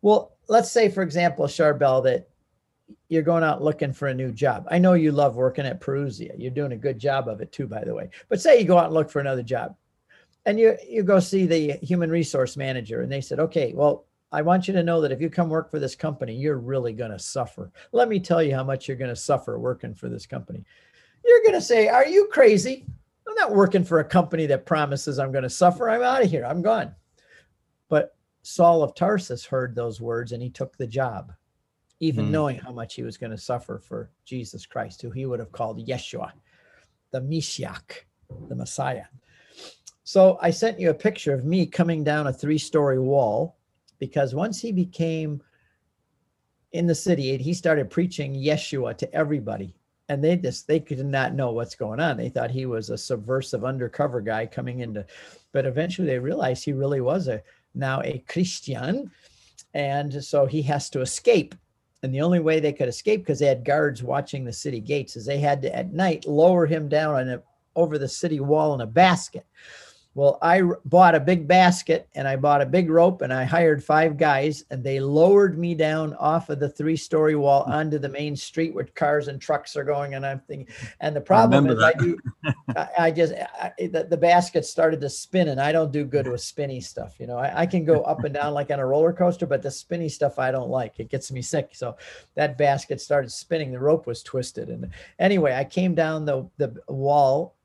Well, 0.00 0.34
let's 0.48 0.70
say, 0.70 0.88
for 0.88 1.02
example, 1.02 1.44
Charbel, 1.44 2.02
that 2.04 2.30
you're 3.10 3.20
going 3.20 3.44
out 3.44 3.62
looking 3.62 3.92
for 3.92 4.08
a 4.08 4.14
new 4.14 4.32
job. 4.32 4.66
I 4.70 4.78
know 4.78 4.94
you 4.94 5.12
love 5.12 5.36
working 5.36 5.66
at 5.66 5.78
Parousia. 5.78 6.32
You're 6.38 6.52
doing 6.52 6.72
a 6.72 6.76
good 6.78 6.98
job 6.98 7.28
of 7.28 7.42
it 7.42 7.52
too, 7.52 7.66
by 7.66 7.84
the 7.84 7.94
way. 7.94 8.08
But 8.30 8.40
say 8.40 8.58
you 8.58 8.64
go 8.64 8.78
out 8.78 8.86
and 8.86 8.94
look 8.94 9.10
for 9.10 9.20
another 9.20 9.42
job. 9.42 9.76
And 10.46 10.58
you 10.58 10.78
you 10.82 11.02
go 11.02 11.20
see 11.20 11.44
the 11.44 11.72
human 11.82 12.10
resource 12.10 12.56
manager, 12.56 13.02
and 13.02 13.12
they 13.12 13.20
said, 13.20 13.40
okay, 13.40 13.74
well, 13.74 14.06
I 14.32 14.40
want 14.40 14.66
you 14.66 14.72
to 14.72 14.82
know 14.82 15.02
that 15.02 15.12
if 15.12 15.20
you 15.20 15.28
come 15.28 15.50
work 15.50 15.70
for 15.70 15.78
this 15.78 15.94
company, 15.94 16.34
you're 16.34 16.56
really 16.56 16.94
going 16.94 17.10
to 17.10 17.18
suffer. 17.18 17.72
Let 17.92 18.08
me 18.08 18.20
tell 18.20 18.42
you 18.42 18.54
how 18.54 18.64
much 18.64 18.88
you're 18.88 18.96
going 18.96 19.14
to 19.14 19.16
suffer 19.16 19.58
working 19.58 19.94
for 19.94 20.08
this 20.08 20.24
company 20.24 20.64
you're 21.24 21.42
going 21.42 21.54
to 21.54 21.60
say, 21.60 21.88
Are 21.88 22.06
you 22.06 22.28
crazy? 22.32 22.86
I'm 23.32 23.48
not 23.48 23.56
working 23.56 23.84
for 23.84 24.00
a 24.00 24.04
company 24.04 24.44
that 24.46 24.66
promises 24.66 25.18
I'm 25.18 25.32
going 25.32 25.42
to 25.42 25.50
suffer. 25.50 25.88
I'm 25.88 26.02
out 26.02 26.22
of 26.22 26.30
here. 26.30 26.44
I'm 26.44 26.60
gone. 26.60 26.94
But 27.88 28.14
Saul 28.42 28.82
of 28.82 28.94
Tarsus 28.94 29.46
heard 29.46 29.74
those 29.74 30.02
words 30.02 30.32
and 30.32 30.42
he 30.42 30.50
took 30.50 30.76
the 30.76 30.86
job, 30.86 31.32
even 32.00 32.26
mm. 32.26 32.30
knowing 32.30 32.58
how 32.58 32.72
much 32.72 32.94
he 32.94 33.02
was 33.02 33.16
going 33.16 33.30
to 33.30 33.38
suffer 33.38 33.78
for 33.78 34.10
Jesus 34.26 34.66
Christ, 34.66 35.00
who 35.00 35.10
he 35.10 35.24
would 35.24 35.40
have 35.40 35.50
called 35.50 35.86
Yeshua, 35.86 36.32
the 37.10 37.22
Mashiach, 37.22 38.00
the 38.48 38.54
Messiah. 38.54 39.04
So 40.04 40.38
I 40.42 40.50
sent 40.50 40.78
you 40.78 40.90
a 40.90 40.94
picture 40.94 41.32
of 41.32 41.46
me 41.46 41.64
coming 41.64 42.04
down 42.04 42.26
a 42.26 42.32
three 42.32 42.58
story 42.58 42.98
wall 42.98 43.56
because 43.98 44.34
once 44.34 44.60
he 44.60 44.72
became 44.72 45.42
in 46.72 46.86
the 46.86 46.94
city, 46.94 47.38
he 47.38 47.54
started 47.54 47.88
preaching 47.88 48.34
Yeshua 48.34 48.98
to 48.98 49.14
everybody 49.14 49.74
and 50.08 50.22
they 50.22 50.36
just 50.36 50.66
they 50.66 50.80
could 50.80 51.04
not 51.04 51.34
know 51.34 51.52
what's 51.52 51.74
going 51.74 52.00
on. 52.00 52.16
They 52.16 52.28
thought 52.28 52.50
he 52.50 52.66
was 52.66 52.90
a 52.90 52.98
subversive 52.98 53.64
undercover 53.64 54.20
guy 54.20 54.46
coming 54.46 54.80
into 54.80 55.06
but 55.52 55.66
eventually 55.66 56.06
they 56.06 56.18
realized 56.18 56.64
he 56.64 56.72
really 56.72 57.00
was 57.00 57.28
a 57.28 57.42
now 57.74 58.02
a 58.02 58.22
christian 58.28 59.10
and 59.74 60.22
so 60.22 60.46
he 60.46 60.62
has 60.62 60.90
to 60.90 61.00
escape. 61.00 61.54
And 62.02 62.12
the 62.12 62.20
only 62.20 62.40
way 62.40 62.58
they 62.58 62.72
could 62.72 62.88
escape 62.88 63.20
because 63.20 63.38
they 63.38 63.46
had 63.46 63.64
guards 63.64 64.02
watching 64.02 64.44
the 64.44 64.52
city 64.52 64.80
gates 64.80 65.16
is 65.16 65.24
they 65.24 65.38
had 65.38 65.62
to 65.62 65.74
at 65.74 65.92
night 65.92 66.26
lower 66.26 66.66
him 66.66 66.88
down 66.88 67.14
on 67.14 67.28
a, 67.28 67.42
over 67.76 67.96
the 67.96 68.08
city 68.08 68.40
wall 68.40 68.74
in 68.74 68.80
a 68.80 68.86
basket 68.86 69.46
well, 70.14 70.38
I 70.42 70.60
bought 70.84 71.14
a 71.14 71.20
big 71.20 71.48
basket 71.48 72.06
and 72.14 72.28
I 72.28 72.36
bought 72.36 72.60
a 72.60 72.66
big 72.66 72.90
rope 72.90 73.22
and 73.22 73.32
I 73.32 73.44
hired 73.44 73.82
five 73.82 74.18
guys 74.18 74.62
and 74.70 74.84
they 74.84 75.00
lowered 75.00 75.58
me 75.58 75.74
down 75.74 76.12
off 76.14 76.50
of 76.50 76.60
the 76.60 76.68
three 76.68 76.98
story 76.98 77.34
wall 77.34 77.64
hmm. 77.64 77.72
onto 77.72 77.98
the 77.98 78.10
main 78.10 78.36
street 78.36 78.74
where 78.74 78.84
cars 78.84 79.28
and 79.28 79.40
trucks 79.40 79.74
are 79.74 79.84
going. 79.84 80.14
And 80.14 80.26
I'm 80.26 80.40
thinking, 80.40 80.68
and 81.00 81.16
the 81.16 81.20
problem 81.22 81.66
I 81.66 81.70
is 81.70 81.78
that. 81.78 81.94
I 81.96 82.02
do, 82.02 82.18
I, 82.76 82.88
I 82.98 83.10
just, 83.10 83.32
I, 83.32 83.72
the, 83.78 84.06
the, 84.10 84.22
basket 84.22 84.66
started 84.66 85.00
to 85.00 85.08
spin 85.08 85.48
and 85.48 85.60
I 85.60 85.72
don't 85.72 85.90
do 85.90 86.04
good 86.04 86.28
with 86.28 86.42
spinny 86.42 86.80
stuff. 86.80 87.16
You 87.18 87.26
know, 87.26 87.38
I, 87.38 87.62
I 87.62 87.66
can 87.66 87.84
go 87.84 88.02
up 88.02 88.24
and 88.24 88.34
down 88.34 88.52
like 88.52 88.70
on 88.70 88.80
a 88.80 88.86
roller 88.86 89.14
coaster, 89.14 89.46
but 89.46 89.62
the 89.62 89.70
spinny 89.70 90.10
stuff 90.10 90.38
I 90.38 90.50
don't 90.50 90.68
like. 90.68 91.00
It 91.00 91.08
gets 91.08 91.32
me 91.32 91.40
sick. 91.40 91.70
So 91.72 91.96
that 92.34 92.58
basket 92.58 93.00
started 93.00 93.32
spinning. 93.32 93.72
The 93.72 93.80
rope 93.80 94.06
was 94.06 94.22
twisted. 94.22 94.68
And 94.68 94.90
anyway, 95.18 95.54
I 95.54 95.64
came 95.64 95.94
down 95.94 96.26
the, 96.26 96.48
the 96.58 96.76
wall 96.86 97.56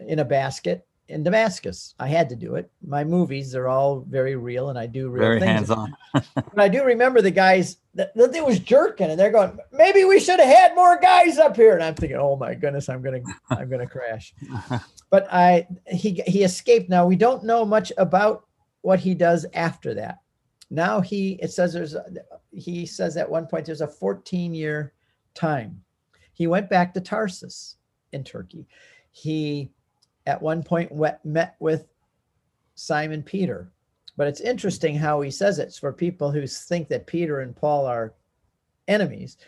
in 0.00 0.18
a 0.18 0.24
basket 0.24 0.84
in 1.12 1.22
Damascus. 1.22 1.94
I 2.00 2.08
had 2.08 2.28
to 2.30 2.36
do 2.36 2.56
it. 2.56 2.70
My 2.84 3.04
movies 3.04 3.54
are 3.54 3.68
all 3.68 4.00
very 4.08 4.34
real, 4.34 4.70
and 4.70 4.78
I 4.78 4.86
do 4.86 5.08
real 5.10 5.22
very 5.22 5.40
things. 5.40 5.68
hands 5.68 5.70
on. 5.70 5.96
but 6.34 6.58
I 6.58 6.68
do 6.68 6.82
remember 6.84 7.20
the 7.20 7.30
guys 7.30 7.76
that, 7.94 8.14
that 8.16 8.32
they 8.32 8.40
was 8.40 8.58
jerking, 8.58 9.10
and 9.10 9.20
they're 9.20 9.30
going, 9.30 9.58
"Maybe 9.70 10.04
we 10.04 10.18
should 10.18 10.40
have 10.40 10.48
had 10.48 10.74
more 10.74 10.98
guys 10.98 11.38
up 11.38 11.54
here." 11.54 11.74
And 11.74 11.84
I'm 11.84 11.94
thinking, 11.94 12.18
"Oh 12.18 12.36
my 12.36 12.54
goodness, 12.54 12.88
I'm 12.88 13.02
gonna, 13.02 13.20
I'm 13.50 13.68
gonna 13.68 13.86
crash." 13.86 14.34
but 15.10 15.28
I, 15.30 15.66
he, 15.86 16.22
he 16.26 16.42
escaped. 16.42 16.88
Now 16.88 17.06
we 17.06 17.16
don't 17.16 17.44
know 17.44 17.64
much 17.64 17.92
about 17.98 18.46
what 18.80 18.98
he 18.98 19.14
does 19.14 19.46
after 19.54 19.94
that. 19.94 20.18
Now 20.70 21.02
he, 21.02 21.38
it 21.42 21.52
says 21.52 21.74
there's, 21.74 21.94
a, 21.94 22.04
he 22.50 22.86
says 22.86 23.18
at 23.18 23.30
one 23.30 23.46
point 23.46 23.66
there's 23.66 23.82
a 23.82 23.86
14 23.86 24.54
year 24.54 24.94
time. 25.34 25.82
He 26.32 26.46
went 26.46 26.70
back 26.70 26.94
to 26.94 27.00
Tarsus 27.00 27.76
in 28.12 28.24
Turkey. 28.24 28.66
He 29.12 29.70
at 30.26 30.40
one 30.40 30.62
point 30.62 30.92
met 31.24 31.56
with 31.58 31.86
Simon 32.74 33.22
Peter. 33.22 33.70
But 34.16 34.28
it's 34.28 34.40
interesting 34.40 34.94
how 34.96 35.20
he 35.20 35.30
says 35.30 35.58
it 35.58 35.76
for 35.80 35.92
people 35.92 36.30
who 36.30 36.46
think 36.46 36.88
that 36.88 37.06
Peter 37.06 37.40
and 37.40 37.56
Paul 37.56 37.86
are 37.86 38.14
enemies. 38.88 39.38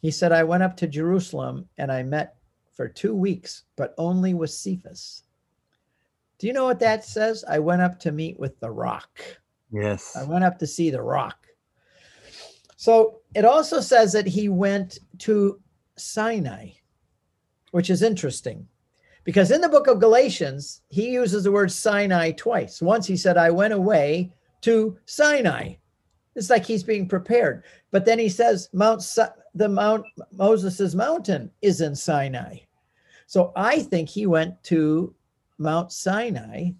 He 0.00 0.10
said, 0.10 0.32
I 0.32 0.42
went 0.42 0.62
up 0.62 0.76
to 0.78 0.86
Jerusalem 0.86 1.68
and 1.78 1.92
I 1.92 2.02
met 2.02 2.36
for 2.72 2.88
two 2.88 3.14
weeks, 3.14 3.64
but 3.76 3.94
only 3.98 4.34
with 4.34 4.50
Cephas. 4.50 5.24
Do 6.38 6.46
you 6.46 6.52
know 6.52 6.64
what 6.64 6.80
that 6.80 7.04
says? 7.04 7.44
I 7.48 7.58
went 7.58 7.82
up 7.82 8.00
to 8.00 8.12
meet 8.12 8.40
with 8.40 8.58
the 8.58 8.70
rock. 8.70 9.20
Yes. 9.70 10.16
I 10.16 10.24
went 10.24 10.42
up 10.42 10.58
to 10.58 10.66
see 10.66 10.90
the 10.90 11.02
rock. 11.02 11.46
So 12.76 13.20
it 13.34 13.44
also 13.44 13.80
says 13.80 14.12
that 14.12 14.26
he 14.26 14.48
went 14.48 14.98
to 15.18 15.60
Sinai, 15.96 16.70
which 17.70 17.90
is 17.90 18.02
interesting 18.02 18.66
because 19.24 19.50
in 19.50 19.60
the 19.60 19.68
book 19.68 19.86
of 19.86 20.00
Galatians, 20.00 20.82
he 20.88 21.10
uses 21.10 21.44
the 21.44 21.52
word 21.52 21.70
Sinai 21.70 22.32
twice. 22.32 22.82
Once 22.82 23.06
he 23.06 23.16
said, 23.16 23.36
I 23.36 23.50
went 23.50 23.72
away 23.72 24.32
to 24.62 24.96
Sinai. 25.06 25.74
It's 26.34 26.50
like 26.50 26.64
he's 26.64 26.82
being 26.82 27.08
prepared. 27.08 27.64
But 27.90 28.04
then 28.04 28.18
he 28.18 28.28
says, 28.28 28.68
Mount 28.72 29.02
the 29.54 29.68
Mount 29.68 30.04
Moses's 30.32 30.94
mountain 30.94 31.50
is 31.60 31.82
in 31.82 31.94
Sinai. 31.94 32.58
So 33.26 33.52
I 33.54 33.80
think 33.80 34.08
he 34.08 34.26
went 34.26 34.62
to 34.64 35.14
Mount 35.58 35.92
Sinai. 35.92 36.70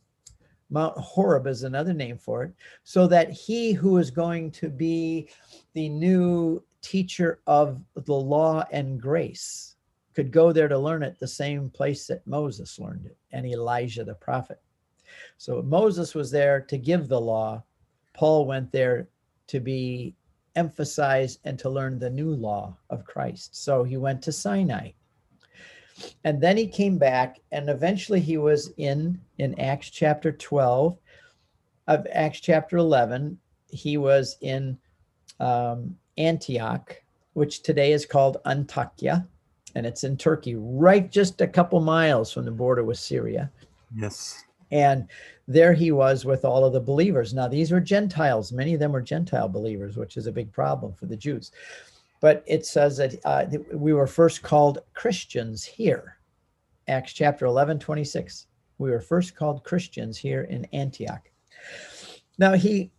Mount 0.71 0.97
Horeb 0.97 1.47
is 1.47 1.65
another 1.65 1.93
name 1.93 2.17
for 2.17 2.45
it, 2.45 2.55
so 2.83 3.07
that 3.07 3.31
he 3.31 3.73
who 3.73 3.99
is 3.99 4.11
going 4.11 4.51
to 4.53 4.71
be 4.71 5.29
the 5.75 5.91
new 5.91 6.63
teacher 6.81 7.41
of 7.47 7.79
the 7.95 8.15
law 8.15 8.65
and 8.73 9.01
grace 9.01 9.72
could 10.15 10.31
go 10.31 10.53
there 10.53 10.69
to 10.69 10.79
learn 10.79 11.03
it 11.03 11.19
the 11.19 11.27
same 11.27 11.71
place 11.71 12.07
that 12.07 12.27
Moses 12.27 12.79
learned 12.79 13.07
it 13.07 13.17
and 13.33 13.47
Elijah 13.47 14.05
the 14.05 14.15
prophet. 14.15 14.61
So 15.39 15.63
Moses 15.63 16.15
was 16.15 16.31
there 16.31 16.61
to 16.61 16.79
give 16.79 17.09
the 17.09 17.21
law. 17.21 17.63
Paul 18.13 18.47
went 18.47 18.73
there 18.73 19.09
to 19.49 19.61
be 19.61 20.15
emphasized 20.57 21.41
and 21.45 21.59
to 21.59 21.71
learn 21.71 21.99
the 21.99 22.11
new 22.11 22.31
law 22.31 22.77
of 22.91 23.05
Christ. 23.05 23.57
So 23.57 23.85
he 23.85 23.97
went 23.97 24.23
to 24.23 24.33
Sinai. 24.33 24.91
And 26.25 26.41
then 26.41 26.57
he 26.57 26.67
came 26.67 26.99
back 26.99 27.41
and 27.53 27.69
eventually 27.69 28.21
he 28.21 28.39
was 28.39 28.73
in 28.77 29.21
in 29.39 29.59
Acts 29.61 29.91
chapter 29.91 30.33
12 30.33 30.99
of 31.89 32.07
Acts 32.13 32.41
chapter 32.41 32.77
11 32.77 33.39
he 33.69 33.97
was 33.99 34.37
in 34.41 34.79
um, 35.39 35.97
Antioch 36.17 36.97
which 37.35 37.63
today 37.63 37.93
is 37.93 38.07
called 38.07 38.39
Antakya 38.47 39.27
and 39.75 39.87
it's 39.87 40.05
in 40.05 40.17
Turkey 40.17 40.55
right 40.57 41.11
just 41.11 41.41
a 41.41 41.49
couple 41.49 41.81
miles 41.81 42.33
from 42.33 42.45
the 42.45 42.51
border 42.51 42.85
with 42.85 42.99
Syria. 42.99 43.51
Yes. 43.97 44.45
And 44.71 45.09
there 45.47 45.75
he 45.75 45.93
was 45.93 46.25
with 46.25 46.45
all 46.45 46.65
of 46.65 46.73
the 46.73 46.81
believers. 46.81 47.35
Now, 47.35 47.47
these 47.47 47.71
were 47.71 47.81
Gentiles. 47.81 48.53
Many 48.53 48.75
of 48.75 48.81
them 48.81 48.93
were 48.93 49.03
Gentile 49.03 49.49
believers, 49.49 49.97
which 49.97 50.17
is 50.17 50.27
a 50.27 50.33
big 50.33 50.51
problem 50.51 50.95
for 50.95 51.07
the 51.07 51.17
Jews. 51.17 51.53
But 52.21 52.43
it 52.47 52.65
says 52.65 52.97
that 52.97 53.17
uh, 53.25 53.47
we 53.73 53.93
were 53.93 54.07
first 54.07 54.43
called 54.43 54.79
Christians 54.95 55.65
here. 55.65 56.19
Acts 56.89 57.13
chapter 57.13 57.45
11, 57.47 57.81
26. 57.81 58.47
We 58.79 58.91
were 58.91 59.01
first 59.01 59.37
called 59.37 59.65
Christians 59.65 60.17
here 60.17 60.45
in 60.45 60.65
Antioch. 60.73 61.31
Now, 62.39 62.55
he, 62.55 62.91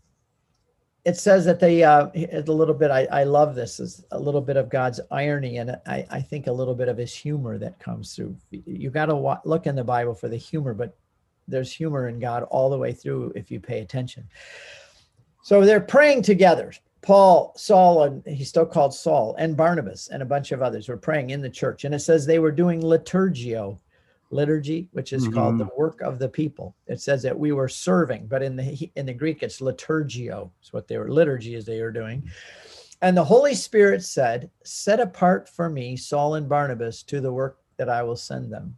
it 1.06 1.18
says 1.18 1.43
that 1.45 1.60
they, 1.60 1.84
uh, 1.84 2.08
a 2.16 2.41
little 2.43 2.74
bit, 2.74 2.89
I, 2.89 3.06
I 3.12 3.24
love 3.24 3.56
this, 3.56 3.80
is 3.80 4.06
a 4.12 4.20
little 4.20 4.41
bit 4.41 4.56
of 4.56 4.70
God's 4.70 5.01
irony 5.12 5.58
and 5.58 5.72
I, 5.86 6.06
I 6.10 6.22
think 6.22 6.47
a 6.47 6.51
little 6.51 6.76
bit 6.76 6.88
of 6.88 6.97
his 6.97 7.14
humor 7.14 7.58
that 7.58 7.78
comes 7.80 8.16
through. 8.16 8.38
You 8.51 8.89
got 8.89 9.08
to 9.08 9.39
look 9.43 9.68
in 9.68 9.76
the 9.76 9.84
Bible 9.84 10.16
for 10.16 10.30
the 10.30 10.38
humor, 10.38 10.74
but 10.74 10.95
there's 11.47 11.74
humor 11.74 12.08
in 12.08 12.20
God 12.20 12.43
all 12.43 12.70
the 12.70 12.78
way 12.78 12.93
through 12.93 13.34
if 13.36 13.51
you 13.51 13.60
pay 13.60 13.82
attention. 13.82 14.24
So 15.43 15.66
they're 15.66 15.82
praying 15.82 16.22
together. 16.22 16.72
Paul, 17.01 17.51
Saul, 17.58 18.04
and 18.04 18.24
he's 18.26 18.47
still 18.47 18.66
called 18.66 18.93
Saul, 18.93 19.36
and 19.38 19.58
Barnabas, 19.58 20.08
and 20.08 20.22
a 20.22 20.26
bunch 20.26 20.54
of 20.54 20.62
others 20.62 20.88
were 20.88 20.95
praying 20.95 21.32
in 21.32 21.41
the 21.41 21.49
church. 21.49 21.84
And 21.84 21.93
it 21.93 21.99
says 21.99 22.26
they 22.26 22.39
were 22.39 22.51
doing 22.51 22.82
liturgio, 22.82 23.78
liturgy, 24.34 24.90
which 24.92 25.14
is 25.14 25.26
mm-hmm. 25.26 25.34
called 25.34 25.58
the 25.58 25.70
work 25.78 26.02
of 26.02 26.20
the 26.20 26.30
people. 26.30 26.76
It 26.88 27.00
says 27.02 27.22
that 27.24 27.38
we 27.38 27.52
were 27.52 27.70
serving, 27.70 28.28
but 28.28 28.44
in 28.44 28.56
the 28.56 28.92
in 28.96 29.06
the 29.06 29.14
Greek 29.14 29.44
it's 29.44 29.62
liturgio. 29.62 30.50
It's 30.60 30.74
what 30.74 30.88
they 30.88 30.98
were 30.98 31.12
liturgy 31.12 31.56
is 31.56 31.66
they 31.66 31.82
were 31.82 31.92
doing. 31.92 32.24
And 33.02 33.16
the 33.16 33.24
Holy 33.24 33.54
Spirit 33.54 34.04
said, 34.04 34.50
"Set 34.64 35.00
apart 35.00 35.48
for 35.50 35.70
me 35.70 35.96
Saul 35.96 36.36
and 36.36 36.50
Barnabas 36.50 37.04
to 37.04 37.22
the 37.22 37.34
work 37.34 37.60
that 37.78 37.90
I 37.90 38.04
will 38.04 38.16
send 38.16 38.52
them." 38.52 38.78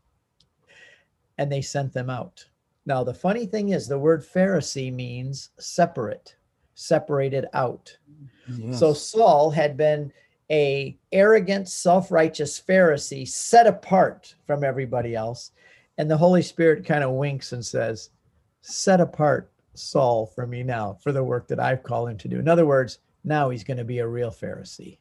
And 1.37 1.51
they 1.51 1.61
sent 1.61 1.93
them 1.93 2.09
out. 2.09 2.45
Now, 2.85 3.03
the 3.03 3.13
funny 3.13 3.45
thing 3.45 3.69
is, 3.69 3.87
the 3.87 3.99
word 3.99 4.23
Pharisee 4.23 4.93
means 4.93 5.49
separate, 5.59 6.35
separated 6.75 7.45
out. 7.53 7.97
Yes. 8.47 8.79
So 8.79 8.93
Saul 8.93 9.49
had 9.49 9.75
been 9.75 10.13
a 10.51 10.97
arrogant, 11.11 11.67
self-righteous 11.67 12.61
Pharisee 12.67 13.27
set 13.27 13.67
apart 13.67 14.35
from 14.45 14.63
everybody 14.63 15.15
else. 15.15 15.51
And 15.97 16.09
the 16.09 16.17
Holy 16.17 16.41
Spirit 16.41 16.85
kind 16.85 17.03
of 17.03 17.11
winks 17.11 17.51
and 17.51 17.65
says, 17.65 18.09
Set 18.61 18.99
apart 18.99 19.51
Saul 19.73 20.25
for 20.25 20.47
me 20.47 20.63
now 20.63 20.97
for 21.01 21.11
the 21.11 21.23
work 21.23 21.47
that 21.47 21.59
I've 21.59 21.83
called 21.83 22.09
him 22.09 22.17
to 22.17 22.27
do. 22.27 22.39
In 22.39 22.47
other 22.47 22.65
words, 22.65 22.99
now 23.23 23.49
he's 23.49 23.63
going 23.63 23.77
to 23.77 23.83
be 23.83 23.99
a 23.99 24.07
real 24.07 24.31
Pharisee. 24.31 24.97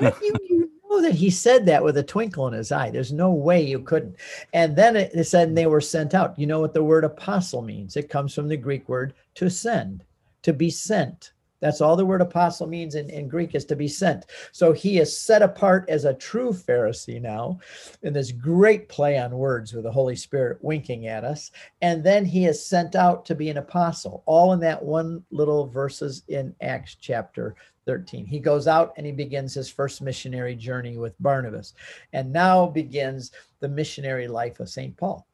you, 0.00 0.12
you 0.48 0.70
know 0.88 1.02
that 1.02 1.14
he 1.14 1.30
said 1.30 1.66
that 1.66 1.82
with 1.82 1.96
a 1.96 2.02
twinkle 2.02 2.46
in 2.48 2.54
his 2.54 2.72
eye. 2.72 2.90
There's 2.90 3.12
no 3.12 3.32
way 3.32 3.62
you 3.62 3.80
couldn't. 3.80 4.16
And 4.52 4.76
then 4.76 4.96
it 4.96 5.24
said 5.24 5.48
and 5.48 5.58
they 5.58 5.66
were 5.66 5.80
sent 5.80 6.14
out. 6.14 6.38
You 6.38 6.46
know 6.46 6.60
what 6.60 6.74
the 6.74 6.82
word 6.82 7.04
apostle 7.04 7.62
means? 7.62 7.96
It 7.96 8.10
comes 8.10 8.34
from 8.34 8.48
the 8.48 8.56
Greek 8.56 8.88
word 8.88 9.14
to 9.36 9.48
send, 9.48 10.04
to 10.42 10.52
be 10.52 10.70
sent. 10.70 11.32
That's 11.60 11.80
all 11.80 11.96
the 11.96 12.06
word 12.06 12.20
apostle 12.20 12.66
means 12.66 12.94
in, 12.94 13.10
in 13.10 13.28
Greek 13.28 13.54
is 13.54 13.64
to 13.66 13.76
be 13.76 13.88
sent. 13.88 14.26
So 14.52 14.72
he 14.72 14.98
is 14.98 15.16
set 15.16 15.42
apart 15.42 15.88
as 15.88 16.04
a 16.04 16.14
true 16.14 16.52
Pharisee 16.52 17.20
now 17.20 17.60
in 18.02 18.12
this 18.12 18.32
great 18.32 18.88
play 18.88 19.18
on 19.18 19.30
words 19.30 19.72
with 19.72 19.84
the 19.84 19.92
Holy 19.92 20.16
Spirit 20.16 20.58
winking 20.62 21.06
at 21.06 21.24
us. 21.24 21.50
And 21.82 22.02
then 22.02 22.24
he 22.24 22.46
is 22.46 22.64
sent 22.64 22.96
out 22.96 23.24
to 23.26 23.34
be 23.34 23.50
an 23.50 23.58
apostle, 23.58 24.22
all 24.26 24.52
in 24.52 24.60
that 24.60 24.82
one 24.82 25.22
little 25.30 25.66
verses 25.66 26.22
in 26.28 26.54
Acts 26.60 26.96
chapter 27.00 27.54
13. 27.86 28.26
He 28.26 28.38
goes 28.38 28.66
out 28.66 28.92
and 28.96 29.04
he 29.04 29.12
begins 29.12 29.54
his 29.54 29.68
first 29.68 30.00
missionary 30.00 30.54
journey 30.54 30.96
with 30.96 31.20
Barnabas. 31.20 31.74
And 32.12 32.32
now 32.32 32.66
begins 32.66 33.32
the 33.60 33.68
missionary 33.68 34.28
life 34.28 34.60
of 34.60 34.68
St. 34.68 34.96
Paul 34.96 35.26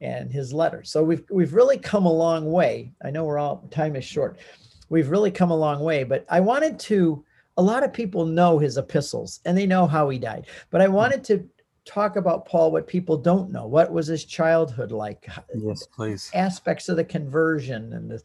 and 0.00 0.30
his 0.30 0.52
letters. 0.52 0.90
So 0.90 1.02
we've 1.02 1.24
we've 1.30 1.54
really 1.54 1.78
come 1.78 2.06
a 2.06 2.12
long 2.12 2.50
way. 2.50 2.92
I 3.04 3.10
know 3.10 3.24
we're 3.24 3.38
all 3.38 3.66
time 3.70 3.96
is 3.96 4.04
short. 4.04 4.38
We've 4.92 5.08
really 5.08 5.30
come 5.30 5.50
a 5.50 5.56
long 5.56 5.80
way, 5.80 6.04
but 6.04 6.26
I 6.28 6.40
wanted 6.40 6.78
to 6.80 7.24
a 7.56 7.62
lot 7.62 7.82
of 7.82 7.94
people 7.94 8.26
know 8.26 8.58
his 8.58 8.76
epistles 8.76 9.40
and 9.46 9.56
they 9.56 9.66
know 9.66 9.86
how 9.86 10.10
he 10.10 10.18
died. 10.18 10.48
But 10.68 10.82
I 10.82 10.88
wanted 10.88 11.24
to 11.24 11.48
talk 11.86 12.16
about 12.16 12.44
Paul 12.44 12.70
what 12.70 12.86
people 12.86 13.16
don't 13.16 13.50
know. 13.50 13.66
What 13.66 13.90
was 13.90 14.06
his 14.06 14.26
childhood 14.26 14.92
like? 14.92 15.30
Yes, 15.54 15.86
please. 15.86 16.30
Aspects 16.34 16.90
of 16.90 16.96
the 16.96 17.04
conversion 17.04 17.94
and 17.94 18.10
this, 18.10 18.22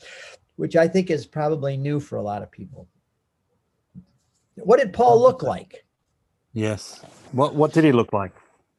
which 0.57 0.75
I 0.75 0.89
think 0.89 1.09
is 1.09 1.25
probably 1.25 1.77
new 1.77 2.01
for 2.01 2.17
a 2.17 2.21
lot 2.21 2.43
of 2.43 2.51
people. 2.51 2.89
What 4.55 4.79
did 4.79 4.91
Paul 4.91 5.21
look 5.21 5.43
like? 5.43 5.85
Yes. 6.51 7.01
What 7.31 7.55
What 7.55 7.71
did 7.71 7.85
he 7.85 7.93
look 7.93 8.11
like? 8.11 8.33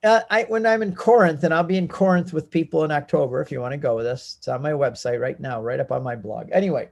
Uh, 0.05 0.21
I 0.29 0.43
when 0.43 0.67
I'm 0.67 0.83
in 0.83 0.95
Corinth, 0.95 1.43
and 1.43 1.55
I'll 1.55 1.63
be 1.63 1.79
in 1.79 1.89
Corinth 1.89 2.35
with 2.35 2.51
people 2.51 2.85
in 2.85 2.91
October. 2.91 3.41
If 3.41 3.51
you 3.51 3.63
want 3.63 3.73
to 3.73 3.79
go 3.79 3.97
with 3.97 4.07
us, 4.07 4.37
it's 4.37 4.49
on 4.49 4.61
my 4.61 4.73
website 4.73 5.21
right 5.21 5.41
now, 5.41 5.63
right 5.63 5.81
up 5.81 5.91
on 5.91 6.03
my 6.03 6.17
blog. 6.17 6.51
Anyway, 6.53 6.91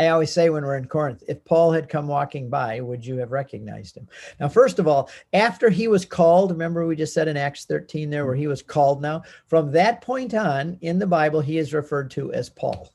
I 0.00 0.08
always 0.08 0.32
say 0.32 0.48
when 0.48 0.64
we're 0.64 0.78
in 0.78 0.86
Corinth, 0.86 1.22
if 1.28 1.44
Paul 1.44 1.72
had 1.72 1.90
come 1.90 2.08
walking 2.08 2.48
by, 2.48 2.80
would 2.80 3.04
you 3.04 3.18
have 3.18 3.32
recognized 3.32 3.98
him? 3.98 4.08
Now, 4.40 4.48
first 4.48 4.78
of 4.78 4.88
all, 4.88 5.10
after 5.34 5.68
he 5.68 5.88
was 5.88 6.06
called, 6.06 6.52
remember 6.52 6.86
we 6.86 6.96
just 6.96 7.12
said 7.12 7.28
in 7.28 7.36
Acts 7.36 7.66
13 7.66 8.08
there 8.08 8.24
where 8.24 8.34
he 8.34 8.46
was 8.46 8.62
called 8.62 9.02
now, 9.02 9.24
from 9.46 9.70
that 9.72 10.00
point 10.00 10.32
on 10.32 10.78
in 10.80 10.98
the 10.98 11.06
Bible, 11.06 11.42
he 11.42 11.58
is 11.58 11.74
referred 11.74 12.10
to 12.12 12.32
as 12.32 12.48
Paul. 12.48 12.94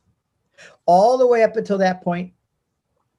All 0.88 1.20
the 1.20 1.28
way 1.28 1.44
up 1.44 1.56
until 1.58 1.78
that 1.78 2.02
point, 2.04 2.34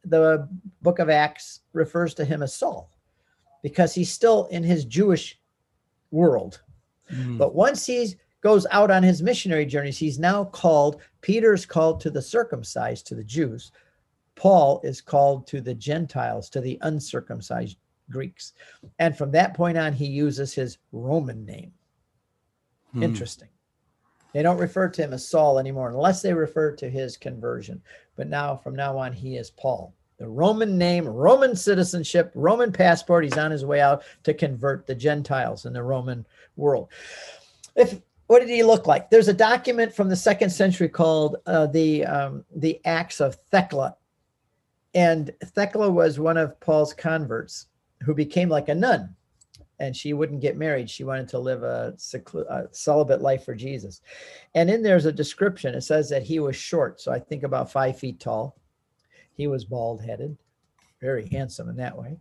the 0.04 0.48
book 0.82 0.98
of 0.98 1.08
Acts 1.08 1.60
refers 1.72 2.12
to 2.14 2.24
him 2.24 2.42
as 2.42 2.52
Saul 2.52 2.90
because 3.62 3.94
he's 3.94 4.10
still 4.10 4.46
in 4.46 4.64
his 4.64 4.84
Jewish 4.84 5.38
world. 6.10 6.60
Mm. 7.12 7.38
But 7.38 7.54
once 7.54 7.86
he 7.86 8.16
goes 8.42 8.66
out 8.70 8.90
on 8.90 9.02
his 9.02 9.22
missionary 9.22 9.66
journeys, 9.66 9.98
he's 9.98 10.18
now 10.18 10.44
called, 10.44 11.00
Peter's 11.20 11.66
called 11.66 12.00
to 12.00 12.10
the 12.10 12.22
circumcised, 12.22 13.06
to 13.06 13.14
the 13.14 13.24
Jews. 13.24 13.72
Paul 14.34 14.80
is 14.84 15.00
called 15.00 15.46
to 15.48 15.60
the 15.60 15.74
Gentiles, 15.74 16.50
to 16.50 16.60
the 16.60 16.78
uncircumcised 16.82 17.76
Greeks. 18.10 18.52
And 18.98 19.16
from 19.16 19.32
that 19.32 19.54
point 19.54 19.78
on, 19.78 19.92
he 19.92 20.06
uses 20.06 20.54
his 20.54 20.78
Roman 20.92 21.44
name. 21.44 21.72
Hmm. 22.92 23.02
Interesting. 23.02 23.48
They 24.32 24.42
don't 24.42 24.58
refer 24.58 24.88
to 24.88 25.02
him 25.02 25.14
as 25.14 25.26
Saul 25.26 25.58
anymore 25.58 25.88
unless 25.88 26.20
they 26.20 26.34
refer 26.34 26.72
to 26.76 26.90
his 26.90 27.16
conversion. 27.16 27.80
But 28.16 28.28
now, 28.28 28.56
from 28.56 28.76
now 28.76 28.98
on, 28.98 29.12
he 29.12 29.36
is 29.36 29.50
Paul. 29.50 29.94
The 30.18 30.28
Roman 30.28 30.78
name, 30.78 31.06
Roman 31.06 31.56
citizenship, 31.56 32.32
Roman 32.34 32.72
passport. 32.72 33.24
He's 33.24 33.38
on 33.38 33.50
his 33.50 33.64
way 33.64 33.80
out 33.80 34.02
to 34.24 34.34
convert 34.34 34.86
the 34.86 34.94
Gentiles 34.94 35.66
in 35.66 35.72
the 35.72 35.82
Roman 35.82 36.26
world. 36.56 36.88
If 37.74 38.00
what 38.26 38.40
did 38.40 38.48
he 38.48 38.62
look 38.62 38.86
like? 38.86 39.10
There's 39.10 39.28
a 39.28 39.34
document 39.34 39.94
from 39.94 40.08
the 40.08 40.16
second 40.16 40.50
century 40.50 40.88
called 40.88 41.36
uh, 41.46 41.66
the 41.66 42.04
um, 42.04 42.44
the 42.54 42.80
Acts 42.84 43.20
of 43.20 43.36
Thecla, 43.50 43.96
and 44.94 45.32
Thecla 45.44 45.90
was 45.90 46.18
one 46.18 46.36
of 46.36 46.58
Paul's 46.60 46.92
converts 46.92 47.66
who 48.02 48.14
became 48.14 48.48
like 48.48 48.68
a 48.68 48.74
nun 48.74 49.14
and 49.78 49.94
she 49.94 50.12
wouldn't 50.12 50.40
get 50.40 50.56
married. 50.56 50.88
She 50.88 51.04
wanted 51.04 51.28
to 51.28 51.38
live 51.38 51.62
a, 51.62 51.94
seclu- 51.96 52.48
a, 52.48 52.68
celibate 52.72 53.20
life 53.20 53.44
for 53.44 53.54
Jesus. 53.54 54.00
And 54.54 54.70
in 54.70 54.82
there's 54.82 55.06
a 55.06 55.12
description. 55.12 55.74
It 55.74 55.82
says 55.82 56.08
that 56.10 56.22
he 56.22 56.40
was 56.40 56.56
short, 56.56 57.00
so 57.00 57.12
I 57.12 57.18
think 57.18 57.42
about 57.42 57.70
five 57.70 57.98
feet 57.98 58.20
tall. 58.20 58.56
He 59.34 59.46
was 59.46 59.64
bald 59.64 60.02
headed, 60.02 60.36
very 61.00 61.28
handsome 61.28 61.68
in 61.68 61.76
that 61.76 61.96
way. 61.96 62.18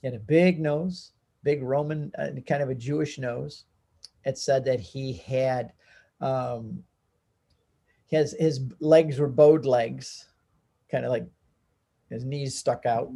He 0.00 0.08
had 0.08 0.14
a 0.14 0.20
big 0.20 0.58
nose, 0.58 1.12
big 1.44 1.62
Roman, 1.62 2.12
uh, 2.18 2.30
kind 2.46 2.62
of 2.62 2.70
a 2.70 2.74
Jewish 2.74 3.18
nose. 3.18 3.64
It 4.24 4.38
said 4.38 4.64
that 4.66 4.80
he 4.80 5.14
had 5.14 5.72
um, 6.20 6.82
his 8.06 8.36
his 8.38 8.60
legs 8.80 9.18
were 9.18 9.28
bowed 9.28 9.64
legs, 9.64 10.26
kind 10.90 11.04
of 11.04 11.10
like 11.10 11.26
his 12.08 12.24
knees 12.24 12.58
stuck 12.58 12.86
out 12.86 13.12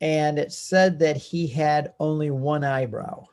and 0.00 0.38
it 0.38 0.52
said 0.52 0.98
that 1.00 1.16
he 1.16 1.46
had 1.46 1.92
only 2.00 2.30
one 2.30 2.64
eyebrow. 2.64 3.26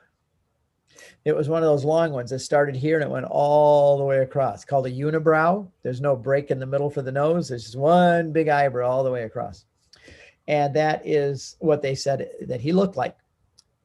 It 1.24 1.36
was 1.36 1.50
one 1.50 1.64
of 1.64 1.68
those 1.68 1.86
long 1.86 2.12
ones 2.12 2.30
that 2.32 2.40
started 2.40 2.76
here 2.76 2.96
and 2.96 3.04
it 3.04 3.10
went 3.10 3.26
all 3.26 3.98
the 3.98 4.04
way 4.04 4.20
across, 4.20 4.66
called 4.66 4.88
a 4.88 4.92
unibrow. 4.92 5.70
There's 5.84 6.02
no 6.02 6.16
break 6.16 6.52
in 6.52 6.60
the 6.60 6.66
middle 6.66 6.90
for 6.90 7.02
the 7.02 7.12
nose. 7.12 7.50
There's 7.50 7.64
just 7.64 7.78
one 7.78 8.32
big 8.32 8.48
eyebrow 8.48 8.90
all 8.90 9.04
the 9.04 9.12
way 9.12 9.24
across. 9.24 9.66
And 10.48 10.74
that 10.76 11.06
is 11.06 11.58
what 11.60 11.82
they 11.82 11.96
said 11.96 12.30
that 12.48 12.62
he 12.62 12.72
looked 12.72 12.96
like. 12.96 13.16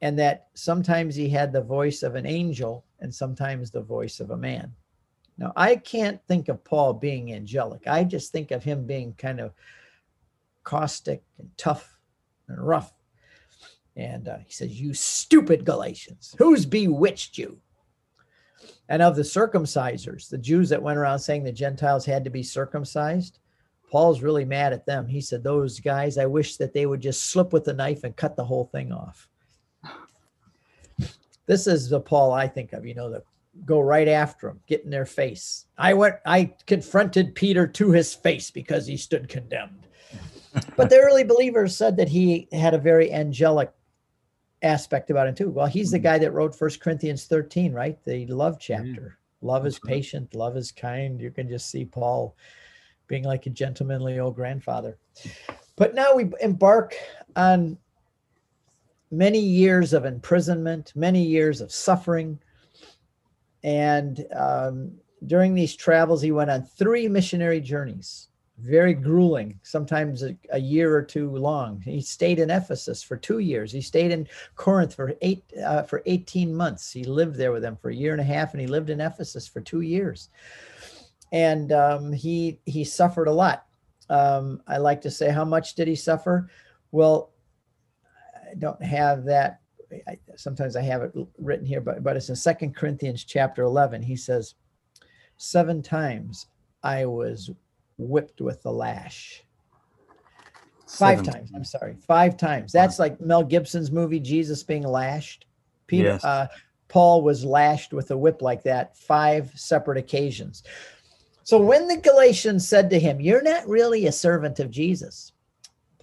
And 0.03 0.19
that 0.19 0.47
sometimes 0.53 1.15
he 1.15 1.29
had 1.29 1.53
the 1.53 1.61
voice 1.61 2.03
of 2.03 2.15
an 2.15 2.25
angel 2.25 2.83
and 2.99 3.15
sometimes 3.15 3.71
the 3.71 3.81
voice 3.81 4.19
of 4.19 4.31
a 4.31 4.37
man. 4.37 4.73
Now, 5.37 5.53
I 5.55 5.77
can't 5.77 6.19
think 6.27 6.49
of 6.49 6.61
Paul 6.65 6.91
being 6.91 7.33
angelic. 7.33 7.87
I 7.87 8.03
just 8.03 8.33
think 8.33 8.51
of 8.51 8.65
him 8.65 8.85
being 8.85 9.13
kind 9.13 9.39
of 9.39 9.53
caustic 10.65 11.23
and 11.39 11.49
tough 11.55 11.97
and 12.49 12.59
rough. 12.59 12.93
And 13.95 14.27
uh, 14.27 14.39
he 14.45 14.51
says, 14.51 14.77
You 14.77 14.93
stupid 14.93 15.63
Galatians, 15.63 16.35
who's 16.37 16.65
bewitched 16.65 17.37
you? 17.37 17.59
And 18.89 19.01
of 19.01 19.15
the 19.15 19.21
circumcisers, 19.21 20.27
the 20.27 20.37
Jews 20.37 20.67
that 20.67 20.83
went 20.83 20.97
around 20.97 21.19
saying 21.19 21.45
the 21.45 21.53
Gentiles 21.53 22.05
had 22.05 22.25
to 22.25 22.29
be 22.29 22.43
circumcised, 22.43 23.39
Paul's 23.89 24.21
really 24.21 24.43
mad 24.43 24.73
at 24.73 24.85
them. 24.85 25.07
He 25.07 25.21
said, 25.21 25.45
Those 25.45 25.79
guys, 25.79 26.17
I 26.17 26.25
wish 26.25 26.57
that 26.57 26.73
they 26.73 26.87
would 26.87 26.99
just 26.99 27.29
slip 27.29 27.53
with 27.53 27.63
the 27.63 27.73
knife 27.73 28.03
and 28.03 28.13
cut 28.17 28.35
the 28.35 28.43
whole 28.43 28.65
thing 28.65 28.91
off. 28.91 29.29
This 31.45 31.67
is 31.67 31.89
the 31.89 31.99
Paul 31.99 32.31
I 32.31 32.47
think 32.47 32.73
of, 32.73 32.85
you 32.85 32.95
know, 32.95 33.09
the 33.09 33.23
go 33.65 33.79
right 33.79 34.07
after 34.07 34.49
him, 34.49 34.59
get 34.67 34.83
in 34.83 34.89
their 34.89 35.05
face. 35.05 35.65
I 35.77 35.93
went, 35.93 36.15
I 36.25 36.53
confronted 36.65 37.35
Peter 37.35 37.67
to 37.67 37.91
his 37.91 38.13
face 38.13 38.49
because 38.49 38.87
he 38.87 38.97
stood 38.97 39.29
condemned. 39.29 39.87
but 40.75 40.89
the 40.89 40.99
early 40.99 41.23
believers 41.23 41.75
said 41.75 41.97
that 41.97 42.09
he 42.09 42.47
had 42.51 42.73
a 42.73 42.79
very 42.79 43.11
angelic 43.11 43.71
aspect 44.63 45.11
about 45.11 45.27
him 45.27 45.35
too. 45.35 45.49
Well, 45.49 45.67
he's 45.67 45.91
the 45.91 45.97
mm-hmm. 45.97 46.03
guy 46.03 46.17
that 46.19 46.31
wrote 46.31 46.55
First 46.55 46.79
Corinthians 46.79 47.25
13, 47.25 47.73
right? 47.73 48.01
The 48.05 48.25
love 48.27 48.57
mm-hmm. 48.57 48.89
chapter. 48.89 49.17
Love 49.41 49.67
is 49.67 49.77
patient, 49.77 50.33
love 50.35 50.55
is 50.55 50.71
kind. 50.71 51.19
You 51.19 51.29
can 51.29 51.49
just 51.49 51.69
see 51.69 51.83
Paul 51.83 52.33
being 53.07 53.25
like 53.25 53.45
a 53.45 53.49
gentlemanly 53.49 54.17
old 54.17 54.35
grandfather. 54.35 54.97
But 55.75 55.93
now 55.93 56.15
we 56.15 56.31
embark 56.39 56.95
on 57.35 57.77
many 59.13 59.39
years 59.39 59.93
of 59.93 60.05
imprisonment, 60.05 60.91
many 60.95 61.23
years 61.23 61.61
of 61.61 61.71
suffering. 61.71 62.39
And 63.63 64.25
um, 64.35 64.93
during 65.25 65.53
these 65.53 65.75
travels, 65.75 66.21
he 66.21 66.31
went 66.31 66.49
on 66.49 66.63
three 66.63 67.07
missionary 67.07 67.61
journeys 67.61 68.29
very 68.59 68.93
grueling, 68.93 69.59
sometimes 69.63 70.23
a, 70.23 70.37
a, 70.51 70.59
year 70.59 70.95
or 70.95 71.01
two 71.01 71.29
long. 71.35 71.81
He 71.81 72.01
stayed 72.01 72.39
in 72.39 72.49
Ephesus 72.49 73.01
for 73.01 73.17
two 73.17 73.39
years. 73.39 73.71
He 73.71 73.81
stayed 73.81 74.11
in 74.11 74.27
Corinth 74.55 74.95
for 74.95 75.13
eight 75.21 75.43
uh, 75.65 75.83
for 75.83 76.03
18 76.05 76.53
months. 76.53 76.91
He 76.91 77.03
lived 77.03 77.35
there 77.35 77.51
with 77.51 77.63
them 77.63 77.75
for 77.75 77.89
a 77.89 77.95
year 77.95 78.11
and 78.11 78.21
a 78.21 78.25
half, 78.25 78.53
and 78.53 78.61
he 78.61 78.67
lived 78.67 78.89
in 78.89 79.01
Ephesus 79.01 79.47
for 79.47 79.59
two 79.59 79.81
years. 79.81 80.29
And 81.31 81.71
um, 81.71 82.13
he 82.13 82.59
he 82.65 82.83
suffered 82.83 83.27
a 83.27 83.33
lot. 83.33 83.65
Um, 84.09 84.61
I 84.67 84.77
like 84.77 85.01
to 85.01 85.11
say, 85.11 85.29
how 85.29 85.45
much 85.45 85.73
did 85.75 85.87
he 85.87 85.95
suffer? 85.95 86.49
Well, 86.91 87.32
don't 88.59 88.81
have 88.83 89.23
that. 89.25 89.59
I, 90.07 90.17
sometimes 90.35 90.75
I 90.75 90.81
have 90.81 91.03
it 91.03 91.11
written 91.37 91.65
here, 91.65 91.81
but 91.81 92.03
but 92.03 92.17
it's 92.17 92.29
in 92.29 92.35
Second 92.35 92.75
Corinthians 92.75 93.23
chapter 93.23 93.63
11. 93.63 94.01
He 94.01 94.15
says, 94.15 94.55
seven 95.37 95.81
times 95.81 96.47
I 96.83 97.05
was 97.05 97.51
whipped 97.97 98.41
with 98.41 98.61
the 98.63 98.71
lash. 98.71 99.43
Five 100.87 101.19
Seven. 101.19 101.33
times. 101.33 101.51
I'm 101.55 101.63
sorry. 101.63 101.95
Five 102.07 102.37
times. 102.37 102.71
That's 102.71 102.99
like 102.99 103.19
Mel 103.19 103.43
Gibson's 103.43 103.91
movie, 103.91 104.19
Jesus 104.19 104.63
being 104.63 104.83
lashed. 104.83 105.45
Peter, 105.87 106.09
yes. 106.09 106.23
uh, 106.23 106.47
Paul 106.87 107.23
was 107.23 107.43
lashed 107.43 107.93
with 107.93 108.11
a 108.11 108.17
whip 108.17 108.41
like 108.41 108.63
that 108.63 108.95
five 108.95 109.51
separate 109.55 109.97
occasions. 109.97 110.63
So 111.43 111.57
when 111.59 111.87
the 111.87 111.97
Galatians 111.97 112.67
said 112.67 112.89
to 112.91 112.99
him, 112.99 113.19
You're 113.19 113.41
not 113.41 113.67
really 113.67 114.05
a 114.05 114.11
servant 114.11 114.59
of 114.59 114.69
Jesus, 114.69 115.31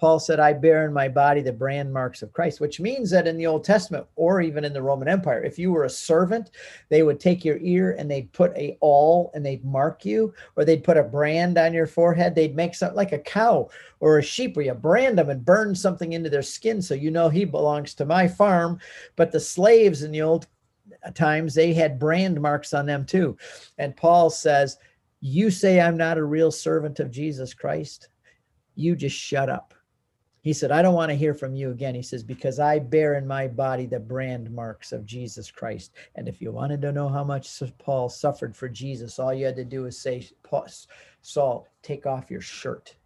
Paul 0.01 0.19
said, 0.19 0.41
I 0.41 0.55
bear 0.55 0.87
in 0.87 0.95
my 0.95 1.09
body 1.09 1.43
the 1.43 1.53
brand 1.53 1.93
marks 1.93 2.23
of 2.23 2.33
Christ, 2.33 2.59
which 2.59 2.81
means 2.81 3.11
that 3.11 3.27
in 3.27 3.37
the 3.37 3.47
Old 3.47 3.65
Testament 3.65 4.07
or 4.17 4.41
even 4.41 4.65
in 4.65 4.73
the 4.73 4.81
Roman 4.81 5.09
Empire, 5.09 5.45
if 5.45 5.59
you 5.59 5.71
were 5.71 5.85
a 5.85 5.91
servant, 5.91 6.53
they 6.89 7.03
would 7.03 7.21
take 7.21 7.45
your 7.45 7.59
ear 7.59 7.95
and 7.99 8.11
they'd 8.11 8.33
put 8.33 8.57
a 8.57 8.79
awl 8.81 9.31
and 9.35 9.45
they'd 9.45 9.63
mark 9.63 10.07
you, 10.07 10.33
or 10.57 10.65
they'd 10.65 10.85
put 10.85 10.97
a 10.97 11.03
brand 11.03 11.59
on 11.59 11.75
your 11.75 11.87
forehead. 11.87 12.35
They'd 12.35 12.57
make 12.57 12.75
something 12.75 12.97
like 12.97 13.13
a 13.13 13.19
cow 13.19 13.69
or 14.01 14.17
a 14.17 14.23
sheep 14.23 14.57
where 14.57 14.65
you 14.65 14.73
brand 14.73 15.19
them 15.19 15.29
and 15.29 15.45
burn 15.45 15.75
something 15.75 16.15
into 16.15 16.31
their 16.31 16.41
skin 16.41 16.81
so 16.81 16.95
you 16.95 17.11
know 17.11 17.29
he 17.29 17.45
belongs 17.45 17.93
to 17.95 18.07
my 18.07 18.27
farm. 18.27 18.81
But 19.17 19.33
the 19.33 19.41
slaves 19.41 20.03
in 20.03 20.13
the 20.13 20.23
old 20.23 20.47
times, 21.13 21.55
they 21.55 21.75
had 21.75 21.99
brand 21.99 22.41
marks 22.41 22.73
on 22.73 22.87
them 22.87 23.05
too. 23.05 23.37
And 23.77 23.95
Paul 23.95 24.31
says, 24.31 24.79
You 25.21 25.51
say 25.51 25.79
I'm 25.79 25.99
not 25.99 26.17
a 26.17 26.25
real 26.25 26.51
servant 26.51 27.01
of 27.01 27.11
Jesus 27.11 27.53
Christ. 27.53 28.09
You 28.77 28.97
just 28.97 29.15
shut 29.15 29.51
up 29.51 29.75
he 30.43 30.53
said, 30.53 30.71
I 30.71 30.83
don't 30.83 30.95
want 30.95 31.11
to 31.11 31.17
hear 31.17 31.35
from 31.35 31.55
you 31.55 31.71
again. 31.71 31.95
He 31.95 32.03
says, 32.03 32.23
because 32.23 32.59
I 32.59 32.79
bear 32.79 33.17
in 33.17 33.27
my 33.27 33.47
body 33.47 33.87
the 33.87 34.01
brand 34.01 34.51
marks 34.51 34.93
of 34.93 35.05
Jesus 35.05 35.51
Christ. 35.51 35.93
And 36.15 36.29
if 36.29 36.41
you 36.41 36.51
wanted 36.51 36.81
to 36.83 36.93
know 36.93 37.09
how 37.09 37.25
much 37.25 37.63
Paul 37.79 38.09
suffered 38.09 38.57
for 38.57 38.69
Jesus, 38.69 39.19
all 39.19 39.35
you 39.35 39.45
had 39.47 39.57
to 39.57 39.65
do 39.65 39.87
is 39.87 39.99
say, 39.99 40.27
Paul 40.43 40.67
Saul, 41.23 41.67
take 41.83 42.07
off 42.07 42.31
your 42.31 42.41
shirt 42.41 42.97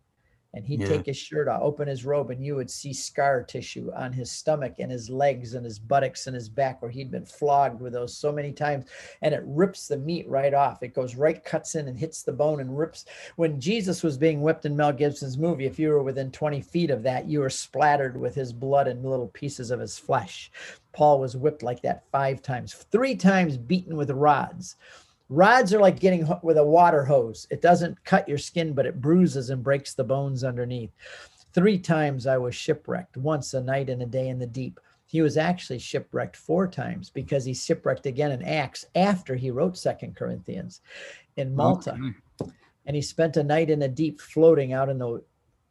and 0.55 0.65
he'd 0.65 0.81
yeah. 0.81 0.89
take 0.89 1.07
his 1.07 1.17
shirt 1.17 1.49
off, 1.49 1.61
open 1.63 1.89
his 1.89 2.05
robe, 2.05 2.31
and 2.31 2.45
you 2.45 2.55
would 2.55 2.71
see 2.71 2.93
scar 2.93 3.43
tissue 3.43 3.91
on 3.95 4.13
his 4.13 4.31
stomach 4.31 4.75
and 4.79 4.91
his 4.91 5.11
legs 5.11 5.55
and 5.55 5.65
his 5.65 5.79
buttocks 5.79 6.27
and 6.27 6.35
his 6.35 6.49
back 6.49 6.81
where 6.81 6.91
he'd 6.91 7.11
been 7.11 7.27
flogged 7.27 7.81
with 7.81 7.93
those 7.93 8.17
so 8.17 8.33
many 8.33 8.53
times. 8.53 8.87
And 9.23 9.35
it 9.35 9.43
rips 9.45 9.89
the 9.89 9.99
meat 9.99 10.29
right 10.29 10.55
off. 10.55 10.83
It 10.83 10.95
goes 10.95 11.17
right, 11.17 11.43
cuts 11.45 11.75
in 11.75 11.89
and 11.89 11.99
hits 11.99 12.23
the 12.23 12.33
bone 12.33 12.61
and 12.61 12.79
rips. 12.79 13.05
When 13.37 13.61
Jesus 13.61 14.03
was 14.03 14.17
being 14.17 14.41
whipped 14.41 14.65
in 14.65 14.77
Mel 14.77 14.93
Gibson's 14.93 15.37
movie, 15.37 15.67
if 15.67 15.79
you 15.79 15.91
were 15.91 16.03
within 16.03 16.31
20 16.31 16.61
feet 16.61 16.91
of 16.91 17.03
that, 17.03 17.27
you 17.27 17.41
were 17.41 17.51
splattered 17.51 18.17
with 18.17 18.35
his 18.35 18.53
blood 18.53 18.89
and 18.89 19.05
little 19.05 19.29
pieces 19.29 19.71
of 19.71 19.81
his 19.81 19.99
flesh. 19.99 20.51
Paul 20.93 21.21
was 21.21 21.37
whipped 21.37 21.65
like 21.65 21.83
that 21.83 22.05
five 22.13 22.41
times, 22.41 22.73
three 22.73 23.17
times 23.17 23.57
beaten 23.57 23.97
with 23.97 24.11
rods. 24.11 24.77
Rods 25.35 25.74
are 25.74 25.80
like 25.80 25.99
getting 25.99 26.28
with 26.43 26.59
a 26.59 26.64
water 26.64 27.05
hose. 27.05 27.47
It 27.51 27.61
doesn't 27.61 28.03
cut 28.05 28.28
your 28.28 28.39
skin, 28.39 28.72
but 28.72 28.87
it 28.87 29.01
bruises 29.01 29.51
and 29.51 29.62
breaks 29.62 29.95
the 29.95 30.05
bones 30.05 30.45
underneath. 30.45 30.93
Three 31.53 31.78
times 31.78 32.26
I 32.26 32.39
was 32.39 32.55
shipwrecked, 32.55 33.16
once 33.16 33.55
a 33.55 33.61
night 33.61 33.91
and 33.91 34.03
a 34.03 34.07
day 34.07 34.28
in 34.28 34.39
the 34.39 34.47
deep. 34.47 34.80
He 35.07 35.22
was 35.22 35.37
actually 35.37 35.78
shipwrecked 35.78 36.37
four 36.37 36.66
times 36.66 37.11
because 37.11 37.45
he 37.45 37.55
shipwrecked 37.55 38.07
again 38.07 38.32
in 38.32 38.43
Acts 38.43 38.85
after 38.95 39.35
he 39.35 39.51
wrote 39.51 39.76
Second 39.76 40.16
Corinthians 40.16 40.80
in 41.37 41.55
Malta. 41.55 41.93
Okay. 41.93 42.53
And 42.87 42.97
he 42.97 43.03
spent 43.03 43.37
a 43.37 43.45
night 43.45 43.70
in 43.70 43.78
the 43.78 43.89
deep 43.89 44.20
floating 44.20 44.72
out 44.72 44.89
in 44.89 44.99
the 44.99 45.22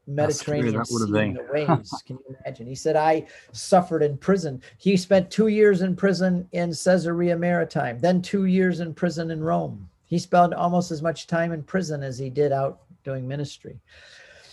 Mediterranean 0.08 0.84
Sea 0.86 0.96
in 1.04 1.34
the 1.34 1.48
waves. 1.52 2.02
Can 2.06 2.18
you 2.18 2.36
imagine? 2.40 2.68
He 2.68 2.76
said, 2.76 2.96
I 2.96 3.26
suffered 3.52 4.04
in 4.04 4.18
prison. 4.18 4.62
He 4.78 4.98
spent 4.98 5.32
two 5.32 5.48
years 5.48 5.82
in 5.82 5.96
prison 5.96 6.48
in 6.52 6.70
Caesarea 6.70 7.38
Maritime, 7.38 8.00
then 8.00 8.22
two 8.22 8.46
years 8.46 8.80
in 8.80 8.94
prison 8.94 9.32
in 9.32 9.42
Rome. 9.42 9.90
He 10.06 10.20
spent 10.20 10.54
almost 10.54 10.92
as 10.92 11.02
much 11.02 11.28
time 11.28 11.52
in 11.52 11.64
prison 11.64 12.04
as 12.04 12.18
he 12.20 12.30
did 12.30 12.52
out 12.52 12.82
doing 13.04 13.28
ministry. 13.28 13.80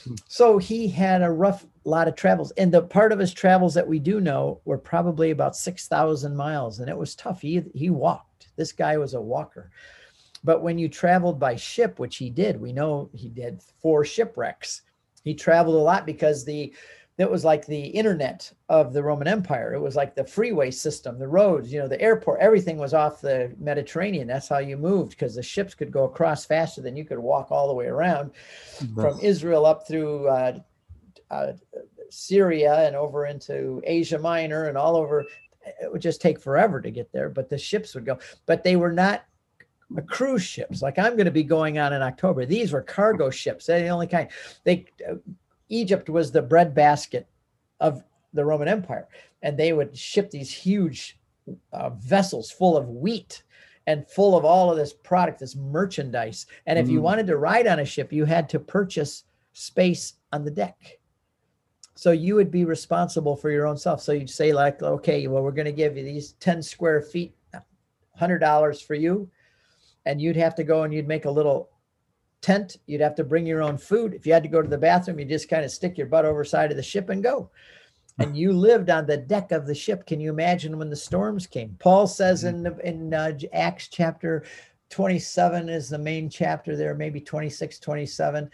Hmm. 0.04 0.14
So 0.28 0.58
he 0.58 0.88
had 0.88 1.22
a 1.22 1.30
rough 1.30 1.66
lot 1.84 2.08
of 2.08 2.14
travels. 2.14 2.52
And 2.52 2.72
the 2.72 2.82
part 2.82 3.12
of 3.12 3.18
his 3.18 3.34
travels 3.34 3.74
that 3.74 3.86
we 3.86 3.98
do 3.98 4.20
know 4.20 4.60
were 4.64 4.78
probably 4.78 5.30
about 5.30 5.56
6,000 5.56 6.36
miles. 6.36 6.78
And 6.78 6.88
it 6.88 6.96
was 6.96 7.14
tough. 7.14 7.42
He, 7.42 7.62
he 7.74 7.90
walked. 7.90 8.48
This 8.56 8.72
guy 8.72 8.96
was 8.96 9.14
a 9.14 9.20
walker. 9.20 9.70
But 10.42 10.62
when 10.62 10.78
you 10.78 10.88
traveled 10.88 11.38
by 11.38 11.56
ship, 11.56 11.98
which 11.98 12.16
he 12.16 12.30
did, 12.30 12.60
we 12.60 12.72
know 12.72 13.10
he 13.12 13.28
did 13.28 13.60
four 13.82 14.04
shipwrecks 14.04 14.82
he 15.22 15.34
traveled 15.34 15.76
a 15.76 15.78
lot 15.78 16.06
because 16.06 16.44
the 16.44 16.72
it 17.20 17.30
was 17.30 17.44
like 17.44 17.66
the 17.66 17.84
internet 17.84 18.50
of 18.70 18.94
the 18.94 19.02
Roman 19.02 19.28
Empire. 19.28 19.74
It 19.74 19.80
was 19.80 19.94
like 19.94 20.14
the 20.14 20.24
freeway 20.24 20.70
system, 20.70 21.18
the 21.18 21.28
roads, 21.28 21.70
you 21.70 21.78
know, 21.78 21.86
the 21.86 22.00
airport, 22.00 22.40
everything 22.40 22.78
was 22.78 22.94
off 22.94 23.20
the 23.20 23.54
Mediterranean. 23.58 24.26
That's 24.26 24.48
how 24.48 24.56
you 24.56 24.78
moved 24.78 25.10
because 25.10 25.34
the 25.34 25.42
ships 25.42 25.74
could 25.74 25.92
go 25.92 26.04
across 26.04 26.46
faster 26.46 26.80
than 26.80 26.96
you 26.96 27.04
could 27.04 27.18
walk 27.18 27.50
all 27.50 27.68
the 27.68 27.74
way 27.74 27.86
around 27.86 28.30
from 28.94 29.20
Israel 29.20 29.66
up 29.66 29.86
through 29.86 30.28
uh, 30.28 30.60
uh, 31.30 31.52
Syria 32.08 32.86
and 32.86 32.96
over 32.96 33.26
into 33.26 33.82
Asia 33.84 34.18
Minor 34.18 34.68
and 34.68 34.78
all 34.78 34.96
over. 34.96 35.26
It 35.82 35.92
would 35.92 36.00
just 36.00 36.22
take 36.22 36.40
forever 36.40 36.80
to 36.80 36.90
get 36.90 37.12
there, 37.12 37.28
but 37.28 37.50
the 37.50 37.58
ships 37.58 37.94
would 37.94 38.06
go. 38.06 38.18
But 38.46 38.64
they 38.64 38.76
were 38.76 38.92
not 38.92 39.24
cruise 40.06 40.42
ships 40.42 40.82
like 40.82 40.98
I'm 40.98 41.16
going 41.16 41.26
to 41.26 41.30
be 41.30 41.42
going 41.42 41.78
on 41.78 41.92
in 41.92 42.02
October. 42.02 42.46
These 42.46 42.72
were 42.72 42.82
cargo 42.82 43.30
ships. 43.30 43.66
They're 43.66 43.80
the 43.80 43.88
only 43.88 44.06
kind. 44.06 44.28
They 44.64 44.86
uh, 45.08 45.14
Egypt 45.68 46.08
was 46.08 46.30
the 46.30 46.42
breadbasket 46.42 47.28
of 47.80 48.02
the 48.32 48.44
Roman 48.44 48.68
Empire, 48.68 49.08
and 49.42 49.56
they 49.56 49.72
would 49.72 49.96
ship 49.96 50.30
these 50.30 50.52
huge 50.52 51.18
uh, 51.72 51.90
vessels 51.90 52.50
full 52.50 52.76
of 52.76 52.88
wheat 52.88 53.42
and 53.86 54.06
full 54.08 54.36
of 54.36 54.44
all 54.44 54.70
of 54.70 54.76
this 54.76 54.92
product, 54.92 55.40
this 55.40 55.56
merchandise. 55.56 56.46
And 56.66 56.78
if 56.78 56.86
mm. 56.86 56.92
you 56.92 57.02
wanted 57.02 57.26
to 57.28 57.36
ride 57.36 57.66
on 57.66 57.80
a 57.80 57.84
ship, 57.84 58.12
you 58.12 58.24
had 58.24 58.48
to 58.50 58.60
purchase 58.60 59.24
space 59.52 60.14
on 60.32 60.44
the 60.44 60.50
deck. 60.50 60.98
So 61.94 62.12
you 62.12 62.34
would 62.34 62.50
be 62.50 62.64
responsible 62.64 63.36
for 63.36 63.50
your 63.50 63.66
own 63.66 63.76
self. 63.76 64.00
So 64.00 64.12
you'd 64.12 64.30
say 64.30 64.52
like, 64.52 64.82
okay, 64.82 65.26
well, 65.26 65.42
we're 65.42 65.50
going 65.50 65.66
to 65.66 65.72
give 65.72 65.96
you 65.96 66.04
these 66.04 66.32
10 66.40 66.62
square 66.62 67.02
feet, 67.02 67.34
$100 68.20 68.86
for 68.86 68.94
you 68.94 69.28
and 70.06 70.20
you'd 70.20 70.36
have 70.36 70.54
to 70.56 70.64
go 70.64 70.82
and 70.82 70.92
you'd 70.92 71.08
make 71.08 71.24
a 71.24 71.30
little 71.30 71.70
tent. 72.40 72.76
You'd 72.86 73.00
have 73.00 73.14
to 73.16 73.24
bring 73.24 73.46
your 73.46 73.62
own 73.62 73.76
food. 73.76 74.14
If 74.14 74.26
you 74.26 74.32
had 74.32 74.42
to 74.42 74.48
go 74.48 74.62
to 74.62 74.68
the 74.68 74.78
bathroom, 74.78 75.18
you 75.18 75.24
just 75.24 75.48
kind 75.48 75.64
of 75.64 75.70
stick 75.70 75.98
your 75.98 76.06
butt 76.06 76.24
over 76.24 76.44
side 76.44 76.70
of 76.70 76.76
the 76.76 76.82
ship 76.82 77.08
and 77.10 77.22
go. 77.22 77.50
And 78.18 78.36
you 78.36 78.52
lived 78.52 78.90
on 78.90 79.06
the 79.06 79.16
deck 79.16 79.50
of 79.50 79.66
the 79.66 79.74
ship. 79.74 80.06
Can 80.06 80.20
you 80.20 80.30
imagine 80.30 80.78
when 80.78 80.90
the 80.90 80.96
storms 80.96 81.46
came? 81.46 81.76
Paul 81.78 82.06
says 82.06 82.44
in 82.44 82.66
in 82.84 83.14
uh, 83.14 83.32
Acts 83.52 83.88
chapter 83.88 84.44
27 84.90 85.68
is 85.68 85.88
the 85.88 85.98
main 85.98 86.28
chapter 86.28 86.76
there, 86.76 86.94
maybe 86.94 87.20
26, 87.20 87.78
27, 87.78 88.50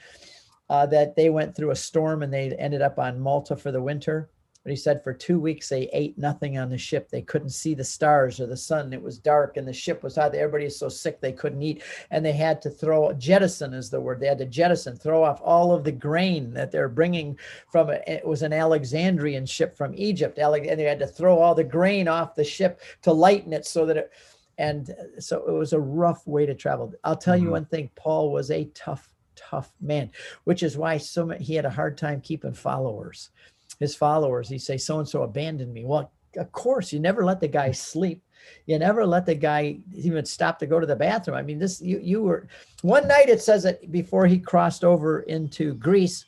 uh, 0.69 0.87
that 0.87 1.17
they 1.17 1.31
went 1.31 1.57
through 1.57 1.71
a 1.71 1.77
storm 1.77 2.23
and 2.23 2.33
they 2.33 2.55
ended 2.59 2.83
up 2.83 2.99
on 2.99 3.19
Malta 3.19 3.57
for 3.57 3.73
the 3.73 3.83
winter. 3.83 4.31
But 4.67 4.73
he 4.73 4.77
said 4.77 5.05
for 5.05 5.15
two 5.15 5.39
weeks 5.39 5.69
they 5.69 5.89
ate 5.93 6.19
nothing 6.19 6.59
on 6.59 6.71
the 6.71 6.77
ship. 6.77 7.09
They 7.09 7.23
couldn't 7.23 7.51
see 7.51 7.73
the 7.73 7.85
stars 7.85 8.41
or 8.41 8.47
the 8.49 8.57
sun. 8.57 8.93
It 8.93 9.01
was 9.01 9.17
dark 9.17 9.57
and 9.57 9.69
the 9.69 9.73
ship 9.73 10.03
was 10.03 10.17
hot. 10.17 10.35
Everybody 10.35 10.65
is 10.65 10.77
so 10.77 10.89
sick 10.89 11.21
they 11.21 11.31
couldn't 11.31 11.63
eat. 11.63 11.85
And 12.11 12.27
they 12.27 12.33
had 12.33 12.61
to 12.63 12.71
throw, 12.71 13.13
jettison 13.13 13.73
is 13.73 13.91
the 13.91 14.01
word. 14.01 14.19
They 14.19 14.27
had 14.27 14.39
to 14.39 14.45
jettison, 14.45 14.97
throw 14.97 15.23
off 15.23 15.41
all 15.41 15.73
of 15.73 15.85
the 15.85 15.93
grain 15.93 16.53
that 16.55 16.73
they're 16.73 16.89
bringing 16.89 17.39
from, 17.71 17.91
it 17.91 18.27
was 18.27 18.43
an 18.43 18.53
Alexandrian 18.53 19.47
ship 19.47 19.77
from 19.77 19.95
Egypt. 19.95 20.37
And 20.37 20.81
they 20.81 20.83
had 20.83 20.99
to 20.99 21.07
throw 21.07 21.39
all 21.39 21.55
the 21.55 21.63
grain 21.63 22.09
off 22.09 22.35
the 22.35 22.43
ship 22.43 22.81
to 23.03 23.13
lighten 23.13 23.53
it 23.53 23.67
so 23.67 23.87
that 23.87 23.97
it, 23.97 24.13
and 24.59 24.93
so 25.21 25.47
it 25.47 25.53
was 25.53 25.75
a 25.75 25.79
rough 25.79 26.27
way 26.27 26.45
to 26.45 26.57
travel. 26.57 26.93
I'll 27.05 27.17
tell 27.17 27.37
mm-hmm. 27.37 27.45
you 27.45 27.51
one 27.53 27.67
thing, 27.67 27.89
Paul 27.95 28.33
was 28.33 28.51
a 28.51 28.65
tough, 28.75 29.09
tough 29.37 29.73
man, 29.81 30.11
which 30.43 30.65
is 30.65 30.77
why 30.77 30.99
so 30.99 31.25
many, 31.25 31.45
he 31.45 31.55
had 31.55 31.67
a 31.67 31.71
hard 31.71 31.97
time 31.97 32.21
keeping 32.21 32.53
followers 32.53 33.31
his 33.79 33.95
followers. 33.95 34.49
He 34.49 34.59
say, 34.59 34.77
so 34.77 34.99
and 34.99 35.09
so 35.09 35.23
abandoned 35.23 35.73
me. 35.73 35.85
Well, 35.85 36.13
of 36.37 36.53
course, 36.53 36.93
you 36.93 37.01
never 37.01 37.25
let 37.25 37.41
the 37.41 37.49
guy 37.49 37.73
sleep. 37.73 38.23
You 38.67 38.79
never 38.79 39.05
let 39.07 39.27
the 39.27 39.35
guy 39.35 39.79
even 39.95 40.25
stop 40.25 40.59
to 40.59 40.67
go 40.67 40.79
to 40.79 40.87
the 40.87 40.97
bathroom. 40.97 41.37
I 41.37 41.43
mean, 41.43 41.59
this 41.59 41.81
you 41.81 41.99
you 41.99 42.23
were 42.23 42.47
one 42.83 43.09
night 43.09 43.29
it 43.29 43.43
says 43.43 43.63
that 43.65 43.91
before 43.91 44.27
he 44.27 44.39
crossed 44.39 44.85
over 44.85 45.21
into 45.21 45.75
Greece, 45.75 46.27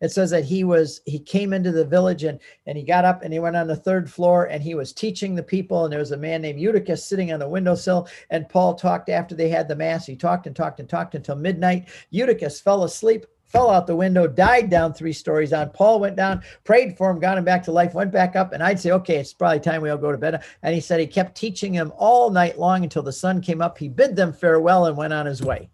it 0.00 0.10
says 0.10 0.30
that 0.30 0.44
he 0.44 0.64
was 0.64 1.00
he 1.04 1.18
came 1.18 1.52
into 1.52 1.72
the 1.72 1.84
village 1.84 2.24
and 2.24 2.40
and 2.66 2.76
he 2.76 2.84
got 2.84 3.04
up 3.04 3.22
and 3.22 3.32
he 3.32 3.38
went 3.38 3.56
on 3.56 3.66
the 3.66 3.76
third 3.76 4.10
floor 4.10 4.46
and 4.46 4.62
he 4.62 4.74
was 4.74 4.92
teaching 4.92 5.34
the 5.34 5.42
people 5.42 5.84
and 5.84 5.92
there 5.92 6.00
was 6.00 6.12
a 6.12 6.16
man 6.16 6.42
named 6.42 6.60
Eutychus 6.60 7.04
sitting 7.04 7.32
on 7.32 7.40
the 7.40 7.48
windowsill 7.48 8.08
and 8.30 8.48
Paul 8.48 8.74
talked 8.74 9.08
after 9.08 9.34
they 9.34 9.48
had 9.48 9.68
the 9.68 9.76
mass 9.76 10.06
he 10.06 10.16
talked 10.16 10.46
and 10.46 10.56
talked 10.56 10.80
and 10.80 10.88
talked 10.88 11.14
until 11.14 11.36
midnight 11.36 11.88
Eutychus 12.10 12.60
fell 12.60 12.84
asleep 12.84 13.26
fell 13.46 13.70
out 13.70 13.86
the 13.86 13.96
window, 13.96 14.26
died 14.26 14.70
down 14.70 14.92
three 14.92 15.12
stories 15.12 15.52
on. 15.52 15.70
Paul 15.70 16.00
went 16.00 16.16
down, 16.16 16.42
prayed 16.64 16.96
for 16.96 17.10
him, 17.10 17.20
got 17.20 17.38
him 17.38 17.44
back 17.44 17.62
to 17.64 17.72
life, 17.72 17.94
went 17.94 18.12
back 18.12 18.36
up. 18.36 18.52
And 18.52 18.62
I'd 18.62 18.80
say, 18.80 18.90
okay, 18.92 19.16
it's 19.16 19.32
probably 19.32 19.60
time 19.60 19.82
we 19.82 19.90
all 19.90 19.96
go 19.96 20.12
to 20.12 20.18
bed. 20.18 20.42
And 20.62 20.74
he 20.74 20.80
said 20.80 21.00
he 21.00 21.06
kept 21.06 21.36
teaching 21.36 21.72
him 21.72 21.92
all 21.96 22.30
night 22.30 22.58
long 22.58 22.82
until 22.82 23.02
the 23.02 23.12
sun 23.12 23.40
came 23.40 23.62
up. 23.62 23.78
He 23.78 23.88
bid 23.88 24.16
them 24.16 24.32
farewell 24.32 24.86
and 24.86 24.96
went 24.96 25.12
on 25.12 25.26
his 25.26 25.42
way. 25.42 25.70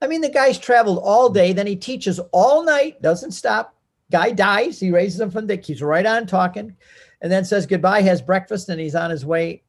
I 0.00 0.06
mean, 0.06 0.20
the 0.20 0.28
guy's 0.28 0.58
traveled 0.58 1.00
all 1.02 1.28
day, 1.28 1.52
then 1.52 1.66
he 1.66 1.74
teaches 1.74 2.20
all 2.32 2.64
night, 2.64 3.02
doesn't 3.02 3.32
stop. 3.32 3.74
Guy 4.10 4.30
dies, 4.30 4.78
he 4.78 4.90
raises 4.90 5.20
him 5.20 5.30
from 5.30 5.46
the, 5.46 5.56
he's 5.56 5.82
right 5.82 6.06
on 6.06 6.26
talking, 6.26 6.74
and 7.20 7.30
then 7.30 7.44
says 7.44 7.66
goodbye, 7.66 8.02
has 8.02 8.22
breakfast, 8.22 8.68
and 8.68 8.80
he's 8.80 8.94
on 8.94 9.10
his 9.10 9.26
way 9.26 9.64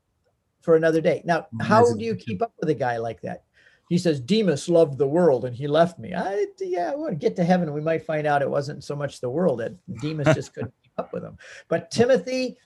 for 0.62 0.76
another 0.76 1.02
day. 1.02 1.24
Now, 1.26 1.48
how 1.62 1.84
do 1.94 2.04
you 2.04 2.16
keep 2.16 2.42
up 2.42 2.54
with 2.60 2.70
a 2.70 2.76
guy 2.76 2.98
like 2.98 3.22
that? 3.22 3.44
He 3.90 3.98
says 3.98 4.20
Demas 4.20 4.70
loved 4.70 5.00
the 5.00 5.08
world 5.08 5.46
and 5.46 5.56
he 5.56 5.68
left 5.68 5.98
me. 5.98 6.14
I 6.14 6.46
yeah, 6.60 6.92
I 6.92 6.96
want 6.96 7.12
to 7.12 7.18
get 7.18 7.36
to 7.38 7.44
heaven. 7.44 7.74
We 7.74 7.82
might 7.82 8.06
find 8.06 8.28
out 8.28 8.44
it 8.44 8.50
wasn't 8.50 8.84
so 8.84 8.96
much 8.96 9.20
the 9.20 9.32
world 9.32 9.60
that 9.60 9.74
Demas 10.00 10.36
just 10.36 10.54
couldn't 10.54 10.74
keep 10.84 10.92
up 10.98 11.12
with 11.12 11.24
him. 11.24 11.38
But 11.68 11.90
Timothy 11.92 12.58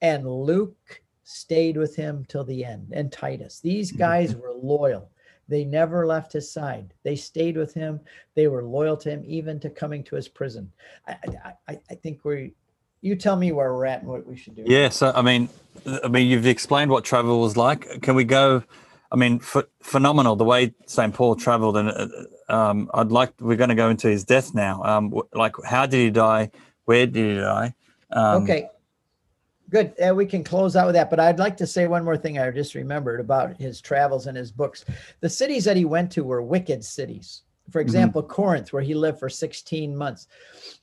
and 0.00 0.30
Luke 0.30 1.02
stayed 1.24 1.76
with 1.76 1.96
him 1.96 2.24
till 2.28 2.44
the 2.44 2.64
end, 2.64 2.92
and 2.92 3.10
Titus. 3.10 3.58
These 3.60 3.90
guys 4.06 4.36
were 4.36 4.52
loyal. 4.52 5.10
They 5.48 5.64
never 5.64 6.06
left 6.06 6.32
his 6.32 6.50
side. 6.50 6.94
They 7.02 7.16
stayed 7.16 7.56
with 7.56 7.74
him. 7.74 7.98
They 8.36 8.46
were 8.46 8.62
loyal 8.62 8.96
to 8.98 9.10
him, 9.10 9.24
even 9.26 9.58
to 9.60 9.70
coming 9.70 10.04
to 10.04 10.14
his 10.14 10.28
prison. 10.28 10.70
I, 11.08 11.16
I, 11.66 11.80
I 11.90 11.94
think 11.96 12.24
we. 12.24 12.54
You 13.02 13.16
tell 13.16 13.34
me 13.34 13.50
where 13.50 13.72
we're 13.72 13.86
at 13.86 14.02
and 14.02 14.08
what 14.08 14.26
we 14.26 14.36
should 14.36 14.54
do. 14.54 14.62
Yeah. 14.66 14.90
So 14.90 15.10
I 15.16 15.22
mean, 15.22 15.48
I 16.04 16.06
mean, 16.06 16.28
you've 16.28 16.46
explained 16.46 16.92
what 16.92 17.02
travel 17.02 17.40
was 17.40 17.56
like. 17.56 18.02
Can 18.02 18.14
we 18.14 18.24
go? 18.24 18.62
I 19.12 19.16
mean, 19.16 19.40
ph- 19.40 19.66
phenomenal 19.82 20.36
the 20.36 20.44
way 20.44 20.74
St. 20.86 21.12
Paul 21.12 21.34
traveled. 21.34 21.76
And 21.76 21.90
uh, 21.90 22.52
um, 22.52 22.90
I'd 22.94 23.10
like, 23.10 23.32
we're 23.40 23.56
going 23.56 23.70
to 23.70 23.74
go 23.74 23.90
into 23.90 24.08
his 24.08 24.24
death 24.24 24.54
now. 24.54 24.82
Um, 24.84 25.12
like, 25.34 25.54
how 25.64 25.86
did 25.86 25.98
he 25.98 26.10
die? 26.10 26.50
Where 26.84 27.06
did 27.06 27.36
he 27.36 27.40
die? 27.40 27.74
Um, 28.12 28.42
okay. 28.42 28.68
Good. 29.68 29.94
Uh, 30.00 30.14
we 30.14 30.26
can 30.26 30.42
close 30.42 30.74
out 30.74 30.86
with 30.86 30.94
that. 30.96 31.10
But 31.10 31.20
I'd 31.20 31.38
like 31.38 31.56
to 31.58 31.66
say 31.66 31.86
one 31.86 32.04
more 32.04 32.16
thing 32.16 32.38
I 32.38 32.50
just 32.50 32.74
remembered 32.74 33.20
about 33.20 33.56
his 33.56 33.80
travels 33.80 34.26
and 34.26 34.36
his 34.36 34.50
books. 34.50 34.84
The 35.20 35.30
cities 35.30 35.64
that 35.64 35.76
he 35.76 35.84
went 35.84 36.10
to 36.12 36.24
were 36.24 36.42
wicked 36.42 36.84
cities. 36.84 37.42
For 37.70 37.80
mm-hmm. 37.80 37.86
example, 37.86 38.22
mm-hmm. 38.22 38.32
Corinth, 38.32 38.72
where 38.72 38.82
he 38.82 38.94
lived 38.94 39.18
for 39.18 39.28
16 39.28 39.96
months, 39.96 40.26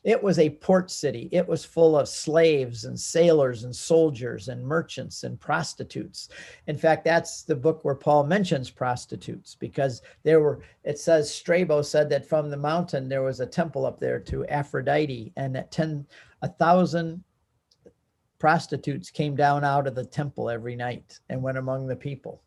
it 0.03 0.21
was 0.21 0.39
a 0.39 0.49
port 0.49 0.89
city. 0.89 1.29
It 1.31 1.47
was 1.47 1.65
full 1.65 1.97
of 1.97 2.07
slaves 2.07 2.85
and 2.85 2.99
sailors 2.99 3.63
and 3.63 3.75
soldiers 3.75 4.47
and 4.47 4.65
merchants 4.65 5.23
and 5.23 5.39
prostitutes. 5.39 6.29
In 6.67 6.77
fact, 6.77 7.03
that's 7.03 7.43
the 7.43 7.55
book 7.55 7.83
where 7.83 7.95
Paul 7.95 8.25
mentions 8.25 8.69
prostitutes 8.69 9.55
because 9.55 10.01
there 10.23 10.39
were, 10.39 10.61
it 10.83 10.99
says, 10.99 11.33
Strabo 11.33 11.81
said 11.81 12.09
that 12.09 12.27
from 12.27 12.49
the 12.49 12.57
mountain 12.57 13.09
there 13.09 13.23
was 13.23 13.39
a 13.39 13.45
temple 13.45 13.85
up 13.85 13.99
there 13.99 14.19
to 14.19 14.45
Aphrodite, 14.47 15.33
and 15.35 15.55
that 15.55 15.71
10, 15.71 16.05
a 16.41 16.47
thousand 16.47 17.23
prostitutes 18.39 19.09
came 19.09 19.35
down 19.35 19.63
out 19.63 19.87
of 19.87 19.95
the 19.95 20.05
temple 20.05 20.49
every 20.49 20.75
night 20.75 21.19
and 21.29 21.41
went 21.41 21.57
among 21.57 21.87
the 21.87 21.95
people. 21.95 22.41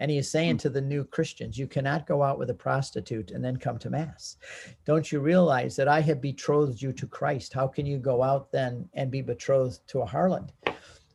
And 0.00 0.10
he 0.10 0.18
is 0.18 0.30
saying 0.30 0.52
hmm. 0.52 0.58
to 0.58 0.70
the 0.70 0.80
new 0.80 1.04
Christians, 1.04 1.58
you 1.58 1.66
cannot 1.66 2.06
go 2.06 2.22
out 2.22 2.38
with 2.38 2.50
a 2.50 2.54
prostitute 2.54 3.30
and 3.30 3.44
then 3.44 3.56
come 3.56 3.78
to 3.78 3.90
Mass. 3.90 4.36
Don't 4.84 5.10
you 5.10 5.20
realize 5.20 5.76
that 5.76 5.88
I 5.88 6.00
have 6.00 6.20
betrothed 6.20 6.80
you 6.80 6.92
to 6.92 7.06
Christ? 7.06 7.52
How 7.52 7.66
can 7.66 7.86
you 7.86 7.98
go 7.98 8.22
out 8.22 8.50
then 8.52 8.88
and 8.94 9.10
be 9.10 9.22
betrothed 9.22 9.80
to 9.88 10.00
a 10.00 10.06
harlot? 10.06 10.50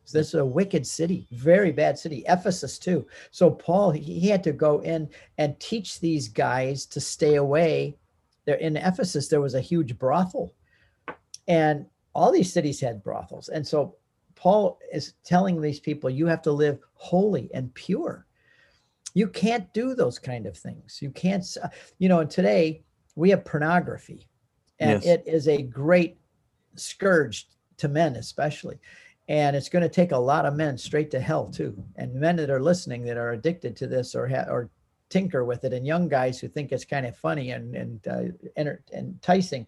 So 0.04 0.16
this 0.16 0.28
is 0.28 0.40
a 0.40 0.44
wicked 0.44 0.86
city, 0.86 1.26
very 1.32 1.70
bad 1.70 1.98
city. 1.98 2.24
Ephesus, 2.26 2.78
too. 2.78 3.06
So 3.30 3.50
Paul, 3.50 3.90
he 3.90 4.28
had 4.28 4.42
to 4.44 4.52
go 4.52 4.80
in 4.80 5.06
and 5.36 5.60
teach 5.60 6.00
these 6.00 6.28
guys 6.28 6.86
to 6.86 7.00
stay 7.00 7.34
away. 7.34 7.98
There 8.46 8.56
in 8.56 8.78
Ephesus, 8.78 9.28
there 9.28 9.42
was 9.42 9.54
a 9.54 9.60
huge 9.60 9.98
brothel. 9.98 10.54
And 11.46 11.84
all 12.14 12.32
these 12.32 12.50
cities 12.50 12.80
had 12.80 13.02
brothels. 13.02 13.50
And 13.50 13.66
so 13.66 13.96
Paul 14.34 14.78
is 14.92 15.12
telling 15.24 15.60
these 15.60 15.80
people, 15.80 16.08
you 16.08 16.26
have 16.26 16.40
to 16.42 16.52
live 16.52 16.78
holy 16.94 17.50
and 17.52 17.74
pure 17.74 18.24
you 19.18 19.26
can't 19.26 19.72
do 19.74 19.96
those 19.96 20.16
kind 20.16 20.46
of 20.46 20.56
things. 20.56 21.00
You 21.02 21.10
can't, 21.10 21.44
you 21.98 22.08
know, 22.08 22.20
and 22.20 22.30
today 22.30 22.84
we 23.16 23.30
have 23.30 23.44
pornography 23.44 24.28
and 24.78 25.02
yes. 25.02 25.06
it 25.06 25.24
is 25.26 25.48
a 25.48 25.60
great 25.60 26.18
scourge 26.76 27.48
to 27.78 27.88
men, 27.88 28.14
especially. 28.14 28.78
And 29.26 29.56
it's 29.56 29.68
going 29.68 29.82
to 29.82 29.88
take 29.88 30.12
a 30.12 30.16
lot 30.16 30.46
of 30.46 30.54
men 30.54 30.78
straight 30.78 31.10
to 31.10 31.20
hell 31.20 31.50
too. 31.50 31.82
And 31.96 32.14
men 32.14 32.36
that 32.36 32.48
are 32.48 32.62
listening 32.62 33.02
that 33.06 33.16
are 33.16 33.32
addicted 33.32 33.74
to 33.78 33.88
this 33.88 34.14
or 34.14 34.28
ha- 34.28 34.46
or 34.48 34.70
tinker 35.08 35.44
with 35.44 35.64
it, 35.64 35.72
and 35.72 35.84
young 35.84 36.06
guys 36.08 36.38
who 36.38 36.46
think 36.46 36.70
it's 36.70 36.84
kind 36.84 37.04
of 37.04 37.16
funny 37.16 37.50
and 37.50 37.74
and 37.74 38.08
uh, 38.08 38.22
enter- 38.56 38.84
enticing 38.92 39.66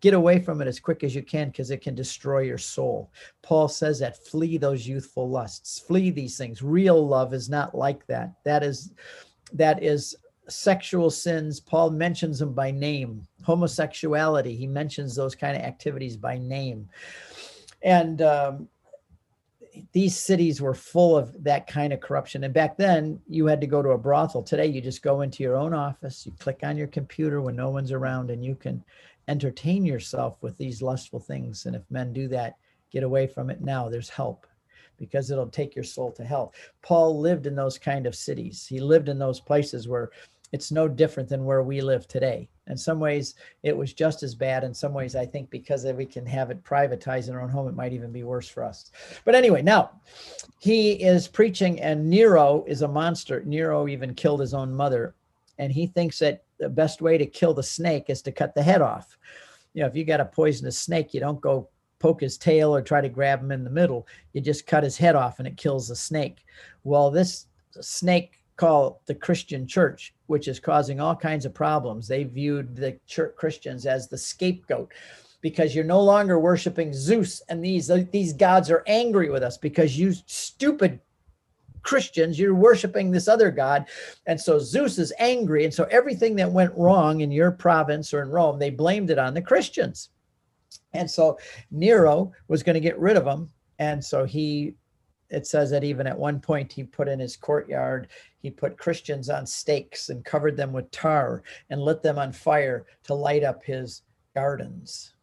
Get 0.00 0.14
away 0.14 0.38
from 0.38 0.60
it 0.60 0.68
as 0.68 0.78
quick 0.78 1.02
as 1.02 1.14
you 1.14 1.22
can 1.22 1.48
because 1.48 1.70
it 1.70 1.82
can 1.82 1.94
destroy 1.94 2.40
your 2.40 2.58
soul. 2.58 3.10
Paul 3.42 3.68
says 3.68 3.98
that 3.98 4.24
flee 4.26 4.56
those 4.56 4.86
youthful 4.86 5.28
lusts, 5.28 5.80
flee 5.80 6.10
these 6.10 6.38
things. 6.38 6.62
Real 6.62 7.06
love 7.06 7.34
is 7.34 7.48
not 7.48 7.74
like 7.74 8.06
that. 8.06 8.32
That 8.44 8.62
is 8.62 8.92
that 9.52 9.82
is 9.82 10.16
sexual 10.48 11.10
sins. 11.10 11.60
Paul 11.60 11.90
mentions 11.90 12.38
them 12.38 12.52
by 12.52 12.70
name. 12.70 13.26
Homosexuality, 13.42 14.56
he 14.56 14.66
mentions 14.66 15.14
those 15.14 15.34
kind 15.34 15.56
of 15.56 15.62
activities 15.62 16.16
by 16.16 16.38
name. 16.38 16.88
And 17.82 18.22
um, 18.22 18.68
these 19.92 20.16
cities 20.16 20.60
were 20.60 20.74
full 20.74 21.16
of 21.16 21.42
that 21.44 21.66
kind 21.66 21.92
of 21.92 22.00
corruption. 22.00 22.44
And 22.44 22.52
back 22.52 22.76
then, 22.76 23.20
you 23.28 23.46
had 23.46 23.60
to 23.60 23.66
go 23.66 23.82
to 23.82 23.90
a 23.90 23.98
brothel. 23.98 24.42
Today, 24.42 24.66
you 24.66 24.80
just 24.80 25.02
go 25.02 25.20
into 25.20 25.42
your 25.42 25.56
own 25.56 25.74
office, 25.74 26.26
you 26.26 26.32
click 26.38 26.60
on 26.62 26.76
your 26.76 26.88
computer 26.88 27.40
when 27.40 27.56
no 27.56 27.70
one's 27.70 27.92
around, 27.92 28.30
and 28.30 28.44
you 28.44 28.54
can 28.54 28.82
entertain 29.28 29.84
yourself 29.84 30.42
with 30.42 30.56
these 30.58 30.82
lustful 30.82 31.20
things. 31.20 31.66
And 31.66 31.76
if 31.76 31.82
men 31.90 32.12
do 32.12 32.26
that, 32.28 32.56
get 32.90 33.02
away 33.02 33.26
from 33.26 33.50
it 33.50 33.60
now. 33.60 33.88
There's 33.88 34.08
help 34.08 34.46
because 34.96 35.30
it'll 35.30 35.48
take 35.48 35.76
your 35.76 35.84
soul 35.84 36.10
to 36.12 36.24
hell. 36.24 36.52
Paul 36.82 37.20
lived 37.20 37.46
in 37.46 37.54
those 37.54 37.78
kind 37.78 38.06
of 38.06 38.16
cities. 38.16 38.66
He 38.66 38.80
lived 38.80 39.08
in 39.08 39.18
those 39.18 39.40
places 39.40 39.86
where 39.86 40.10
it's 40.52 40.72
no 40.72 40.88
different 40.88 41.28
than 41.28 41.44
where 41.44 41.62
we 41.62 41.80
live 41.80 42.08
today. 42.08 42.48
In 42.68 42.76
some 42.76 43.00
ways, 43.00 43.34
it 43.62 43.76
was 43.76 43.92
just 43.92 44.22
as 44.22 44.34
bad. 44.34 44.64
In 44.64 44.74
some 44.74 44.92
ways, 44.92 45.14
I 45.14 45.26
think 45.26 45.50
because 45.50 45.84
we 45.84 46.06
can 46.06 46.26
have 46.26 46.50
it 46.50 46.64
privatized 46.64 47.28
in 47.28 47.34
our 47.34 47.42
own 47.42 47.50
home, 47.50 47.68
it 47.68 47.76
might 47.76 47.92
even 47.92 48.12
be 48.12 48.24
worse 48.24 48.48
for 48.48 48.64
us. 48.64 48.90
But 49.24 49.34
anyway, 49.34 49.62
now 49.62 49.90
he 50.58 50.92
is 50.92 51.28
preaching, 51.28 51.80
and 51.80 52.08
Nero 52.08 52.64
is 52.66 52.82
a 52.82 52.88
monster. 52.88 53.42
Nero 53.44 53.88
even 53.88 54.14
killed 54.14 54.40
his 54.40 54.54
own 54.54 54.74
mother, 54.74 55.14
and 55.58 55.72
he 55.72 55.86
thinks 55.86 56.18
that 56.18 56.44
the 56.58 56.68
best 56.68 57.00
way 57.00 57.18
to 57.18 57.26
kill 57.26 57.54
the 57.54 57.62
snake 57.62 58.04
is 58.08 58.22
to 58.22 58.32
cut 58.32 58.54
the 58.54 58.62
head 58.62 58.82
off. 58.82 59.16
You 59.74 59.82
know, 59.82 59.88
if 59.88 59.96
you 59.96 60.04
got 60.04 60.20
a 60.20 60.24
poisonous 60.24 60.78
snake, 60.78 61.14
you 61.14 61.20
don't 61.20 61.40
go 61.40 61.68
poke 61.98 62.20
his 62.20 62.38
tail 62.38 62.74
or 62.74 62.82
try 62.82 63.00
to 63.00 63.08
grab 63.08 63.40
him 63.40 63.52
in 63.52 63.64
the 63.64 63.70
middle. 63.70 64.06
You 64.32 64.40
just 64.40 64.66
cut 64.66 64.84
his 64.84 64.96
head 64.96 65.16
off 65.16 65.38
and 65.38 65.48
it 65.48 65.56
kills 65.56 65.88
the 65.88 65.96
snake. 65.96 66.44
Well, 66.84 67.10
this 67.10 67.46
snake 67.80 68.44
called 68.56 68.98
the 69.06 69.14
Christian 69.14 69.66
church, 69.66 70.14
which 70.26 70.48
is 70.48 70.60
causing 70.60 71.00
all 71.00 71.16
kinds 71.16 71.44
of 71.44 71.54
problems. 71.54 72.08
They 72.08 72.24
viewed 72.24 72.76
the 72.76 72.98
church 73.06 73.34
Christians 73.36 73.86
as 73.86 74.08
the 74.08 74.18
scapegoat 74.18 74.92
because 75.40 75.74
you're 75.74 75.84
no 75.84 76.02
longer 76.02 76.38
worshiping 76.38 76.92
Zeus 76.92 77.40
and 77.48 77.64
these 77.64 77.90
these 78.10 78.32
gods 78.32 78.70
are 78.70 78.82
angry 78.86 79.30
with 79.30 79.42
us 79.42 79.56
because 79.56 79.96
you 79.96 80.12
stupid 80.26 81.00
Christians, 81.82 82.38
you're 82.38 82.54
worshiping 82.54 83.10
this 83.10 83.28
other 83.28 83.50
God. 83.50 83.86
And 84.26 84.40
so 84.40 84.58
Zeus 84.58 84.98
is 84.98 85.12
angry. 85.18 85.64
And 85.64 85.72
so 85.72 85.84
everything 85.84 86.36
that 86.36 86.50
went 86.50 86.76
wrong 86.76 87.20
in 87.20 87.30
your 87.30 87.50
province 87.50 88.12
or 88.12 88.22
in 88.22 88.30
Rome, 88.30 88.58
they 88.58 88.70
blamed 88.70 89.10
it 89.10 89.18
on 89.18 89.34
the 89.34 89.42
Christians. 89.42 90.10
And 90.92 91.10
so 91.10 91.38
Nero 91.70 92.32
was 92.48 92.62
going 92.62 92.74
to 92.74 92.80
get 92.80 92.98
rid 92.98 93.16
of 93.16 93.24
them. 93.24 93.50
And 93.78 94.04
so 94.04 94.24
he, 94.24 94.74
it 95.30 95.46
says 95.46 95.70
that 95.70 95.84
even 95.84 96.06
at 96.06 96.18
one 96.18 96.40
point 96.40 96.72
he 96.72 96.84
put 96.84 97.08
in 97.08 97.18
his 97.18 97.36
courtyard, 97.36 98.08
he 98.40 98.50
put 98.50 98.78
Christians 98.78 99.28
on 99.28 99.46
stakes 99.46 100.08
and 100.08 100.24
covered 100.24 100.56
them 100.56 100.72
with 100.72 100.90
tar 100.90 101.42
and 101.70 101.80
lit 101.80 102.02
them 102.02 102.18
on 102.18 102.32
fire 102.32 102.86
to 103.04 103.14
light 103.14 103.44
up 103.44 103.62
his 103.64 104.02
gardens 104.34 105.14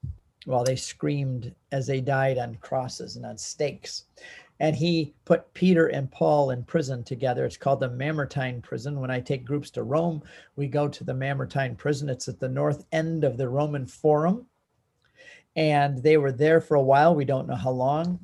while 0.45 0.64
they 0.64 0.76
screamed 0.76 1.53
as 1.72 1.88
they 1.88 2.01
died 2.01 2.38
on 2.38 2.56
crosses 2.56 3.16
and 3.16 3.26
on 3.26 3.38
stakes. 3.38 4.06
And 4.60 4.76
he 4.76 5.14
put 5.26 5.53
Peter 5.53 5.88
and 5.88 6.10
Paul 6.10 6.51
in 6.51 6.64
prison 6.64 7.03
together. 7.03 7.45
It's 7.45 7.58
called 7.58 7.82
the 7.82 7.89
Mamertine 7.89 8.62
prison. 8.62 9.01
When 9.01 9.12
I 9.12 9.20
take 9.20 9.43
groups 9.43 9.70
to 9.72 9.84
Rome, 9.84 10.24
we 10.56 10.68
go 10.68 10.88
to 10.88 11.03
the 11.03 11.14
Mamertine 11.14 11.76
prison. 11.76 12.10
It's 12.10 12.28
at 12.28 12.39
the 12.39 12.47
north 12.47 12.86
end 12.91 13.24
of 13.24 13.38
the 13.38 13.49
Roman 13.49 13.86
Forum. 13.86 14.45
And 15.58 16.01
they 16.01 16.18
were 16.18 16.32
there 16.32 16.62
for 16.62 16.76
a 16.76 16.82
while. 16.82 17.16
We 17.16 17.26
don't 17.26 17.47
know 17.47 17.56
how 17.56 17.72
long. 17.72 18.20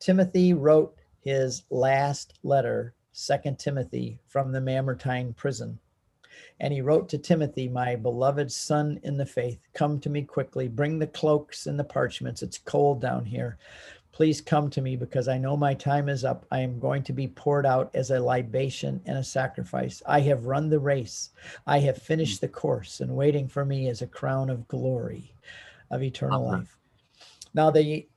Timothy 0.00 0.52
wrote 0.52 0.96
his 1.20 1.64
last 1.70 2.34
letter, 2.42 2.94
Second 3.12 3.58
Timothy, 3.58 4.18
from 4.26 4.52
the 4.52 4.60
Mamertine 4.60 5.32
prison. 5.34 5.78
And 6.60 6.72
he 6.72 6.80
wrote 6.80 7.08
to 7.10 7.18
Timothy, 7.18 7.68
My 7.68 7.96
beloved 7.96 8.50
son 8.50 9.00
in 9.02 9.16
the 9.16 9.26
faith, 9.26 9.60
come 9.74 10.00
to 10.00 10.10
me 10.10 10.22
quickly. 10.22 10.68
Bring 10.68 10.98
the 10.98 11.06
cloaks 11.06 11.66
and 11.66 11.78
the 11.78 11.84
parchments. 11.84 12.42
It's 12.42 12.58
cold 12.58 13.00
down 13.00 13.24
here. 13.24 13.58
Please 14.12 14.40
come 14.40 14.68
to 14.70 14.80
me 14.80 14.96
because 14.96 15.28
I 15.28 15.38
know 15.38 15.56
my 15.56 15.74
time 15.74 16.08
is 16.08 16.24
up. 16.24 16.44
I 16.50 16.60
am 16.60 16.80
going 16.80 17.02
to 17.04 17.12
be 17.12 17.28
poured 17.28 17.66
out 17.66 17.90
as 17.94 18.10
a 18.10 18.18
libation 18.18 19.00
and 19.06 19.18
a 19.18 19.24
sacrifice. 19.24 20.02
I 20.06 20.20
have 20.20 20.46
run 20.46 20.68
the 20.68 20.80
race. 20.80 21.30
I 21.66 21.78
have 21.80 21.98
finished 21.98 22.40
the 22.40 22.48
course, 22.48 23.00
and 23.00 23.14
waiting 23.14 23.46
for 23.46 23.64
me 23.64 23.88
is 23.88 24.02
a 24.02 24.06
crown 24.06 24.50
of 24.50 24.66
glory, 24.66 25.32
of 25.90 26.02
eternal 26.02 26.44
life. 26.44 26.76
Now, 27.54 27.70
the 27.70 28.08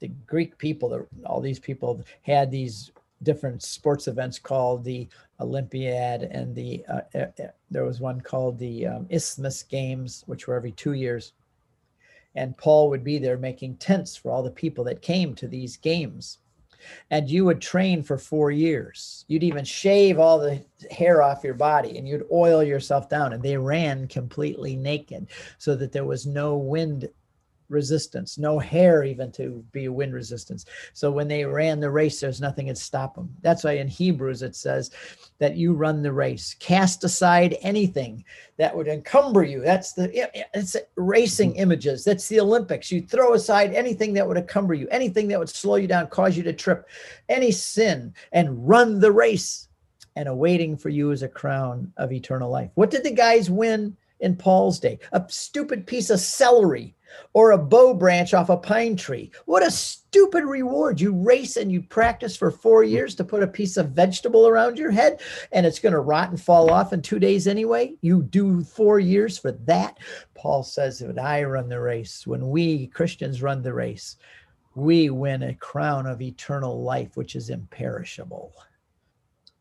the 0.00 0.08
Greek 0.26 0.58
people, 0.58 1.06
all 1.24 1.40
these 1.40 1.58
people 1.58 2.02
had 2.22 2.50
these 2.50 2.90
different 3.22 3.62
sports 3.62 4.06
events 4.06 4.38
called 4.38 4.84
the 4.84 5.08
Olympiad, 5.40 6.22
and 6.22 6.54
the 6.54 6.84
uh, 6.88 7.00
uh, 7.14 7.18
uh, 7.42 7.48
there 7.70 7.84
was 7.84 8.00
one 8.00 8.20
called 8.20 8.58
the 8.58 8.86
um, 8.86 9.06
Isthmus 9.10 9.62
Games, 9.62 10.22
which 10.26 10.46
were 10.46 10.54
every 10.54 10.72
two 10.72 10.92
years. 10.92 11.32
And 12.34 12.56
Paul 12.56 12.90
would 12.90 13.04
be 13.04 13.18
there 13.18 13.38
making 13.38 13.76
tents 13.76 14.16
for 14.16 14.30
all 14.30 14.42
the 14.42 14.50
people 14.50 14.84
that 14.84 15.02
came 15.02 15.34
to 15.36 15.48
these 15.48 15.76
games. 15.76 16.38
And 17.10 17.30
you 17.30 17.44
would 17.46 17.60
train 17.60 18.02
for 18.02 18.18
four 18.18 18.50
years. 18.50 19.24
You'd 19.28 19.42
even 19.42 19.64
shave 19.64 20.18
all 20.18 20.38
the 20.38 20.62
hair 20.90 21.22
off 21.22 21.44
your 21.44 21.54
body 21.54 21.96
and 21.96 22.06
you'd 22.06 22.26
oil 22.30 22.62
yourself 22.62 23.08
down. 23.08 23.32
And 23.32 23.42
they 23.42 23.56
ran 23.56 24.06
completely 24.08 24.76
naked 24.76 25.28
so 25.58 25.74
that 25.76 25.92
there 25.92 26.04
was 26.04 26.26
no 26.26 26.56
wind 26.56 27.08
resistance, 27.68 28.38
no 28.38 28.58
hair 28.58 29.04
even 29.04 29.32
to 29.32 29.64
be 29.72 29.86
a 29.86 29.92
wind 29.92 30.14
resistance. 30.14 30.66
So 30.92 31.10
when 31.10 31.28
they 31.28 31.44
ran 31.44 31.80
the 31.80 31.90
race, 31.90 32.20
there's 32.20 32.40
nothing 32.40 32.66
to 32.66 32.74
stop 32.76 33.14
them. 33.14 33.34
That's 33.42 33.64
why 33.64 33.72
in 33.72 33.88
Hebrews 33.88 34.42
it 34.42 34.54
says 34.54 34.90
that 35.38 35.56
you 35.56 35.74
run 35.74 36.02
the 36.02 36.12
race, 36.12 36.54
cast 36.58 37.04
aside 37.04 37.56
anything 37.62 38.24
that 38.56 38.74
would 38.74 38.88
encumber 38.88 39.42
you. 39.42 39.60
That's 39.60 39.92
the 39.92 40.30
it's 40.54 40.76
racing 40.96 41.50
mm-hmm. 41.50 41.60
images. 41.60 42.04
That's 42.04 42.28
the 42.28 42.40
Olympics. 42.40 42.92
You 42.92 43.02
throw 43.02 43.34
aside 43.34 43.72
anything 43.74 44.12
that 44.14 44.26
would 44.26 44.36
encumber 44.36 44.74
you, 44.74 44.88
anything 44.90 45.28
that 45.28 45.38
would 45.38 45.48
slow 45.48 45.76
you 45.76 45.88
down, 45.88 46.06
cause 46.08 46.36
you 46.36 46.42
to 46.44 46.52
trip, 46.52 46.88
any 47.28 47.50
sin, 47.50 48.14
and 48.32 48.68
run 48.68 49.00
the 49.00 49.12
race. 49.12 49.68
And 50.16 50.28
awaiting 50.28 50.76
for 50.76 50.90
you 50.90 51.10
is 51.10 51.24
a 51.24 51.28
crown 51.28 51.92
of 51.96 52.12
eternal 52.12 52.48
life. 52.48 52.70
What 52.74 52.90
did 52.90 53.02
the 53.02 53.10
guys 53.10 53.50
win 53.50 53.96
in 54.20 54.36
Paul's 54.36 54.78
day? 54.78 54.98
A 55.12 55.24
stupid 55.28 55.86
piece 55.86 56.10
of 56.10 56.20
celery 56.20 56.94
or 57.32 57.52
a 57.52 57.58
bow 57.58 57.94
branch 57.94 58.34
off 58.34 58.48
a 58.48 58.56
pine 58.56 58.96
tree. 58.96 59.30
What 59.46 59.64
a 59.64 59.70
stupid 59.70 60.44
reward. 60.44 61.00
You 61.00 61.12
race 61.14 61.56
and 61.56 61.70
you 61.70 61.82
practice 61.82 62.36
for 62.36 62.50
four 62.50 62.84
years 62.84 63.14
to 63.16 63.24
put 63.24 63.42
a 63.42 63.48
piece 63.48 63.76
of 63.76 63.90
vegetable 63.90 64.46
around 64.46 64.78
your 64.78 64.90
head 64.90 65.20
and 65.52 65.66
it's 65.66 65.78
going 65.78 65.92
to 65.92 66.00
rot 66.00 66.30
and 66.30 66.40
fall 66.40 66.70
off 66.70 66.92
in 66.92 67.02
two 67.02 67.18
days 67.18 67.46
anyway. 67.46 67.94
You 68.00 68.22
do 68.22 68.62
four 68.62 68.98
years 68.98 69.38
for 69.38 69.52
that. 69.52 69.98
Paul 70.34 70.62
says, 70.62 71.00
when 71.00 71.18
I 71.18 71.42
run 71.44 71.68
the 71.68 71.80
race, 71.80 72.26
when 72.26 72.50
we 72.50 72.88
Christians 72.88 73.42
run 73.42 73.62
the 73.62 73.74
race, 73.74 74.16
we 74.74 75.10
win 75.10 75.44
a 75.44 75.54
crown 75.54 76.06
of 76.06 76.20
eternal 76.20 76.82
life, 76.82 77.16
which 77.16 77.36
is 77.36 77.50
imperishable. 77.50 78.52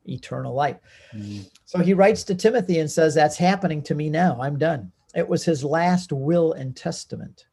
Eternal 0.06 0.54
life. 0.54 0.78
Mm-hmm. 1.14 1.43
So 1.66 1.80
he 1.80 1.93
writes 1.93 2.24
to 2.24 2.36
Timothy 2.36 2.80
and 2.80 2.89
says, 2.89 3.16
That's 3.16 3.38
happening 3.38 3.82
to 3.84 3.95
me 3.95 4.10
now. 4.10 4.39
I'm 4.41 4.58
done. 4.58 4.91
It 5.16 5.28
was 5.28 5.43
his 5.43 5.64
last 5.64 6.12
will 6.12 6.54
and 6.54 6.76
testament. 6.76 7.45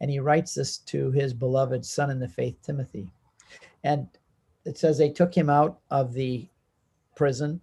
And 0.00 0.10
he 0.10 0.18
writes 0.18 0.54
this 0.54 0.78
to 0.78 1.10
his 1.12 1.32
beloved 1.32 1.84
son 1.84 2.10
in 2.10 2.18
the 2.18 2.28
faith, 2.28 2.56
Timothy. 2.62 3.08
And 3.84 4.08
it 4.64 4.78
says 4.78 4.98
they 4.98 5.10
took 5.10 5.34
him 5.34 5.48
out 5.48 5.78
of 5.90 6.12
the 6.12 6.48
prison 7.16 7.60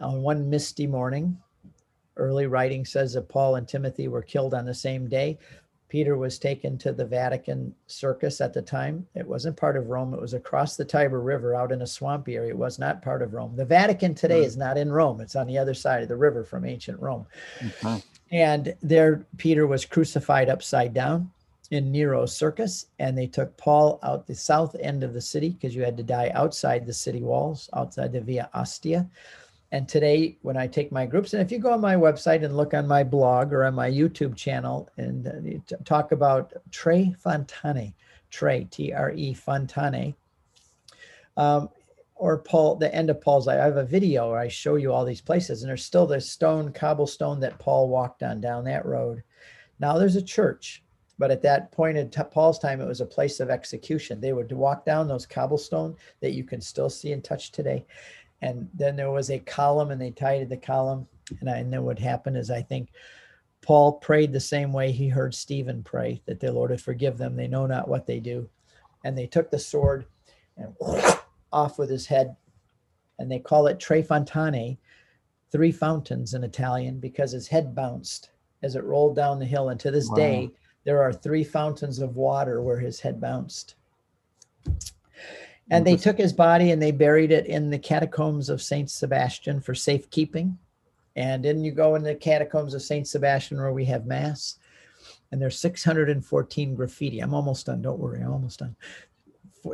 on 0.00 0.22
one 0.22 0.50
misty 0.50 0.86
morning. 0.86 1.38
Early 2.16 2.46
writing 2.46 2.84
says 2.84 3.12
that 3.12 3.28
Paul 3.28 3.56
and 3.56 3.68
Timothy 3.68 4.08
were 4.08 4.22
killed 4.22 4.54
on 4.54 4.64
the 4.64 4.74
same 4.74 5.08
day. 5.08 5.38
Peter 5.88 6.16
was 6.16 6.38
taken 6.38 6.76
to 6.78 6.92
the 6.92 7.04
Vatican 7.04 7.74
circus 7.86 8.40
at 8.40 8.52
the 8.52 8.62
time. 8.62 9.06
It 9.14 9.26
wasn't 9.26 9.56
part 9.56 9.76
of 9.76 9.88
Rome. 9.88 10.14
It 10.14 10.20
was 10.20 10.34
across 10.34 10.76
the 10.76 10.84
Tiber 10.84 11.20
River 11.20 11.54
out 11.54 11.70
in 11.70 11.82
a 11.82 11.86
swampy 11.86 12.34
area. 12.36 12.50
It 12.50 12.58
was 12.58 12.78
not 12.78 13.02
part 13.02 13.22
of 13.22 13.34
Rome. 13.34 13.54
The 13.54 13.64
Vatican 13.64 14.14
today 14.14 14.42
is 14.44 14.56
not 14.56 14.76
in 14.76 14.90
Rome. 14.90 15.20
It's 15.20 15.36
on 15.36 15.46
the 15.46 15.58
other 15.58 15.74
side 15.74 16.02
of 16.02 16.08
the 16.08 16.16
river 16.16 16.42
from 16.42 16.64
ancient 16.64 17.00
Rome. 17.00 17.26
And 18.32 18.74
there, 18.82 19.24
Peter 19.36 19.68
was 19.68 19.84
crucified 19.84 20.48
upside 20.48 20.92
down 20.92 21.30
in 21.70 21.92
Nero's 21.92 22.36
circus. 22.36 22.86
And 22.98 23.16
they 23.16 23.28
took 23.28 23.56
Paul 23.56 24.00
out 24.02 24.26
the 24.26 24.34
south 24.34 24.74
end 24.80 25.04
of 25.04 25.14
the 25.14 25.20
city 25.20 25.50
because 25.50 25.76
you 25.76 25.84
had 25.84 25.96
to 25.98 26.02
die 26.02 26.32
outside 26.34 26.84
the 26.84 26.92
city 26.92 27.22
walls, 27.22 27.70
outside 27.74 28.12
the 28.12 28.20
Via 28.20 28.50
Ostia. 28.54 29.08
And 29.72 29.88
today, 29.88 30.38
when 30.42 30.56
I 30.56 30.68
take 30.68 30.92
my 30.92 31.06
groups, 31.06 31.32
and 31.32 31.42
if 31.42 31.50
you 31.50 31.58
go 31.58 31.72
on 31.72 31.80
my 31.80 31.96
website 31.96 32.44
and 32.44 32.56
look 32.56 32.72
on 32.72 32.86
my 32.86 33.02
blog 33.02 33.52
or 33.52 33.64
on 33.64 33.74
my 33.74 33.90
YouTube 33.90 34.36
channel 34.36 34.88
and 34.96 35.26
uh, 35.26 35.76
talk 35.84 36.12
about 36.12 36.52
Tre 36.70 37.14
Fontane, 37.24 37.92
Tre, 38.30 38.64
T 38.70 38.92
R 38.92 39.10
E 39.10 39.34
Fontane, 39.34 40.14
um, 41.36 41.68
or 42.14 42.38
Paul, 42.38 42.76
the 42.76 42.94
end 42.94 43.10
of 43.10 43.20
Paul's 43.20 43.48
life. 43.48 43.60
I 43.60 43.64
have 43.64 43.76
a 43.76 43.84
video 43.84 44.30
where 44.30 44.38
I 44.38 44.48
show 44.48 44.76
you 44.76 44.92
all 44.92 45.04
these 45.04 45.20
places, 45.20 45.62
and 45.62 45.68
there's 45.68 45.84
still 45.84 46.06
the 46.06 46.20
stone, 46.20 46.72
cobblestone 46.72 47.40
that 47.40 47.58
Paul 47.58 47.88
walked 47.88 48.22
on 48.22 48.40
down 48.40 48.64
that 48.64 48.86
road. 48.86 49.22
Now 49.80 49.98
there's 49.98 50.16
a 50.16 50.22
church, 50.22 50.82
but 51.18 51.32
at 51.32 51.42
that 51.42 51.72
point 51.72 51.98
in 51.98 52.08
Paul's 52.08 52.60
time, 52.60 52.80
it 52.80 52.86
was 52.86 53.00
a 53.00 53.06
place 53.06 53.40
of 53.40 53.50
execution. 53.50 54.20
They 54.20 54.32
would 54.32 54.52
walk 54.52 54.84
down 54.84 55.08
those 55.08 55.26
cobblestone 55.26 55.96
that 56.20 56.32
you 56.32 56.44
can 56.44 56.60
still 56.60 56.88
see 56.88 57.12
and 57.12 57.22
touch 57.22 57.50
today. 57.50 57.84
And 58.42 58.68
then 58.74 58.96
there 58.96 59.10
was 59.10 59.30
a 59.30 59.38
column, 59.38 59.90
and 59.90 60.00
they 60.00 60.10
tied 60.10 60.48
the 60.48 60.56
column. 60.56 61.06
And, 61.40 61.50
I, 61.50 61.62
know 61.62 61.82
what 61.82 61.98
happened 61.98 62.36
is, 62.36 62.50
I 62.50 62.62
think 62.62 62.90
Paul 63.62 63.94
prayed 63.94 64.32
the 64.32 64.40
same 64.40 64.72
way 64.72 64.92
he 64.92 65.08
heard 65.08 65.34
Stephen 65.34 65.82
pray 65.82 66.22
that 66.26 66.40
the 66.40 66.52
Lord 66.52 66.70
would 66.70 66.80
forgive 66.80 67.18
them. 67.18 67.36
They 67.36 67.48
know 67.48 67.66
not 67.66 67.88
what 67.88 68.06
they 68.06 68.20
do. 68.20 68.48
And 69.04 69.16
they 69.16 69.26
took 69.26 69.50
the 69.50 69.58
sword 69.58 70.06
and 70.56 70.74
off 71.52 71.78
with 71.78 71.90
his 71.90 72.06
head. 72.06 72.36
And 73.18 73.30
they 73.30 73.38
call 73.38 73.66
it 73.66 73.80
Tre 73.80 74.02
Fontane, 74.02 74.76
three 75.50 75.72
fountains 75.72 76.34
in 76.34 76.44
Italian, 76.44 77.00
because 77.00 77.32
his 77.32 77.48
head 77.48 77.74
bounced 77.74 78.30
as 78.62 78.76
it 78.76 78.84
rolled 78.84 79.16
down 79.16 79.38
the 79.38 79.46
hill. 79.46 79.70
And 79.70 79.80
to 79.80 79.90
this 79.90 80.08
wow. 80.10 80.16
day, 80.16 80.50
there 80.84 81.02
are 81.02 81.12
three 81.12 81.44
fountains 81.44 81.98
of 81.98 82.16
water 82.16 82.62
where 82.62 82.78
his 82.78 83.00
head 83.00 83.20
bounced. 83.20 83.74
And 85.70 85.84
they 85.84 85.96
took 85.96 86.16
his 86.16 86.32
body 86.32 86.70
and 86.70 86.80
they 86.80 86.92
buried 86.92 87.32
it 87.32 87.46
in 87.46 87.70
the 87.70 87.78
catacombs 87.78 88.48
of 88.48 88.62
Saint 88.62 88.90
Sebastian 88.90 89.60
for 89.60 89.74
safekeeping. 89.74 90.58
And 91.16 91.44
then 91.44 91.64
you 91.64 91.72
go 91.72 91.96
in 91.96 92.02
the 92.02 92.14
catacombs 92.14 92.74
of 92.74 92.82
Saint 92.82 93.08
Sebastian 93.08 93.58
where 93.58 93.72
we 93.72 93.84
have 93.86 94.06
mass. 94.06 94.58
And 95.32 95.42
there's 95.42 95.58
614 95.58 96.74
graffiti. 96.74 97.20
I'm 97.20 97.34
almost 97.34 97.66
done. 97.66 97.82
Don't 97.82 97.98
worry, 97.98 98.20
I'm 98.20 98.32
almost 98.32 98.60
done. 98.60 98.76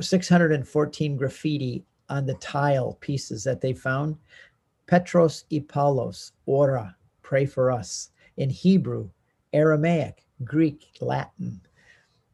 614 0.01 1.17
graffiti 1.17 1.85
on 2.09 2.25
the 2.25 2.35
tile 2.35 2.97
pieces 3.01 3.45
that 3.45 3.61
they 3.61 3.75
found. 3.75 4.17
Petros 4.87 5.45
y 5.51 5.63
Paulos, 5.67 6.33
ora, 6.47 6.97
pray 7.23 7.45
for 7.45 7.71
us. 7.71 8.11
In 8.39 8.49
Hebrew, 8.49 9.11
Aramaic, 9.53 10.25
Greek, 10.45 10.89
Latin. 11.01 11.61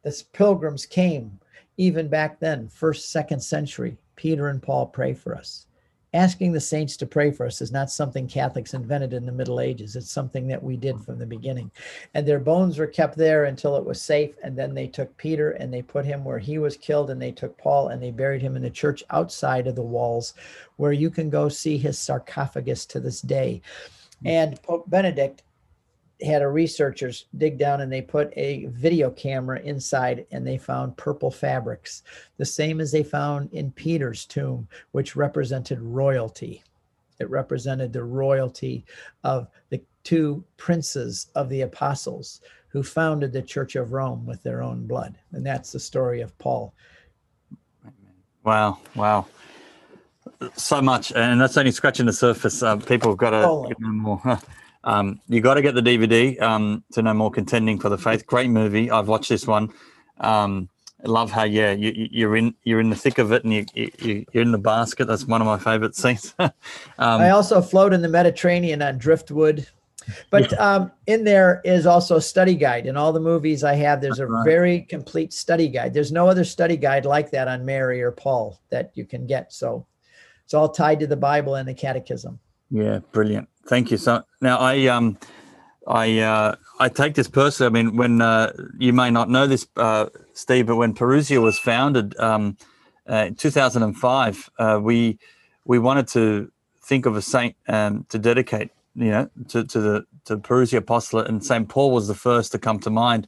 The 0.02 0.22
pilgrims 0.32 0.86
came 0.86 1.40
even 1.78 2.08
back 2.08 2.38
then, 2.38 2.68
first, 2.68 3.10
second 3.10 3.40
century. 3.40 3.96
Peter 4.16 4.48
and 4.48 4.62
Paul 4.62 4.86
pray 4.86 5.14
for 5.14 5.34
us. 5.34 5.66
asking 6.14 6.52
the 6.52 6.60
saints 6.60 6.96
to 6.96 7.06
pray 7.06 7.30
for 7.30 7.46
us 7.46 7.60
is 7.60 7.70
not 7.70 7.90
something 7.90 8.26
Catholics 8.26 8.72
invented 8.72 9.12
in 9.12 9.26
the 9.26 9.32
Middle 9.32 9.60
Ages. 9.60 9.94
It's 9.94 10.10
something 10.10 10.46
that 10.48 10.62
we 10.62 10.76
did 10.76 10.98
from 11.00 11.18
the 11.18 11.26
beginning. 11.26 11.70
And 12.14 12.26
their 12.26 12.38
bones 12.38 12.78
were 12.78 12.86
kept 12.86 13.16
there 13.16 13.44
until 13.44 13.76
it 13.76 13.84
was 13.84 14.00
safe. 14.00 14.34
And 14.42 14.56
then 14.56 14.74
they 14.74 14.86
took 14.86 15.14
Peter 15.18 15.50
and 15.52 15.72
they 15.72 15.82
put 15.82 16.06
him 16.06 16.24
where 16.24 16.38
he 16.38 16.58
was 16.58 16.76
killed, 16.76 17.10
and 17.10 17.20
they 17.20 17.32
took 17.32 17.58
Paul 17.58 17.88
and 17.88 18.02
they 18.02 18.10
buried 18.10 18.40
him 18.40 18.56
in 18.56 18.62
the 18.62 18.70
church 18.70 19.04
outside 19.10 19.66
of 19.66 19.76
the 19.76 19.82
walls, 19.82 20.34
where 20.76 20.92
you 20.92 21.10
can 21.10 21.28
go 21.28 21.48
see 21.48 21.76
his 21.76 21.98
sarcophagus 21.98 22.86
to 22.86 23.00
this 23.00 23.20
day. 23.20 23.60
Mm. 24.24 24.30
And 24.30 24.62
Pope 24.62 24.88
Benedict 24.88 25.42
had 26.22 26.42
a 26.42 26.48
researchers 26.48 27.26
dig 27.36 27.58
down 27.58 27.80
and 27.80 27.92
they 27.92 28.02
put 28.02 28.32
a 28.36 28.66
video 28.66 29.10
camera 29.10 29.60
inside 29.60 30.26
and 30.32 30.46
they 30.46 30.58
found 30.58 30.96
purple 30.96 31.30
fabrics, 31.30 32.02
the 32.38 32.44
same 32.44 32.80
as 32.80 32.90
they 32.90 33.02
found 33.04 33.52
in 33.52 33.70
Peter's 33.72 34.24
tomb, 34.26 34.66
which 34.92 35.14
represented 35.16 35.80
royalty. 35.80 36.62
It 37.20 37.30
represented 37.30 37.92
the 37.92 38.02
royalty 38.04 38.84
of 39.24 39.48
the 39.70 39.80
two 40.04 40.44
princes 40.56 41.28
of 41.34 41.48
the 41.48 41.62
apostles 41.62 42.40
who 42.68 42.82
founded 42.82 43.32
the 43.32 43.42
Church 43.42 43.76
of 43.76 43.92
Rome 43.92 44.26
with 44.26 44.42
their 44.42 44.62
own 44.62 44.86
blood. 44.86 45.16
And 45.32 45.44
that's 45.46 45.72
the 45.72 45.80
story 45.80 46.20
of 46.20 46.36
Paul. 46.38 46.74
Wow, 48.44 48.78
wow. 48.94 49.26
So 50.54 50.80
much. 50.82 51.12
And 51.12 51.40
that's 51.40 51.56
only 51.56 51.70
scratching 51.70 52.06
the 52.06 52.12
surface. 52.12 52.62
Uh, 52.62 52.76
people 52.76 53.10
have 53.12 53.18
got 53.18 53.30
to 53.30 53.46
Oh. 53.46 53.70
know 53.78 53.88
more. 53.88 54.38
Um, 54.84 55.20
you 55.28 55.40
got 55.40 55.54
to 55.54 55.62
get 55.62 55.74
the 55.74 55.80
DVD 55.82 56.40
um, 56.40 56.84
to 56.92 57.02
know 57.02 57.14
more. 57.14 57.30
Contending 57.30 57.78
for 57.78 57.88
the 57.88 57.98
faith, 57.98 58.26
great 58.26 58.50
movie. 58.50 58.90
I've 58.90 59.08
watched 59.08 59.28
this 59.28 59.46
one. 59.46 59.72
Um, 60.20 60.68
I 61.04 61.08
love 61.08 61.30
how 61.30 61.44
yeah 61.44 61.72
you, 61.72 61.92
you- 61.94 62.08
you're 62.10 62.36
in 62.36 62.54
you're 62.64 62.80
in 62.80 62.90
the 62.90 62.96
thick 62.96 63.18
of 63.18 63.30
it 63.32 63.44
and 63.44 63.52
you, 63.54 63.66
you 63.74 64.24
you're 64.32 64.42
in 64.42 64.50
the 64.52 64.58
basket. 64.58 65.06
That's 65.06 65.24
one 65.26 65.40
of 65.40 65.46
my 65.46 65.58
favorite 65.58 65.94
scenes. 65.94 66.34
um, 66.38 66.50
I 66.98 67.30
also 67.30 67.60
float 67.60 67.92
in 67.92 68.02
the 68.02 68.08
Mediterranean 68.08 68.82
on 68.82 68.98
driftwood. 68.98 69.66
But 70.30 70.58
um, 70.58 70.90
in 71.06 71.22
there 71.24 71.60
is 71.64 71.84
also 71.84 72.16
a 72.16 72.20
study 72.22 72.54
guide. 72.54 72.86
In 72.86 72.96
all 72.96 73.12
the 73.12 73.20
movies 73.20 73.62
I 73.62 73.74
have, 73.74 74.00
there's 74.00 74.20
a 74.20 74.26
Right. 74.26 74.44
very 74.44 74.80
complete 74.82 75.34
study 75.34 75.68
guide. 75.68 75.92
There's 75.92 76.10
no 76.10 76.26
other 76.26 76.44
study 76.44 76.78
guide 76.78 77.04
like 77.04 77.30
that 77.32 77.46
on 77.46 77.66
Mary 77.66 78.00
or 78.00 78.10
Paul 78.10 78.58
that 78.70 78.90
you 78.94 79.04
can 79.04 79.26
get. 79.26 79.52
So 79.52 79.86
it's 80.46 80.54
all 80.54 80.70
tied 80.70 80.98
to 81.00 81.06
the 81.06 81.16
Bible 81.16 81.56
and 81.56 81.68
the 81.68 81.74
Catechism. 81.74 82.38
Yeah, 82.70 83.00
brilliant. 83.12 83.48
Thank 83.66 83.90
you. 83.90 83.96
So 83.96 84.22
now 84.40 84.58
I 84.58 84.86
um 84.86 85.18
I 85.86 86.20
uh 86.20 86.56
I 86.80 86.88
take 86.88 87.14
this 87.14 87.28
personally. 87.28 87.80
I 87.80 87.82
mean, 87.84 87.96
when 87.96 88.20
uh, 88.22 88.52
you 88.78 88.92
may 88.92 89.10
not 89.10 89.30
know 89.30 89.46
this, 89.46 89.66
uh, 89.76 90.06
Steve, 90.34 90.66
but 90.66 90.76
when 90.76 90.94
Parousia 90.94 91.42
was 91.42 91.58
founded 91.58 92.18
um, 92.20 92.56
uh, 93.10 93.26
in 93.28 93.34
2005, 93.34 94.50
uh, 94.58 94.80
we 94.82 95.18
we 95.64 95.78
wanted 95.78 96.08
to 96.08 96.52
think 96.82 97.06
of 97.06 97.16
a 97.16 97.22
saint 97.22 97.56
um, 97.68 98.06
to 98.10 98.18
dedicate, 98.18 98.70
you 98.94 99.10
know, 99.10 99.30
to, 99.48 99.64
to 99.64 99.80
the 99.80 100.06
to 100.26 100.36
Parousia 100.38 100.78
apostolate, 100.78 101.28
and 101.28 101.44
Saint 101.44 101.68
Paul 101.68 101.90
was 101.92 102.08
the 102.08 102.14
first 102.14 102.52
to 102.52 102.58
come 102.58 102.78
to 102.80 102.90
mind 102.90 103.26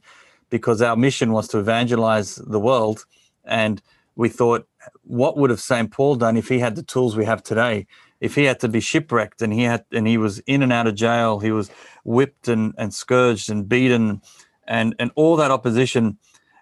because 0.49 0.81
our 0.81 0.95
mission 0.95 1.33
was 1.33 1.47
to 1.49 1.59
evangelize 1.59 2.35
the 2.35 2.59
world, 2.59 3.05
and 3.45 3.81
we 4.15 4.29
thought, 4.29 4.67
what 5.03 5.37
would 5.37 5.49
have 5.49 5.61
Saint 5.61 5.91
Paul 5.91 6.15
done 6.15 6.37
if 6.37 6.47
he 6.47 6.59
had 6.59 6.75
the 6.75 6.83
tools 6.83 7.17
we 7.17 7.25
have 7.25 7.43
today? 7.43 7.87
If 8.21 8.35
he 8.35 8.45
had 8.45 8.59
to 8.61 8.69
be 8.69 8.79
shipwrecked 8.79 9.41
and 9.41 9.51
he 9.51 9.63
had 9.63 9.83
and 9.91 10.07
he 10.07 10.17
was 10.17 10.39
in 10.39 10.61
and 10.61 10.71
out 10.71 10.87
of 10.87 10.95
jail, 10.95 11.39
he 11.39 11.51
was 11.51 11.69
whipped 12.05 12.47
and, 12.47 12.73
and 12.77 12.93
scourged 12.93 13.49
and 13.49 13.67
beaten, 13.67 14.21
and 14.65 14.95
and 14.99 15.11
all 15.15 15.35
that 15.35 15.51
opposition, 15.51 16.19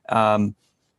um, 0.08 0.56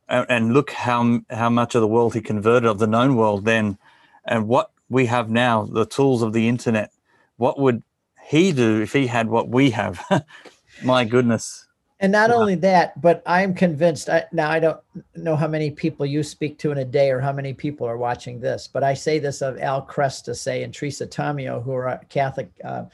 and, 0.07 0.25
and 0.29 0.53
look 0.53 0.71
how 0.71 1.21
how 1.31 1.49
much 1.49 1.75
of 1.75 1.81
the 1.81 1.87
world 1.87 2.13
he 2.13 2.21
converted 2.21 2.69
of 2.69 2.79
the 2.79 2.87
known 2.87 3.15
world 3.15 3.43
then, 3.43 3.77
and 4.23 4.47
what 4.47 4.71
we 4.87 5.07
have 5.07 5.29
now, 5.29 5.65
the 5.65 5.85
tools 5.85 6.21
of 6.21 6.31
the 6.31 6.47
internet. 6.47 6.93
What 7.37 7.59
would 7.59 7.81
he 8.27 8.51
do 8.51 8.81
if 8.81 8.93
he 8.93 9.07
had 9.07 9.27
what 9.27 9.49
we 9.49 9.71
have? 9.71 10.05
My 10.83 11.05
goodness. 11.05 11.67
And 12.01 12.11
not 12.11 12.31
Yeah. 12.31 12.35
only 12.37 12.55
that, 12.55 12.99
but 12.99 13.21
I'm 13.27 13.53
convinced. 13.53 14.09
I, 14.09 14.25
now 14.31 14.49
I 14.49 14.59
don't 14.59 14.79
know 15.15 15.35
how 15.35 15.47
many 15.47 15.69
people 15.69 16.03
you 16.05 16.23
speak 16.23 16.57
to 16.59 16.71
in 16.71 16.79
a 16.79 16.85
day 16.85 17.11
or 17.11 17.19
how 17.19 17.31
many 17.31 17.53
people 17.53 17.85
are 17.87 17.97
watching 17.97 18.39
this, 18.39 18.67
but 18.67 18.83
I 18.83 18.95
say 18.95 19.19
this 19.19 19.41
of 19.43 19.59
Al 19.59 19.85
Kresta, 19.85 20.35
say, 20.35 20.63
and 20.63 20.73
Teresa 20.73 21.05
Tomeo, 21.05 21.63
who 21.63 21.71
are 21.73 22.01
Catholic 22.09 22.49
uh, 22.63 22.85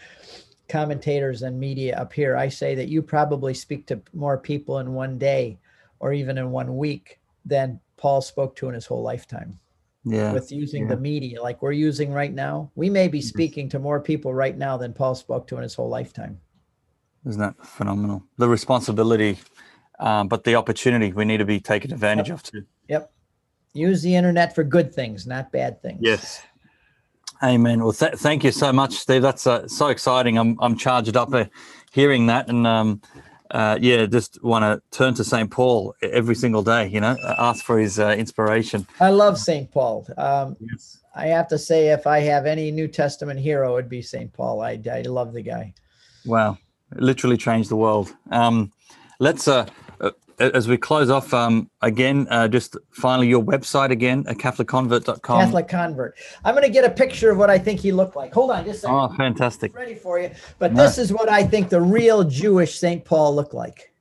commentators 0.68 1.43
and 1.43 1.58
media 1.58 1.95
up 1.97 2.12
here. 2.12 2.36
I 2.36 2.49
say 2.49 2.76
that 2.76 2.89
you 2.89 3.01
probably 3.01 3.53
speak 3.53 3.86
to 3.88 4.01
more 4.14 4.38
people 4.38 4.80
in 4.80 4.93
one 4.93 5.18
day 5.18 5.58
or 5.99 6.12
even 6.12 6.38
in 6.38 6.51
one 6.51 6.76
week 6.78 7.18
than 7.45 7.80
Paul 7.95 8.22
spoke 8.22 8.55
to 8.58 8.68
in 8.68 8.74
his 8.74 8.86
whole 8.86 9.01
lifetime 9.01 9.58
Yeah. 10.03 10.34
with 10.34 10.51
using 10.51 10.84
yeah. 10.84 10.89
the 10.89 10.97
media 10.97 11.41
like 11.41 11.62
we're 11.62 11.72
using 11.72 12.12
right 12.12 12.34
now. 12.34 12.70
We 12.76 12.89
may 12.89 13.08
be 13.08 13.20
Mhm. 13.20 13.24
speaking 13.24 13.70
to 13.70 13.80
more 13.80 14.01
people 14.01 14.34
right 14.34 14.58
now 14.58 14.76
than 14.76 14.91
Paul 14.93 15.16
spoke 15.16 15.47
to 15.47 15.55
in 15.55 15.64
his 15.64 15.76
whole 15.76 15.88
lifetime. 15.89 16.39
Isn't 17.28 17.41
that 17.41 17.65
phenomenal? 17.65 18.23
The 18.38 18.47
responsibility, 18.47 19.38
um, 19.99 20.28
but 20.28 20.43
the 20.43 20.55
opportunity 20.55 21.11
we 21.11 21.25
need 21.25 21.38
to 21.38 21.45
be 21.45 21.59
taken 21.59 21.91
advantage 21.91 22.30
of 22.30 22.41
too. 22.41 22.63
Yep. 22.88 23.11
Use 23.73 24.01
the 24.01 24.15
internet 24.15 24.55
for 24.55 24.63
good 24.63 24.93
things, 24.93 25.28
not 25.28 25.51
bad 25.51 25.82
things. 25.82 25.99
Yes. 26.01 26.41
Amen. 27.43 27.84
Well, 27.84 27.93
th- 27.93 28.13
thank 28.13 28.43
you 28.43 28.51
so 28.51 28.73
much, 28.73 28.93
Steve. 28.93 29.21
That's 29.21 29.45
uh, 29.45 29.67
so 29.67 29.88
exciting. 29.88 30.38
I'm 30.38 30.57
I'm 30.59 30.75
charged 30.78 31.15
up 31.15 31.34
uh, 31.34 31.45
hearing 31.91 32.28
that, 32.28 32.47
and 32.49 32.65
um, 32.65 33.01
uh, 33.51 33.78
yeah, 33.80 34.05
just 34.07 34.41
want 34.43 34.63
to 34.63 34.97
turn 34.97 35.13
to 35.15 35.23
St. 35.23 35.51
Paul 35.51 35.93
every 36.01 36.34
single 36.34 36.63
day. 36.63 36.88
You 36.88 37.01
know, 37.01 37.15
uh, 37.23 37.36
ask 37.38 37.63
for 37.63 37.78
his 37.78 37.99
uh, 37.99 38.15
inspiration. 38.17 38.88
I 38.99 39.09
love 39.09 39.38
St. 39.38 39.69
Paul. 39.71 40.07
Um, 40.17 40.55
Yes. 40.59 40.97
I 41.15 41.28
have 41.28 41.47
to 41.47 41.57
say, 41.57 41.88
if 41.88 42.05
I 42.05 42.19
have 42.19 42.45
any 42.45 42.69
New 42.69 42.88
Testament 42.88 43.39
hero, 43.39 43.78
it'd 43.78 43.89
be 43.89 44.03
St. 44.03 44.32
Paul. 44.32 44.61
I, 44.61 44.80
I 44.91 45.01
love 45.01 45.34
the 45.34 45.41
guy. 45.41 45.73
Wow, 46.25 46.51
it 46.51 46.66
literally 46.95 47.38
changed 47.38 47.69
the 47.69 47.75
world. 47.75 48.15
Um, 48.31 48.71
let's 49.19 49.47
uh, 49.47 49.65
uh, 49.99 50.11
as 50.39 50.67
we 50.67 50.77
close 50.77 51.09
off 51.09 51.33
um, 51.33 51.69
again, 51.81 52.27
uh, 52.29 52.47
just 52.47 52.77
finally 52.91 53.27
your 53.27 53.43
website 53.43 53.89
again, 53.89 54.23
uh, 54.27 54.33
CatholicConvert.com. 54.33 55.39
Catholic 55.39 55.67
convert. 55.67 56.15
I'm 56.45 56.53
going 56.53 56.65
to 56.65 56.71
get 56.71 56.85
a 56.85 56.89
picture 56.89 57.31
of 57.31 57.38
what 57.38 57.49
I 57.49 57.57
think 57.57 57.79
he 57.79 57.91
looked 57.91 58.15
like. 58.15 58.33
Hold 58.33 58.51
on 58.51 58.65
just 58.65 58.79
a 58.79 58.81
second. 58.81 58.95
Oh, 58.95 59.09
fantastic! 59.15 59.75
Ready 59.75 59.95
for 59.95 60.19
you. 60.19 60.31
But 60.59 60.73
No. 60.73 60.83
this 60.83 60.97
is 60.97 61.11
what 61.11 61.29
I 61.29 61.43
think 61.43 61.69
the 61.69 61.81
real 61.81 62.23
Jewish 62.23 62.77
St. 62.77 63.03
Paul 63.03 63.35
looked 63.35 63.53
like. 63.53 63.93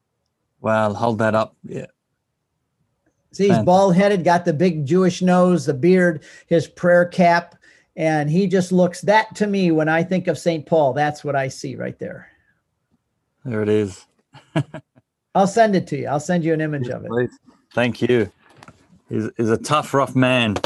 Well, 0.60 0.94
hold 0.94 1.18
that 1.18 1.34
up. 1.34 1.56
Yeah. 1.64 1.86
See, 3.32 3.48
he's 3.48 3.58
bald 3.58 3.94
headed, 3.94 4.24
got 4.24 4.46
the 4.46 4.54
big 4.54 4.86
Jewish 4.86 5.20
nose, 5.20 5.66
the 5.66 5.74
beard, 5.74 6.24
his 6.46 6.66
prayer 6.66 7.04
cap. 7.04 7.54
And 7.94 8.30
he 8.30 8.46
just 8.46 8.72
looks 8.72 9.02
that 9.02 9.34
to 9.36 9.46
me 9.46 9.70
when 9.72 9.90
I 9.90 10.02
think 10.02 10.26
of 10.26 10.38
St. 10.38 10.64
Paul. 10.64 10.94
That's 10.94 11.22
what 11.22 11.36
I 11.36 11.48
see 11.48 11.76
right 11.76 11.98
there. 11.98 12.28
There 13.46 13.62
it 13.62 13.68
is. 13.68 14.04
I'll 15.36 15.46
send 15.46 15.76
it 15.76 15.86
to 15.88 15.96
you. 15.96 16.08
I'll 16.08 16.18
send 16.18 16.44
you 16.44 16.52
an 16.52 16.60
image 16.60 16.88
of 16.88 17.04
it. 17.04 17.08
Please. 17.08 17.30
Thank 17.74 18.02
you. 18.02 18.30
He's, 19.08 19.30
he's 19.36 19.50
a 19.50 19.56
tough, 19.56 19.94
rough 19.94 20.16
man, 20.16 20.56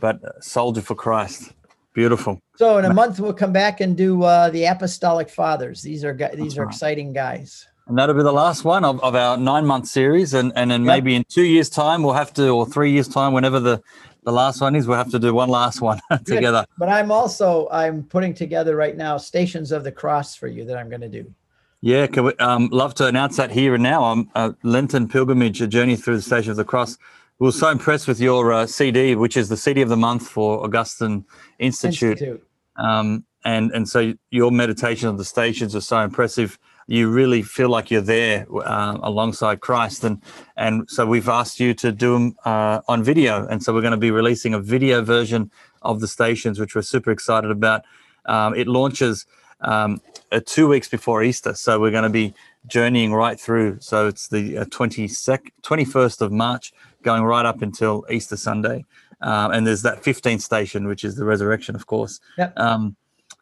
but 0.00 0.42
soldier 0.42 0.80
for 0.80 0.94
Christ. 0.94 1.52
Beautiful. 1.92 2.40
So 2.56 2.78
in 2.78 2.86
a 2.86 2.94
month 2.94 3.20
we'll 3.20 3.34
come 3.34 3.52
back 3.52 3.80
and 3.80 3.94
do 3.96 4.22
uh, 4.22 4.48
the 4.50 4.64
Apostolic 4.64 5.28
Fathers. 5.28 5.82
These 5.82 6.02
are 6.04 6.16
these 6.34 6.56
are 6.56 6.64
exciting 6.64 7.12
guys. 7.12 7.66
And 7.88 7.98
that'll 7.98 8.14
be 8.14 8.22
the 8.22 8.32
last 8.32 8.64
one 8.64 8.84
of, 8.84 9.02
of 9.02 9.14
our 9.16 9.36
nine 9.36 9.66
month 9.66 9.88
series. 9.88 10.32
And, 10.32 10.52
and 10.54 10.70
then 10.70 10.84
Yep. 10.84 10.94
maybe 10.94 11.16
in 11.16 11.24
two 11.28 11.42
years' 11.42 11.68
time, 11.68 12.04
we'll 12.04 12.14
have 12.14 12.32
to, 12.34 12.50
or 12.50 12.64
three 12.64 12.92
years' 12.92 13.08
time, 13.08 13.32
whenever 13.32 13.58
the, 13.58 13.82
the 14.22 14.30
last 14.30 14.60
one 14.60 14.76
is, 14.76 14.86
we'll 14.86 14.96
have 14.96 15.10
to 15.10 15.18
do 15.18 15.34
one 15.34 15.48
last 15.48 15.80
one 15.80 16.00
together. 16.24 16.64
But 16.78 16.88
I'm 16.88 17.10
also 17.10 17.68
I'm 17.70 18.04
putting 18.04 18.32
together 18.32 18.76
right 18.76 18.96
now 18.96 19.16
Stations 19.16 19.72
of 19.72 19.82
the 19.82 19.92
Cross 19.92 20.36
for 20.36 20.46
you 20.46 20.64
that 20.66 20.78
I'm 20.78 20.88
going 20.88 21.00
to 21.00 21.08
do. 21.08 21.34
Yeah, 21.82 22.06
can 22.08 22.24
we, 22.24 22.34
um, 22.34 22.68
love 22.70 22.94
to 22.94 23.06
announce 23.06 23.36
that 23.36 23.50
here 23.50 23.74
and 23.74 23.82
now. 23.82 24.04
Um, 24.04 24.30
uh, 24.34 24.52
Lenten 24.62 25.08
pilgrimage, 25.08 25.62
a 25.62 25.66
journey 25.66 25.96
through 25.96 26.16
the 26.16 26.22
Station 26.22 26.50
of 26.50 26.58
the 26.58 26.64
Cross. 26.64 26.98
We 27.38 27.46
were 27.46 27.52
so 27.52 27.70
impressed 27.70 28.06
with 28.06 28.20
your 28.20 28.52
uh, 28.52 28.66
CD, 28.66 29.14
which 29.14 29.34
is 29.36 29.48
the 29.48 29.56
CD 29.56 29.80
of 29.80 29.88
the 29.88 29.96
month 29.96 30.28
for 30.28 30.62
Augustine 30.62 31.24
Institute. 31.58 32.20
Institute. 32.20 32.46
um, 32.76 33.24
and 33.44 33.70
and 33.72 33.88
so 33.88 34.12
your 34.30 34.50
meditation 34.50 35.08
of 35.08 35.16
the 35.16 35.24
stations 35.24 35.74
are 35.74 35.80
so 35.80 36.00
impressive. 36.00 36.58
You 36.86 37.08
really 37.08 37.40
feel 37.42 37.70
like 37.70 37.90
you're 37.90 38.02
there 38.02 38.46
uh, 38.62 38.98
alongside 39.02 39.60
Christ, 39.60 40.04
and 40.04 40.22
and 40.58 40.88
so 40.90 41.06
we've 41.06 41.30
asked 41.30 41.60
you 41.60 41.72
to 41.74 41.92
do 41.92 42.12
them 42.12 42.36
uh, 42.44 42.82
on 42.88 43.02
video, 43.02 43.46
and 43.46 43.62
so 43.62 43.72
we're 43.72 43.80
going 43.80 43.92
to 43.92 43.96
be 43.96 44.10
releasing 44.10 44.52
a 44.52 44.60
video 44.60 45.00
version 45.00 45.50
of 45.80 46.00
the 46.00 46.08
stations, 46.08 46.58
which 46.60 46.74
we're 46.74 46.82
super 46.82 47.10
excited 47.10 47.50
about. 47.50 47.84
Um, 48.26 48.54
it 48.54 48.68
launches 48.68 49.24
um, 49.62 50.00
uh, 50.32 50.40
two 50.44 50.68
weeks 50.68 50.88
before 50.88 51.22
Easter, 51.22 51.54
so 51.54 51.80
we're 51.80 51.90
going 51.90 52.04
to 52.04 52.10
be 52.10 52.34
journeying 52.66 53.12
right 53.12 53.38
through. 53.38 53.78
So 53.80 54.06
it's 54.06 54.28
the 54.28 54.58
uh, 54.58 54.64
22nd, 54.66 55.50
21st 55.62 56.20
of 56.20 56.32
March, 56.32 56.72
going 57.02 57.24
right 57.24 57.46
up 57.46 57.62
until 57.62 58.04
Easter 58.10 58.36
Sunday. 58.36 58.84
Um, 59.22 59.52
and 59.52 59.66
there's 59.66 59.82
that 59.82 60.02
15th 60.02 60.40
station, 60.40 60.86
which 60.86 61.04
is 61.04 61.16
the 61.16 61.24
resurrection, 61.24 61.74
of 61.74 61.86
course. 61.86 62.20
Yep. 62.38 62.58
Um, 62.58 62.96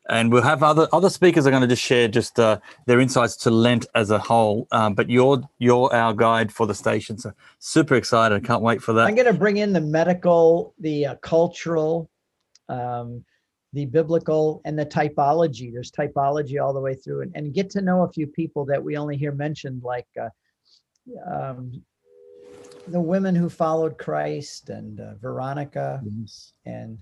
and 0.08 0.32
we'll 0.32 0.42
have 0.42 0.62
other 0.62 0.88
other 0.92 1.10
speakers 1.10 1.46
are 1.46 1.50
going 1.50 1.62
to 1.62 1.68
just 1.68 1.82
share 1.82 2.08
just 2.08 2.40
uh, 2.40 2.58
their 2.86 2.98
insights 2.98 3.36
to 3.36 3.50
Lent 3.50 3.86
as 3.94 4.10
a 4.10 4.18
whole. 4.18 4.66
Um, 4.72 4.94
but 4.94 5.10
you're 5.10 5.42
you're 5.58 5.94
our 5.94 6.14
guide 6.14 6.50
for 6.50 6.66
the 6.66 6.74
station, 6.74 7.18
so 7.18 7.32
super 7.58 7.94
excited! 7.94 8.42
Can't 8.44 8.62
wait 8.62 8.82
for 8.82 8.94
that. 8.94 9.06
I'm 9.06 9.14
going 9.14 9.26
to 9.26 9.38
bring 9.38 9.58
in 9.58 9.72
the 9.72 9.82
medical, 9.82 10.74
the 10.78 11.06
uh, 11.06 11.14
cultural, 11.16 12.08
um, 12.70 13.24
the 13.72 13.86
biblical 13.86 14.60
and 14.64 14.78
the 14.78 14.86
typology. 14.86 15.72
There's 15.72 15.90
typology 15.90 16.62
all 16.62 16.72
the 16.72 16.80
way 16.80 16.94
through, 16.94 17.22
and, 17.22 17.32
and 17.34 17.52
get 17.52 17.70
to 17.70 17.80
know 17.80 18.02
a 18.02 18.12
few 18.12 18.26
people 18.26 18.64
that 18.66 18.82
we 18.82 18.96
only 18.96 19.16
hear 19.16 19.32
mentioned, 19.32 19.82
like 19.82 20.06
uh, 20.20 20.28
um, 21.30 21.82
the 22.88 23.00
women 23.00 23.34
who 23.34 23.48
followed 23.48 23.98
Christ 23.98 24.70
and 24.70 25.00
uh, 25.00 25.14
Veronica, 25.16 26.00
Yes. 26.20 26.52
and 26.64 26.98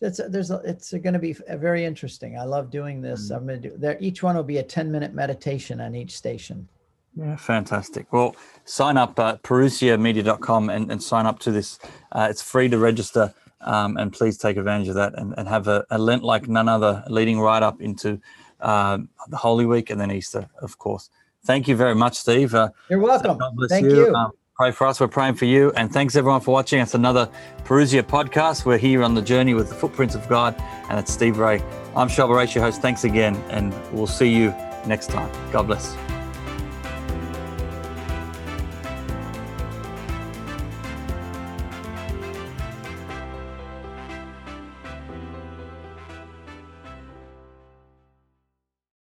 it's 0.00 0.20
there's 0.28 0.50
a, 0.50 0.56
it's 0.64 0.92
going 0.92 1.12
to 1.14 1.18
be 1.18 1.36
a 1.48 1.56
very 1.56 1.84
interesting. 1.84 2.38
I 2.38 2.44
love 2.44 2.70
doing 2.70 3.00
this. 3.00 3.30
Mm. 3.30 3.36
I'm 3.36 3.46
going 3.46 3.62
to 3.62 3.68
do 3.70 3.76
there. 3.76 3.96
Each 4.00 4.22
one 4.22 4.36
will 4.36 4.42
be 4.42 4.58
a 4.58 4.62
10 4.62 4.90
minute 4.90 5.14
meditation 5.14 5.80
on 5.80 5.94
each 5.94 6.16
station. 6.16 6.68
Yeah, 7.16 7.36
fantastic. 7.36 8.12
Well, 8.12 8.34
sign 8.64 8.96
up 8.96 9.18
at 9.20 9.42
parousiamedia.com 9.44 10.68
and, 10.68 10.90
and 10.90 11.02
sign 11.02 11.26
up 11.26 11.38
to 11.40 11.52
this. 11.52 11.78
Uh, 12.10 12.26
it's 12.28 12.42
free 12.42 12.68
to 12.68 12.76
register, 12.76 13.32
um, 13.64 13.96
and 13.96 14.12
please 14.12 14.38
take 14.38 14.56
advantage 14.56 14.88
of 14.88 14.94
that 14.94 15.18
and, 15.18 15.34
and 15.36 15.48
have 15.48 15.68
a, 15.68 15.84
a 15.90 15.98
Lent 15.98 16.22
like 16.22 16.48
none 16.48 16.68
other, 16.68 17.02
leading 17.08 17.40
right 17.40 17.62
up 17.62 17.80
into 17.80 18.20
um, 18.60 19.08
the 19.28 19.36
Holy 19.36 19.66
Week 19.66 19.90
and 19.90 20.00
then 20.00 20.10
Easter, 20.10 20.48
of 20.60 20.78
course. 20.78 21.10
Thank 21.44 21.68
you 21.68 21.76
very 21.76 21.94
much, 21.94 22.16
Steve. 22.16 22.54
Uh, 22.54 22.70
You're 22.88 23.00
welcome. 23.00 23.36
God 23.36 23.54
bless 23.54 23.70
Thank 23.70 23.86
you. 23.86 24.14
Um, 24.14 24.32
pray 24.56 24.70
for 24.70 24.86
us. 24.86 25.00
We're 25.00 25.08
praying 25.08 25.34
for 25.34 25.44
you. 25.44 25.72
And 25.76 25.92
thanks 25.92 26.16
everyone 26.16 26.40
for 26.40 26.52
watching. 26.52 26.80
It's 26.80 26.94
another 26.94 27.28
Parousia 27.64 28.02
podcast. 28.02 28.64
We're 28.64 28.78
here 28.78 29.02
on 29.02 29.14
the 29.14 29.22
journey 29.22 29.52
with 29.54 29.68
the 29.68 29.74
footprints 29.74 30.14
of 30.14 30.26
God. 30.28 30.54
And 30.88 30.98
it's 30.98 31.12
Steve 31.12 31.38
Ray. 31.38 31.62
I'm 31.94 32.08
Charbel 32.08 32.36
Raish, 32.36 32.54
your 32.54 32.64
host. 32.64 32.80
Thanks 32.80 33.04
again. 33.04 33.36
And 33.50 33.74
we'll 33.92 34.06
see 34.06 34.32
you 34.34 34.50
next 34.86 35.10
time. 35.10 35.30
God 35.52 35.66
bless. 35.66 36.13